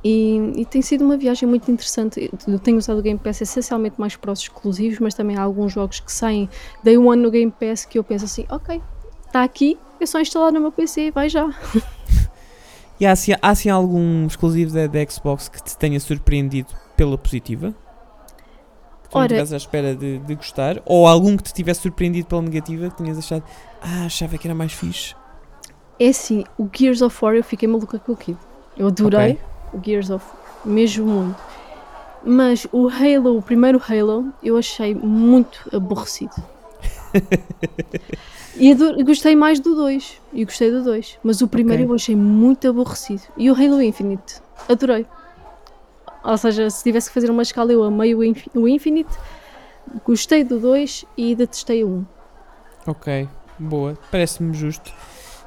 E, 0.05 0.53
e 0.57 0.65
tem 0.65 0.83
sido 0.83 1.05
uma 1.05 1.17
viagem 1.17 1.49
muito 1.49 1.69
interessante. 1.71 2.31
Eu 2.47 2.59
tenho 2.61 2.79
usado 2.79 2.99
o 2.99 3.03
Game 3.03 3.19
Pass 3.19 3.41
essencialmente 3.41 3.99
mais 3.99 4.15
para 4.15 4.31
os 4.31 4.41
exclusivos, 4.41 5.01
mas 5.01 5.15
também 5.15 5.37
há 5.37 5.43
alguns 5.43 5.73
jogos 5.73 5.99
que 5.99 6.13
saem 6.13 6.49
Day 6.83 6.97
One 6.97 7.21
no 7.21 7.31
Game 7.31 7.51
Pass 7.51 7.85
que 7.85 7.99
eu 7.99 8.05
penso 8.05 8.25
assim: 8.25 8.47
ok, 8.49 8.81
está 9.27 9.43
aqui, 9.43 9.77
é 9.99 10.07
só 10.07 10.21
instalar 10.21 10.53
no 10.53 10.61
meu 10.61 10.71
PC, 10.71 11.11
vai 11.11 11.29
já. 11.29 11.49
E 12.99 13.07
há 13.07 13.13
assim, 13.13 13.33
há 13.33 13.51
assim 13.51 13.69
algum 13.69 14.27
exclusivo 14.27 14.73
da, 14.73 14.87
da 14.87 15.05
Xbox 15.07 15.49
que 15.49 15.63
te 15.63 15.77
tenha 15.77 16.01
surpreendido 16.01 16.69
pela 16.97 17.19
positiva? 17.19 17.75
Que 19.09 19.15
não 19.15 19.23
Ora- 19.23 19.27
estivesse 19.27 19.55
à 19.55 19.57
espera 19.57 19.95
de, 19.95 20.19
de 20.19 20.35
gostar? 20.35 20.81
Ou 20.85 21.07
algum 21.07 21.37
que 21.37 21.43
te 21.45 21.53
tivesse 21.55 21.83
surpreendido 21.83 22.27
pela 22.27 22.43
negativa 22.43 22.91
que 22.91 22.97
tenhas 22.97 23.19
achado, 23.19 23.45
ah, 23.83 24.07
achava 24.07 24.39
que 24.39 24.49
era 24.49 24.55
mais 24.55 24.73
fixe? 24.73 25.15
É 25.99 26.09
assim, 26.09 26.45
o 26.59 26.69
Gears 26.73 27.03
of 27.03 27.17
War 27.25 27.35
eu 27.35 27.45
fiquei 27.45 27.69
maluca 27.69 27.99
com 27.99 28.13
aquilo. 28.13 28.39
Eu 28.77 28.89
adorei 28.89 29.39
o 29.73 29.81
Gears 29.83 30.11
of 30.11 30.25
War, 30.25 30.37
mesmo 30.65 31.07
muito. 31.07 31.37
Mas 32.25 32.67
o 32.73 32.89
Halo, 32.89 33.39
o 33.39 33.43
primeiro 33.43 33.81
Halo, 33.89 34.33
eu 34.43 34.57
achei 34.57 34.95
muito 34.95 35.69
aborrecido. 35.73 36.35
e 38.59 39.03
gostei 39.05 39.35
mais 39.37 39.61
do 39.61 39.75
2. 39.75 40.21
E 40.33 40.45
gostei 40.45 40.71
do 40.71 40.83
2. 40.83 41.19
Mas 41.23 41.41
o 41.41 41.49
primeiro 41.49 41.83
Ok. 41.83 41.91
eu 41.93 41.95
achei 41.95 42.17
muito 42.17 42.69
aborrecido. 42.69 43.23
E 43.37 43.51
o 43.51 43.55
Halo 43.55 43.83
Infinite, 43.83 44.41
adorei. 44.69 45.07
Ou 46.25 46.37
seja, 46.37 46.69
se 46.71 46.83
tivesse 46.83 47.09
que 47.09 47.15
fazer 47.15 47.31
uma 47.31 47.43
escala, 47.43 47.73
eu 47.73 47.83
amei 47.85 48.15
o, 48.15 48.25
Infi- 48.25 48.51
o 48.55 48.67
Infinite, 48.67 49.11
gostei 50.05 50.43
do 50.43 50.59
2 50.59 51.05
e 51.17 51.35
detestei 51.35 51.85
o 51.85 51.89
1. 51.89 52.07
Ok, 52.89 53.29
boa, 53.59 53.97
parece-me 54.11 54.53
justo. 54.55 54.93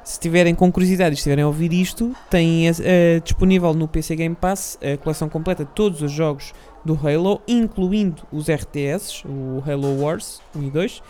Se 0.02 0.18
tiverem 0.18 0.54
com 0.54 0.72
curiosidade 0.72 1.14
e 1.14 1.16
estiverem 1.18 1.44
a 1.44 1.46
ouvir 1.46 1.72
isto, 1.72 2.14
têm 2.30 2.66
eh, 2.68 3.20
disponível 3.22 3.72
no 3.74 3.86
PC 3.86 4.16
Game 4.16 4.34
Pass 4.34 4.78
a 4.82 4.96
coleção 4.96 5.28
completa 5.28 5.64
de 5.64 5.70
todos 5.72 6.00
os 6.02 6.10
jogos 6.10 6.52
do 6.84 6.94
Halo, 6.94 7.40
incluindo 7.46 8.22
os 8.32 8.48
RTS, 8.48 9.24
o 9.26 9.62
Halo 9.70 10.00
Wars 10.02 10.40
1 10.56 10.62
e 10.62 10.70
2. 10.70 11.02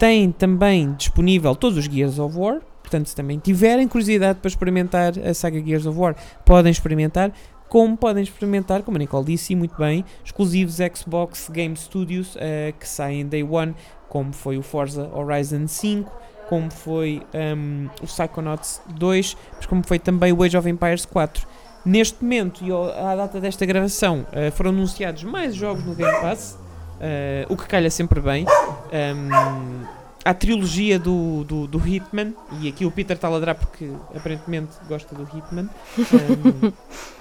Tem 0.00 0.32
também 0.32 0.94
disponível 0.94 1.54
todos 1.54 1.76
os 1.76 1.84
Gears 1.84 2.18
of 2.18 2.34
War, 2.34 2.62
portanto, 2.80 3.10
se 3.10 3.14
também 3.14 3.38
tiverem 3.38 3.86
curiosidade 3.86 4.38
para 4.38 4.48
experimentar 4.48 5.12
a 5.18 5.34
saga 5.34 5.62
Gears 5.62 5.84
of 5.84 5.98
War, 5.98 6.16
podem 6.42 6.72
experimentar. 6.72 7.30
Como 7.68 7.98
podem 7.98 8.22
experimentar, 8.22 8.82
como 8.82 8.96
a 8.96 8.98
Nicole 8.98 9.26
disse 9.26 9.54
muito 9.54 9.76
bem, 9.76 10.02
exclusivos 10.24 10.78
Xbox 10.96 11.50
Game 11.50 11.76
Studios 11.76 12.34
eh, 12.40 12.72
que 12.80 12.88
saem 12.88 13.26
Day 13.26 13.42
One, 13.42 13.74
como 14.08 14.32
foi 14.32 14.56
o 14.56 14.62
Forza 14.62 15.06
Horizon 15.14 15.68
5, 15.68 16.10
como 16.48 16.70
foi 16.70 17.20
um, 17.34 17.90
o 18.02 18.06
Psychonauts 18.06 18.80
2, 18.94 19.36
mas 19.56 19.66
como 19.66 19.82
foi 19.86 19.98
também 19.98 20.32
o 20.32 20.42
Age 20.42 20.56
of 20.56 20.66
Empires 20.66 21.04
4. 21.04 21.46
Neste 21.84 22.24
momento, 22.24 22.64
e 22.64 22.72
à 22.72 23.14
data 23.14 23.38
desta 23.38 23.66
gravação, 23.66 24.26
eh, 24.32 24.50
foram 24.50 24.70
anunciados 24.70 25.24
mais 25.24 25.54
jogos 25.54 25.84
no 25.84 25.94
Game 25.94 26.20
Pass, 26.22 26.58
eh, 27.00 27.46
o 27.48 27.56
que 27.56 27.66
calha 27.66 27.90
sempre 27.90 28.20
bem. 28.20 28.44
Um, 28.92 29.86
a 30.24 30.34
trilogia 30.34 30.98
do, 30.98 31.44
do, 31.44 31.66
do 31.66 31.78
Hitman, 31.78 32.34
e 32.60 32.68
aqui 32.68 32.84
o 32.84 32.90
Peter 32.90 33.16
está 33.16 33.26
a 33.26 33.30
ladrar 33.30 33.54
porque 33.54 33.90
aparentemente 34.14 34.72
gosta 34.86 35.14
do 35.14 35.22
Hitman. 35.22 35.68
Um, 35.98 36.72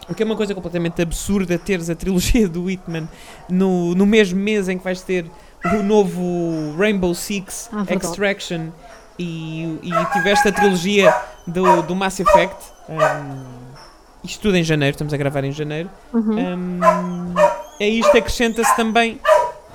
o 0.09 0.13
que 0.13 0.21
é 0.21 0.25
uma 0.25 0.35
coisa 0.35 0.53
completamente 0.53 1.01
absurda 1.01 1.57
teres 1.57 1.89
a 1.89 1.95
trilogia 1.95 2.47
do 2.47 2.69
Hitman 2.69 3.07
no, 3.49 3.95
no 3.95 4.05
mesmo 4.05 4.39
mês 4.39 4.67
em 4.67 4.77
que 4.77 4.83
vais 4.83 5.01
ter 5.01 5.25
o 5.65 5.83
novo 5.83 6.75
Rainbow 6.77 7.13
Six 7.15 7.69
Ah. 7.71 7.85
Extraction 7.89 8.69
e, 9.17 9.79
e 9.83 10.13
tiveste 10.13 10.47
a 10.47 10.51
trilogia 10.51 11.13
do, 11.47 11.81
do 11.83 11.95
Mass 11.95 12.19
Effect. 12.19 12.57
Um, 12.89 13.45
isto 14.23 14.41
tudo 14.41 14.57
em 14.57 14.63
janeiro, 14.63 14.95
estamos 14.95 15.13
a 15.13 15.17
gravar 15.17 15.43
em 15.45 15.51
janeiro. 15.51 15.89
Uhum. 16.13 16.37
Um, 16.37 17.33
a 17.79 17.83
isto 17.83 18.17
acrescenta-se 18.17 18.75
também 18.75 19.19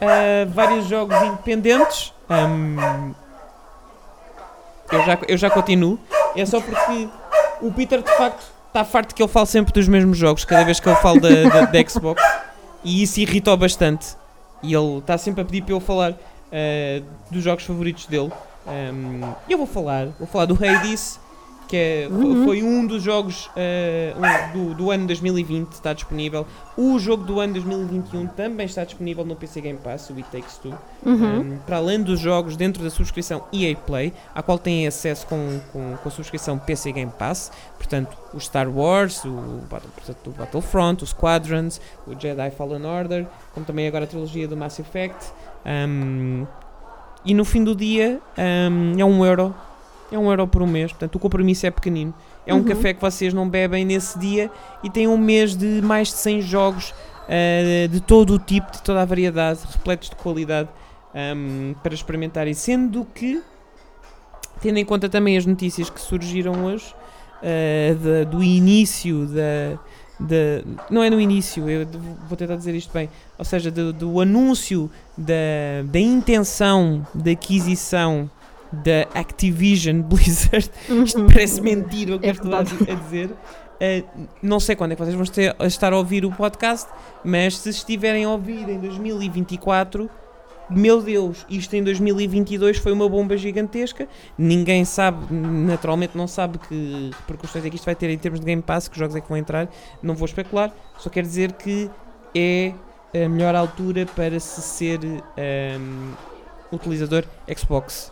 uh, 0.01 0.51
vários 0.51 0.87
jogos 0.87 1.17
independentes. 1.23 2.13
Um, 2.29 3.15
eu, 4.91 5.05
já, 5.05 5.19
eu 5.29 5.37
já 5.37 5.51
continuo. 5.51 5.99
É 6.37 6.45
só 6.45 6.61
porque 6.61 7.09
o 7.61 7.73
Peter 7.73 8.03
de 8.03 8.17
facto 8.17 8.45
está 8.69 8.85
farto 8.85 9.15
que 9.15 9.23
ele 9.23 9.31
fale 9.31 9.47
sempre 9.47 9.73
dos 9.73 9.87
mesmos 9.87 10.19
jogos 10.19 10.45
cada 10.45 10.65
vez 10.65 10.81
que 10.81 10.89
eu 10.89 10.97
falo 10.97 11.21
da, 11.21 11.29
da, 11.29 11.61
da 11.67 11.89
Xbox 11.89 12.21
e 12.83 13.03
isso 13.03 13.21
irrita-o 13.21 13.57
bastante. 13.57 14.17
E 14.63 14.75
ele 14.75 14.99
está 14.99 15.17
sempre 15.17 15.43
a 15.43 15.45
pedir 15.45 15.63
para 15.63 15.75
eu 15.75 15.81
falar 15.81 16.13
uh, 16.13 17.05
dos 17.31 17.43
jogos 17.43 17.65
favoritos 17.65 18.07
dele. 18.07 18.33
Um, 18.67 19.33
eu 19.49 19.59
vou 19.59 19.67
falar, 19.67 20.07
vou 20.19 20.27
falar 20.27 20.47
do 20.47 20.55
Hades, 20.55 21.21
que 21.69 21.77
é, 21.77 22.09
Uhum. 22.11 22.45
foi 22.45 22.63
um 22.63 22.87
dos 22.87 23.03
jogos 23.03 23.47
uh, 23.47 24.19
um 24.19 24.53
do, 24.53 24.75
do 24.75 24.91
ano 24.91 25.07
2020, 25.07 25.73
está 25.73 25.93
disponível. 25.93 26.47
O 26.77 26.99
jogo 26.99 27.25
do 27.25 27.41
ano 27.41 27.55
2021 27.55 28.27
também 28.29 28.67
está 28.67 28.85
disponível 28.85 29.25
no 29.25 29.37
PC 29.37 29.61
Game 29.61 29.79
Pass, 29.79 30.11
o 30.11 30.15
It 30.17 30.29
Takes 30.31 30.59
Two. 30.59 30.75
Uhum. 31.05 31.41
Um, 31.41 31.59
para 31.67 31.77
além 31.77 32.03
dos 32.03 32.21
jogos 32.21 32.57
dentro 32.57 32.83
da 32.83 32.91
subscrição 32.91 33.45
EA 33.53 33.77
Play, 33.77 34.13
à 34.35 34.43
qual 34.43 34.59
têm 34.59 34.87
acesso 34.87 35.27
com, 35.27 35.61
com, 35.73 35.97
com 35.97 36.09
a 36.09 36.13
subscrição 36.13 36.59
PC 36.59 36.93
Game 36.93 37.13
Pass, 37.19 37.51
portanto, 37.77 38.17
o 38.33 38.41
Star 38.41 38.69
Wars, 38.69 39.25
o, 39.25 39.63
portanto, 39.69 40.27
o 40.27 40.31
Battlefront, 40.31 41.03
o 41.03 41.07
Squadrons, 41.07 41.81
o 42.07 42.19
Jedi 42.19 42.51
Fallen 42.51 42.85
Order, 42.85 43.27
como 43.53 43.65
também 43.65 43.87
agora 43.87 44.05
a 44.05 44.07
trilogia 44.07 44.49
do 44.49 44.57
Mass 44.57 44.79
Effect. 44.79 45.33
Um, 45.65 46.47
e 47.25 47.33
no 47.33 47.45
fim 47.45 47.65
do 47.65 47.75
dia 47.75 48.21
um, 48.37 49.01
é 49.01 49.05
um 49.05 49.25
euro. 49.25 49.55
É 50.15 50.19
um 50.19 50.31
euro 50.31 50.47
por 50.47 50.63
um 50.63 50.67
mês, 50.67 50.93
portanto 50.93 51.17
o 51.17 51.19
compromisso 51.19 51.67
é 51.67 51.71
pequenino. 51.73 52.15
É 52.47 52.55
um 52.55 52.59
Uhum. 52.59 52.65
café 52.65 52.95
que 52.95 53.01
vocês 53.01 53.35
não 53.35 53.49
bebem 53.49 53.85
nesse 53.85 54.17
dia 54.19 54.49
e 54.83 54.89
têm 54.89 55.09
um 55.09 55.17
mês 55.19 55.57
de 55.57 55.81
mais 55.83 56.09
de 56.09 56.15
100 56.15 56.41
jogos 56.43 56.91
uh, 57.27 57.89
de 57.89 58.01
todo 58.01 58.35
o 58.35 58.39
tipo, 58.39 58.71
de 58.71 58.81
toda 58.83 59.03
a 59.03 59.05
variedade, 59.05 59.61
repletos 59.73 60.11
de 60.11 60.17
qualidade 60.17 60.69
um, 61.37 61.75
para 61.83 61.93
experimentarem. 61.95 62.55
Sendo 62.55 63.05
que, 63.13 63.43
tendo 64.61 64.79
em 64.79 64.85
conta 64.85 65.09
também 65.09 65.37
as 65.37 65.45
notícias 65.47 65.91
que 65.91 66.01
surgiram 66.01 66.65
hoje, 66.65 66.95
uh, 67.43 67.95
da- 67.97 68.31
do 68.31 68.41
início 68.43 69.27
da, 69.27 69.79
da- 70.21 70.63
Não 70.91 71.03
é 71.03 71.11
no 71.11 71.21
início, 71.21 71.69
eu 71.69 71.85
de- 71.85 71.99
vou 72.29 72.37
tentar 72.37 72.55
dizer 72.57 72.75
isto 72.77 72.93
bem. 72.93 73.09
Ou 73.37 73.45
seja, 73.45 73.69
do, 73.71 73.93
do 73.93 74.21
anúncio 74.21 74.89
da, 75.19 75.83
da 75.87 75.99
intenção 75.99 77.05
de 77.13 77.33
aquisição 77.33 78.31
da 78.75 79.03
Activision 79.19 80.01
Blizzard 80.09 80.71
isto 81.05 81.21
Uhum. 81.21 81.27
parece 81.27 81.61
mentira 81.61 82.17
o 82.17 82.21
que 82.21 82.27
É 82.27 82.31
estou 82.31 82.55
a, 82.55 82.63
dizer. 82.63 83.31
Uh, 83.31 84.27
não 84.43 84.61
sei 84.61 84.77
quando 84.77 84.93
é 84.93 84.95
que 84.97 85.03
vocês 85.03 85.15
vão 85.17 85.25
ter- 85.27 85.55
estar 85.61 85.93
a 85.93 85.97
ouvir 85.97 86.25
o 86.25 86.31
podcast, 86.31 86.89
mas 87.25 87.57
se 87.59 87.71
estiverem 87.71 88.25
a 88.25 88.31
ouvir 88.31 88.69
em 88.69 88.79
2024, 88.79 90.09
meu 90.71 91.03
Deus, 91.03 91.45
isto 91.51 91.75
em 91.75 91.83
2022 91.83 92.79
foi 92.79 92.93
uma 92.93 93.09
bomba 93.09 93.37
gigantesca. 93.37 94.09
Ninguém 94.39 94.85
sabe, 94.85 95.27
naturalmente 95.35 96.17
não 96.17 96.27
sabe 96.27 96.59
que 96.59 97.11
repercussões 97.21 97.65
é 97.67 97.69
que 97.69 97.77
isto 97.77 97.85
vai 97.85 97.95
ter 97.95 98.09
em 98.11 98.17
termos 98.17 98.41
de 98.41 98.47
Game 98.47 98.63
Pass, 98.63 98.89
que 98.89 98.99
jogos 98.99 99.15
é 99.17 99.21
que 99.21 99.29
vão 99.29 99.37
entrar. 99.37 99.69
Não 100.03 100.15
vou 100.15 100.25
especular, 100.25 100.73
só 100.97 101.11
quero 101.11 101.27
dizer 101.27 101.53
que 101.53 101.91
é 102.35 102.73
a 103.13 103.29
melhor 103.29 103.55
altura 103.55 104.07
para 104.07 104.41
se 104.41 104.63
ser 104.63 105.01
um, 105.05 106.13
utilizador 106.73 107.25
Xbox 107.57 108.11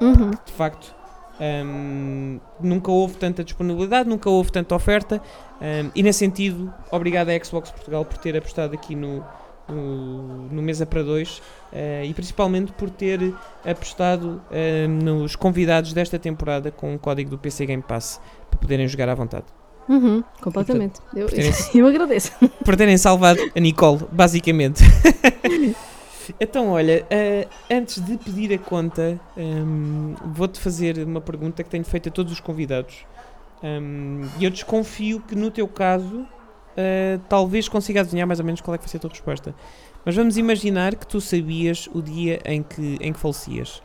Uhum. 0.00 0.30
de 0.30 0.52
facto 0.52 0.94
Ahm, 1.40 2.40
nunca 2.60 2.90
houve 2.90 3.14
tanta 3.16 3.44
disponibilidade, 3.44 4.08
nunca 4.08 4.28
houve 4.28 4.50
tanta 4.50 4.74
oferta. 4.74 5.22
ahm, 5.60 5.88
e 5.94 6.02
nesse 6.02 6.18
sentido, 6.18 6.72
obrigado 6.90 7.28
à 7.30 7.44
Xbox 7.44 7.70
Portugal 7.70 8.04
por 8.04 8.18
ter 8.18 8.36
apostado 8.36 8.74
aqui 8.74 8.96
no, 8.96 9.24
no, 9.68 10.48
no 10.50 10.60
Mesa 10.62 10.84
para 10.84 11.00
Dois 11.04 11.40
eh, 11.72 12.04
e 12.06 12.12
principalmente 12.12 12.72
por 12.72 12.90
ter 12.90 13.32
apostado 13.64 14.42
ahm, 14.50 14.98
nos 15.04 15.36
convidados 15.36 15.92
desta 15.92 16.18
temporada 16.18 16.72
com 16.72 16.94
o 16.94 16.98
código 16.98 17.30
do 17.30 17.38
PC 17.38 17.66
Game 17.66 17.82
Pass 17.86 18.20
para 18.50 18.58
poderem 18.58 18.88
jogar 18.88 19.08
à 19.08 19.14
vontade. 19.14 19.44
Uhum, 19.88 20.24
completamente. 20.42 21.00
Eu, 21.14 21.26
por 21.26 21.34
terem- 21.36 21.52
eu 21.74 21.86
agradeço. 21.86 22.32
por 22.64 22.74
terem 22.76 22.98
salvado 22.98 23.40
a 23.56 23.60
Nicole, 23.60 24.00
basicamente. 24.10 24.82
então, 26.40 26.68
olha, 26.70 27.04
eh, 27.10 27.46
antes 27.70 28.00
de 28.00 28.16
pedir 28.18 28.52
a 28.52 28.58
conta, 28.58 29.20
ehm, 29.36 30.14
vou-te 30.32 30.58
fazer 30.60 30.98
uma 31.04 31.20
pergunta 31.20 31.62
que 31.62 31.70
tenho 31.70 31.84
feito 31.84 32.08
a 32.08 32.12
todos 32.12 32.32
os 32.32 32.40
convidados. 32.40 33.04
Ehm, 33.62 34.24
E 34.38 34.44
eu 34.44 34.50
desconfio 34.50 35.20
que 35.20 35.34
no 35.34 35.50
teu 35.50 35.66
caso, 35.68 36.26
eh, 36.76 37.18
talvez 37.28 37.68
consiga 37.68 38.00
adivinhar 38.00 38.26
mais 38.26 38.38
ou 38.40 38.46
menos 38.46 38.60
qual 38.60 38.74
é 38.74 38.78
que 38.78 38.84
vai 38.84 38.90
ser 38.90 38.98
a 38.98 39.00
tua 39.00 39.10
resposta. 39.10 39.54
Mas 40.04 40.14
vamos 40.14 40.36
imaginar 40.38 40.94
que 40.94 41.06
tu 41.06 41.20
sabias 41.20 41.88
o 41.92 42.00
dia 42.00 42.40
em 42.44 42.62
que, 42.62 42.96
em 43.00 43.12
que 43.12 43.18
falecias. 43.18 43.82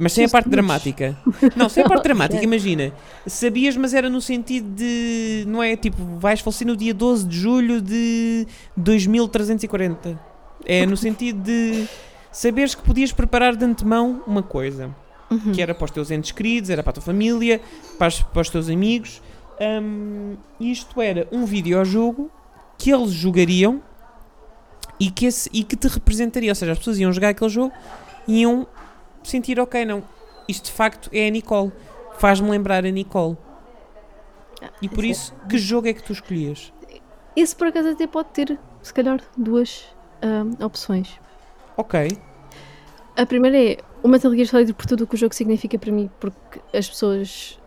Mas 0.00 0.12
sem 0.12 0.24
a 0.24 0.28
parte 0.28 0.48
dramática. 0.48 1.16
Não, 1.56 1.68
sem 1.68 1.82
a 1.82 1.88
parte 1.88 2.04
dramática, 2.06 2.40
imagina. 2.42 2.92
Sabias, 3.26 3.76
mas 3.76 3.92
era 3.92 4.08
no 4.08 4.20
sentido 4.20 4.68
de. 4.72 5.42
Não 5.48 5.60
é 5.60 5.74
tipo, 5.76 5.96
vais 6.20 6.40
falecer 6.40 6.64
no 6.64 6.76
dia 6.76 6.94
12 6.94 7.26
de 7.26 7.36
julho 7.36 7.80
de 7.82 8.46
2340. 8.76 10.27
É 10.64 10.84
no 10.86 10.96
sentido 10.96 11.40
de 11.42 11.86
saberes 12.32 12.74
que 12.74 12.82
podias 12.82 13.12
preparar 13.12 13.56
de 13.56 13.64
antemão 13.64 14.22
uma 14.26 14.42
coisa. 14.42 14.94
Uhum. 15.30 15.52
Que 15.52 15.60
era 15.60 15.74
para 15.74 15.84
os 15.84 15.90
teus 15.90 16.10
entes 16.10 16.30
queridos, 16.32 16.70
era 16.70 16.82
para 16.82 16.90
a 16.90 16.94
tua 16.94 17.02
família, 17.02 17.60
para, 17.98 18.08
os- 18.08 18.22
para 18.22 18.40
os 18.42 18.48
teus 18.50 18.68
amigos. 18.70 19.20
Hum, 19.60 20.36
isto 20.58 21.02
era 21.02 21.26
um 21.32 21.44
videojogo 21.44 22.30
que 22.78 22.90
eles 22.90 23.10
jogariam 23.10 23.82
e 24.98 25.10
que, 25.10 25.26
esse- 25.26 25.50
e 25.52 25.62
que 25.64 25.76
te 25.76 25.86
representaria. 25.88 26.50
Ou 26.50 26.54
seja, 26.54 26.72
as 26.72 26.78
pessoas 26.78 26.98
iam 26.98 27.12
jogar 27.12 27.28
aquele 27.30 27.50
jogo 27.50 27.72
e 28.26 28.40
iam 28.40 28.66
sentir, 29.22 29.60
ok, 29.60 29.84
não, 29.84 30.02
isto 30.48 30.66
de 30.66 30.72
facto 30.72 31.10
é 31.12 31.26
a 31.28 31.30
Nicole. 31.30 31.72
Faz-me 32.18 32.48
lembrar 32.50 32.84
a 32.86 32.90
Nicole. 32.90 33.36
E 34.82 34.88
por 34.88 35.04
isso, 35.04 35.34
que 35.48 35.56
jogo 35.58 35.86
é 35.88 35.92
que 35.92 36.02
tu 36.02 36.12
escolhias? 36.12 36.72
Esse 37.36 37.54
por 37.54 37.68
acaso 37.68 37.90
até 37.90 38.06
pode 38.06 38.30
ter, 38.30 38.58
se 38.82 38.92
calhar, 38.92 39.20
duas 39.36 39.84
ahm, 40.22 40.64
opções. 40.64 41.20
Ok. 41.76 42.18
A 43.16 43.26
primeira 43.26 43.58
é 43.58 43.78
o 44.02 44.08
Metal 44.08 44.32
Gear 44.32 44.46
Solid 44.46 44.72
por 44.74 44.86
tudo 44.86 45.04
o 45.04 45.06
que 45.06 45.14
o 45.14 45.18
jogo 45.18 45.34
significa 45.34 45.78
para 45.78 45.90
mim, 45.90 46.10
porque 46.20 46.60
as 46.72 46.88
pessoas 46.88 47.58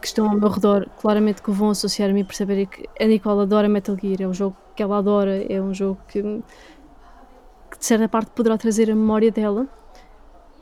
que 0.00 0.06
estão 0.06 0.28
ao 0.28 0.36
meu 0.36 0.48
redor 0.48 0.88
claramente 1.00 1.42
que 1.42 1.50
vão 1.50 1.70
associar 1.70 2.10
a 2.10 2.12
mim 2.12 2.24
por 2.24 2.34
saberem 2.34 2.66
que 2.66 2.88
a 3.00 3.06
Nicole 3.06 3.42
adora 3.42 3.68
Metal 3.68 3.96
Gear, 4.00 4.22
é 4.22 4.28
um 4.28 4.34
jogo 4.34 4.56
que 4.74 4.82
ela 4.82 4.98
adora, 4.98 5.44
é 5.52 5.60
um 5.60 5.74
jogo 5.74 5.98
que, 6.08 6.22
que 6.22 7.78
de 7.78 7.84
certa 7.84 8.08
parte 8.08 8.30
poderá 8.30 8.56
trazer 8.56 8.90
a 8.90 8.94
memória 8.94 9.30
dela. 9.30 9.66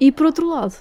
E 0.01 0.11
por 0.11 0.27
outro 0.27 0.49
lado, 0.49 0.74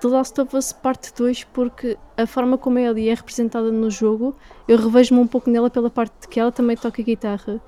The 0.00 0.08
Last 0.08 0.40
of 0.40 0.56
Us 0.56 0.72
Parte 0.72 1.12
2, 1.16 1.44
porque 1.44 1.96
a 2.16 2.26
forma 2.26 2.58
como 2.58 2.78
ela 2.78 2.98
é 3.00 3.14
representada 3.14 3.70
no 3.70 3.90
jogo, 3.90 4.36
eu 4.66 4.76
revejo-me 4.76 5.20
um 5.20 5.26
pouco 5.26 5.48
nela 5.48 5.70
pela 5.70 5.88
parte 5.88 6.14
de 6.22 6.28
que 6.28 6.40
ela 6.40 6.50
também 6.50 6.76
toca 6.76 7.02
guitarra, 7.02 7.60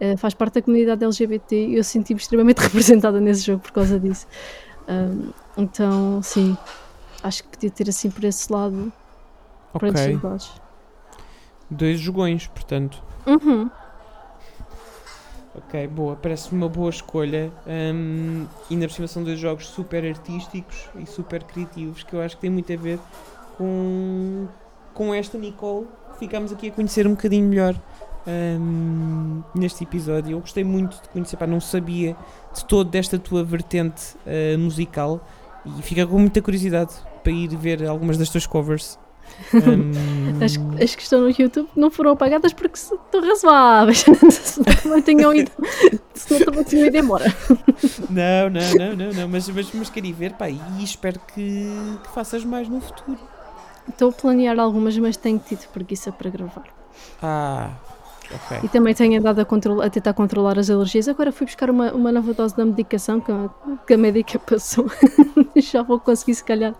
eh, 0.00 0.16
faz 0.16 0.34
parte 0.34 0.54
da 0.54 0.62
comunidade 0.62 1.04
LGBT 1.04 1.68
e 1.68 1.76
eu 1.76 1.84
senti-me 1.84 2.20
extremamente 2.20 2.58
representada 2.62 3.20
nesse 3.20 3.46
jogo 3.46 3.60
por 3.60 3.72
causa 3.72 3.98
disso. 3.98 4.26
Ahm, 4.88 5.30
então, 5.56 6.22
sim, 6.22 6.56
acho 7.22 7.42
que 7.44 7.50
podia 7.50 7.70
ter 7.70 7.88
assim 7.88 8.10
por 8.10 8.24
esse 8.24 8.52
lado 8.52 8.92
Ok. 9.74 10.20
Dois 11.68 11.98
jogões, 11.98 12.46
portanto. 12.46 13.02
Uhum. 13.26 13.68
Ok, 15.56 15.86
boa. 15.88 16.14
Parece-me 16.14 16.62
uma 16.62 16.68
boa 16.68 16.90
escolha. 16.90 17.50
Hum, 17.66 18.46
e 18.70 18.76
na 18.76 18.88
são 18.88 19.24
dois 19.24 19.38
jogos 19.38 19.66
super 19.66 20.04
artísticos 20.04 20.88
e 20.96 21.06
super 21.06 21.42
criativos 21.42 22.04
que 22.04 22.14
eu 22.14 22.20
acho 22.20 22.36
que 22.36 22.42
tem 22.42 22.50
muito 22.50 22.72
a 22.72 22.76
ver 22.76 23.00
com, 23.58 24.46
com 24.92 25.12
esta 25.12 25.36
Nicole 25.36 25.86
que 26.12 26.20
ficámos 26.20 26.52
aqui 26.52 26.68
a 26.68 26.72
conhecer 26.72 27.06
um 27.06 27.10
bocadinho 27.10 27.48
melhor 27.48 27.74
hum, 28.26 29.42
neste 29.54 29.84
episódio. 29.84 30.32
Eu 30.32 30.40
gostei 30.40 30.64
muito 30.64 31.00
de 31.02 31.08
conhecer, 31.08 31.36
pá, 31.36 31.46
não 31.46 31.60
sabia 31.60 32.16
de 32.54 32.64
todo 32.64 32.88
desta 32.90 33.18
tua 33.18 33.42
vertente 33.44 34.16
ah, 34.26 34.58
musical 34.58 35.26
e 35.78 35.82
fica 35.82 36.06
com 36.06 36.18
muita 36.18 36.40
curiosidade 36.42 36.92
para 37.22 37.32
ir 37.32 37.48
ver 37.56 37.86
algumas 37.86 38.18
das 38.18 38.28
tuas 38.28 38.46
covers. 38.46 38.98
Hum, 39.54 39.92
As, 40.44 40.58
as 40.82 40.94
que 40.94 41.02
estão 41.02 41.20
no 41.22 41.28
YouTube 41.30 41.68
não 41.74 41.90
foram 41.90 42.10
apagadas 42.12 42.52
porque 42.52 42.76
se- 42.76 42.94
estão 42.94 43.20
razoáveis. 43.26 44.04
Senão 44.30 44.74
também 44.82 45.00
tinham 45.00 45.34
ido. 45.34 45.50
Senão 46.12 46.44
também 46.44 46.64
tinham 46.64 46.86
ido 46.86 46.96
embora. 46.98 47.24
Não, 48.10 48.50
não, 48.50 48.74
não, 48.78 48.96
não, 48.96 49.12
não, 49.14 49.28
mas, 49.28 49.48
mas, 49.48 49.72
mas 49.72 49.88
queria 49.90 50.12
ver, 50.12 50.34
pá, 50.34 50.50
e 50.50 50.60
espero 50.82 51.18
que, 51.32 51.66
que 52.02 52.10
faças 52.12 52.44
mais 52.44 52.68
no 52.68 52.80
futuro. 52.80 53.18
Estou 53.88 54.10
a 54.10 54.12
planear 54.12 54.58
algumas, 54.58 54.96
mas 54.98 55.16
tenho 55.16 55.38
tido 55.38 55.66
preguiça 55.68 56.12
para 56.12 56.28
gravar. 56.30 56.64
Ah, 57.22 57.70
ok. 58.32 58.60
E 58.62 58.68
também 58.68 58.94
tenho 58.94 59.18
andado 59.18 59.40
a, 59.40 59.84
a 59.86 59.90
tentar 59.90 60.12
controlar 60.14 60.58
as 60.58 60.70
alergias. 60.70 61.08
Agora 61.08 61.32
fui 61.32 61.46
buscar 61.46 61.70
uma, 61.70 61.92
uma 61.92 62.12
nova 62.12 62.32
dose 62.34 62.56
da 62.56 62.64
medicação 62.64 63.20
que 63.20 63.30
a, 63.32 63.48
que 63.86 63.94
a 63.94 63.98
médica 63.98 64.38
passou. 64.38 64.86
Já 65.56 65.82
vou 65.82 65.98
conseguir, 66.00 66.34
se 66.34 66.44
calhar, 66.44 66.74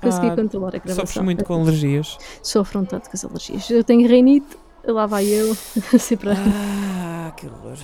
conseguir 0.00 0.28
Ah, 0.28 0.36
controlar 0.36 0.68
a 0.68 0.78
gravação. 0.78 1.06
Sofres 1.06 1.24
muito 1.24 1.44
com 1.44 1.54
alergias. 1.62 2.18
Sofro 2.42 2.80
um 2.80 2.84
tanto 2.84 3.08
com 3.08 3.16
as 3.16 3.24
alergias. 3.24 3.70
Eu 3.70 3.82
tenho 3.84 4.06
reinite, 4.08 4.56
lá 4.86 5.06
vai 5.06 5.26
eu. 5.26 5.54
Sempre 5.98 6.30
Ah, 6.30 7.32
que 7.36 7.46
horror. 7.46 7.76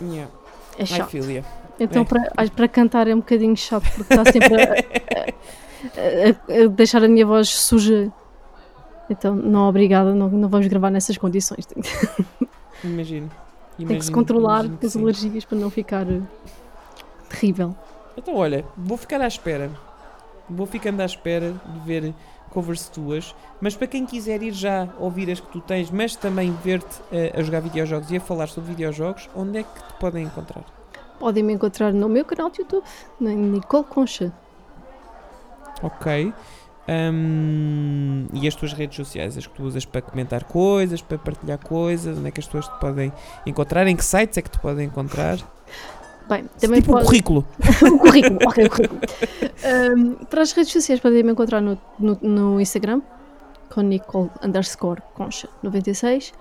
Yeah. 0.00 0.30
é 0.78 0.84
chato. 0.86 1.10
filha. 1.10 1.44
Então, 1.78 2.02
É. 2.02 2.04
para, 2.04 2.50
para 2.50 2.68
cantar 2.68 3.08
é 3.08 3.14
um 3.14 3.18
bocadinho 3.18 3.56
chato, 3.56 3.84
porque 3.94 4.12
está 4.14 4.24
sempre 4.30 4.54
a- 4.62 5.32
a- 5.96 6.64
a 6.64 6.66
deixar 6.68 7.02
a 7.02 7.08
minha 7.08 7.26
voz 7.26 7.48
suja. 7.48 8.10
Então, 9.12 9.34
não, 9.34 9.68
obrigada, 9.68 10.14
não, 10.14 10.28
não 10.28 10.48
vamos 10.48 10.66
gravar 10.66 10.90
nessas 10.90 11.16
condições. 11.16 11.66
Imagino. 12.82 13.30
tem 13.78 13.98
que 13.98 14.04
se 14.04 14.10
controlar 14.10 14.68
que 14.68 14.86
as 14.86 14.92
sim. 14.92 15.02
alergias 15.02 15.44
para 15.44 15.58
não 15.58 15.70
ficar 15.70 16.10
eh, 16.10 16.20
terrível. 17.28 17.74
Então, 18.16 18.34
olha, 18.34 18.64
vou 18.76 18.96
ficar 18.96 19.20
à 19.20 19.26
espera. 19.26 19.70
Vou 20.48 20.66
ficando 20.66 21.00
à 21.00 21.04
espera 21.04 21.52
de 21.52 21.80
ver 21.80 22.14
covers 22.52 22.88
tuas. 22.88 23.34
Mas 23.60 23.74
para 23.74 23.86
quem 23.86 24.04
quiser 24.04 24.42
ir 24.42 24.52
já 24.52 24.88
ouvir 24.98 25.30
as 25.30 25.40
que 25.40 25.48
tu 25.48 25.60
tens, 25.60 25.90
mas 25.90 26.14
também 26.14 26.52
ver-te 26.64 27.00
eh, 27.10 27.32
a 27.34 27.42
jogar 27.42 27.60
videojogos 27.60 28.10
e 28.10 28.16
a 28.16 28.20
falar 28.20 28.48
sobre 28.48 28.70
videojogos, 28.70 29.28
onde 29.34 29.58
é 29.58 29.62
que 29.62 29.82
te 29.82 29.92
podem 29.98 30.24
encontrar? 30.24 30.64
Podem 31.18 31.42
me 31.42 31.52
encontrar 31.54 31.92
no 31.92 32.08
meu 32.08 32.24
canal 32.24 32.50
de 32.50 32.60
YouTube, 32.60 32.84
na 33.20 33.30
Nicole 33.30 33.84
Concha. 33.84 34.32
Ok. 35.82 36.32
Hum, 36.88 38.26
e 38.32 38.48
as 38.48 38.54
tuas 38.54 38.72
redes 38.72 38.96
sociais, 38.96 39.38
as 39.38 39.46
que 39.46 39.54
tu 39.54 39.62
usas 39.62 39.84
para 39.84 40.02
comentar 40.02 40.44
coisas, 40.44 41.00
para 41.00 41.16
partilhar 41.16 41.58
coisas, 41.58 42.18
onde 42.18 42.28
é 42.28 42.30
que 42.30 42.40
as 42.40 42.46
pessoas 42.46 42.66
te 42.66 42.80
podem 42.80 43.12
encontrar? 43.46 43.86
Em 43.86 43.94
que 43.94 44.04
sites 44.04 44.36
é 44.38 44.42
que 44.42 44.50
te 44.50 44.58
podem 44.58 44.86
encontrar? 44.86 45.38
Bem, 46.28 46.44
também 46.60 46.80
tipo 46.80 46.92
um 46.92 46.94
pode- 46.94 47.06
currículo. 47.06 47.46
um 47.84 47.98
currículo, 47.98 48.38
ok, 48.46 48.64
um 48.64 48.68
currículo. 48.68 49.00
Um, 49.96 50.14
para 50.26 50.42
as 50.42 50.52
redes 50.52 50.72
sociais 50.72 51.00
podem 51.00 51.22
me 51.22 51.32
encontrar 51.32 51.60
no, 51.60 51.78
no, 51.98 52.18
no 52.20 52.60
Instagram 52.60 53.00
com 53.70 53.80
Nicole 53.80 54.30
underscore 54.42 55.00
Concha 55.14 55.48
96, 55.62 56.32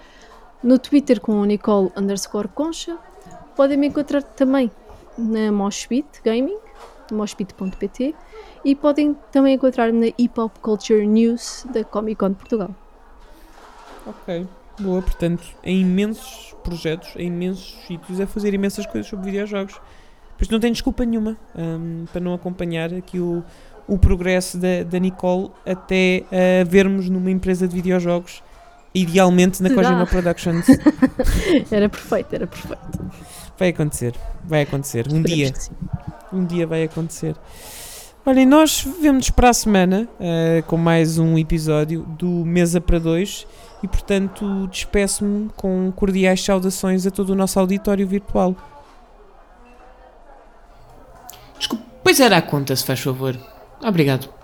no 0.64 0.78
Twitter 0.80 1.20
com 1.22 1.44
Nicole 1.46 1.92
underscore 1.96 2.48
Concha. 2.50 2.98
Podem 3.56 3.78
me 3.78 3.88
encontrar 3.88 4.24
também 4.24 4.72
na 5.18 5.52
Moshpit 5.52 6.08
Gaming, 6.24 6.58
moshpit.pt 7.14 8.16
e 8.64 8.76
podem 8.76 9.16
também 9.32 9.56
encontrar 9.56 9.92
na 9.92 10.08
Hip 10.18 10.40
Hop 10.40 10.58
Culture 10.62 11.06
News 11.06 11.66
da 11.74 11.84
Comic 11.84 12.18
Con 12.18 12.30
de 12.30 12.36
Portugal. 12.36 12.76
Ok. 14.06 14.48
Boa, 14.80 15.02
portanto, 15.02 15.44
em 15.64 15.82
imensos 15.82 16.56
projetos, 16.64 17.14
em 17.16 17.28
imensos 17.28 17.78
sítios, 17.86 18.20
a 18.20 18.26
fazer 18.26 18.54
imensas 18.54 18.86
coisas 18.86 19.10
sobre 19.10 19.26
videojogos. 19.26 19.76
Por 20.38 20.44
isso 20.44 20.52
não 20.52 20.60
tem 20.60 20.72
desculpa 20.72 21.06
nenhuma 21.06 21.38
hum, 21.56 22.06
para 22.12 22.20
não 22.20 22.34
acompanhar 22.34 22.92
aqui 22.94 23.20
o, 23.20 23.44
o 23.88 23.98
progresso 23.98 24.58
da, 24.58 24.84
da 24.84 24.98
Nicole 24.98 25.52
até 25.66 26.24
ah, 26.32 26.64
vermos 26.66 27.10
numa 27.10 27.30
empresa 27.30 27.68
de 27.68 27.76
videojogos, 27.76 28.42
idealmente 28.94 29.62
na 29.62 29.70
Será? 29.70 29.84
Kojima 29.84 30.06
Productions. 30.08 30.66
Era 31.70 31.88
perfeito, 31.88 32.34
era 32.34 32.48
perfeito. 32.48 33.00
Vai 33.62 33.70
acontecer, 33.70 34.16
vai 34.44 34.64
acontecer. 34.64 35.06
Um 35.08 35.22
dia, 35.22 35.54
um 36.34 36.44
dia 36.44 36.66
vai 36.66 36.82
acontecer. 36.82 37.36
Olhem, 38.26 38.44
nós 38.44 38.84
vemos 39.00 39.30
para 39.30 39.52
a 39.52 39.54
semana 39.54 40.10
ah, 40.20 40.64
com 40.64 40.78
mais 40.78 41.20
um 41.20 41.38
episódio 41.38 42.02
do 42.18 42.44
Mesa 42.44 42.82
para 42.82 42.98
Dois 42.98 43.46
e, 43.84 43.88
portanto, 43.88 44.66
despeço-me 44.66 45.52
com 45.56 45.94
cordiais 45.96 46.44
saudações 46.44 47.06
a 47.06 47.12
todo 47.12 47.34
o 47.34 47.36
nosso 47.36 47.60
auditório 47.60 48.08
virtual. 48.08 48.56
Desculpe, 51.60 51.86
pois 52.04 52.20
era 52.20 52.38
a 52.38 52.42
conta, 52.42 52.76
se 52.76 52.84
faz 52.84 53.00
favor. 53.00 53.38
Obrigado. 53.80 54.41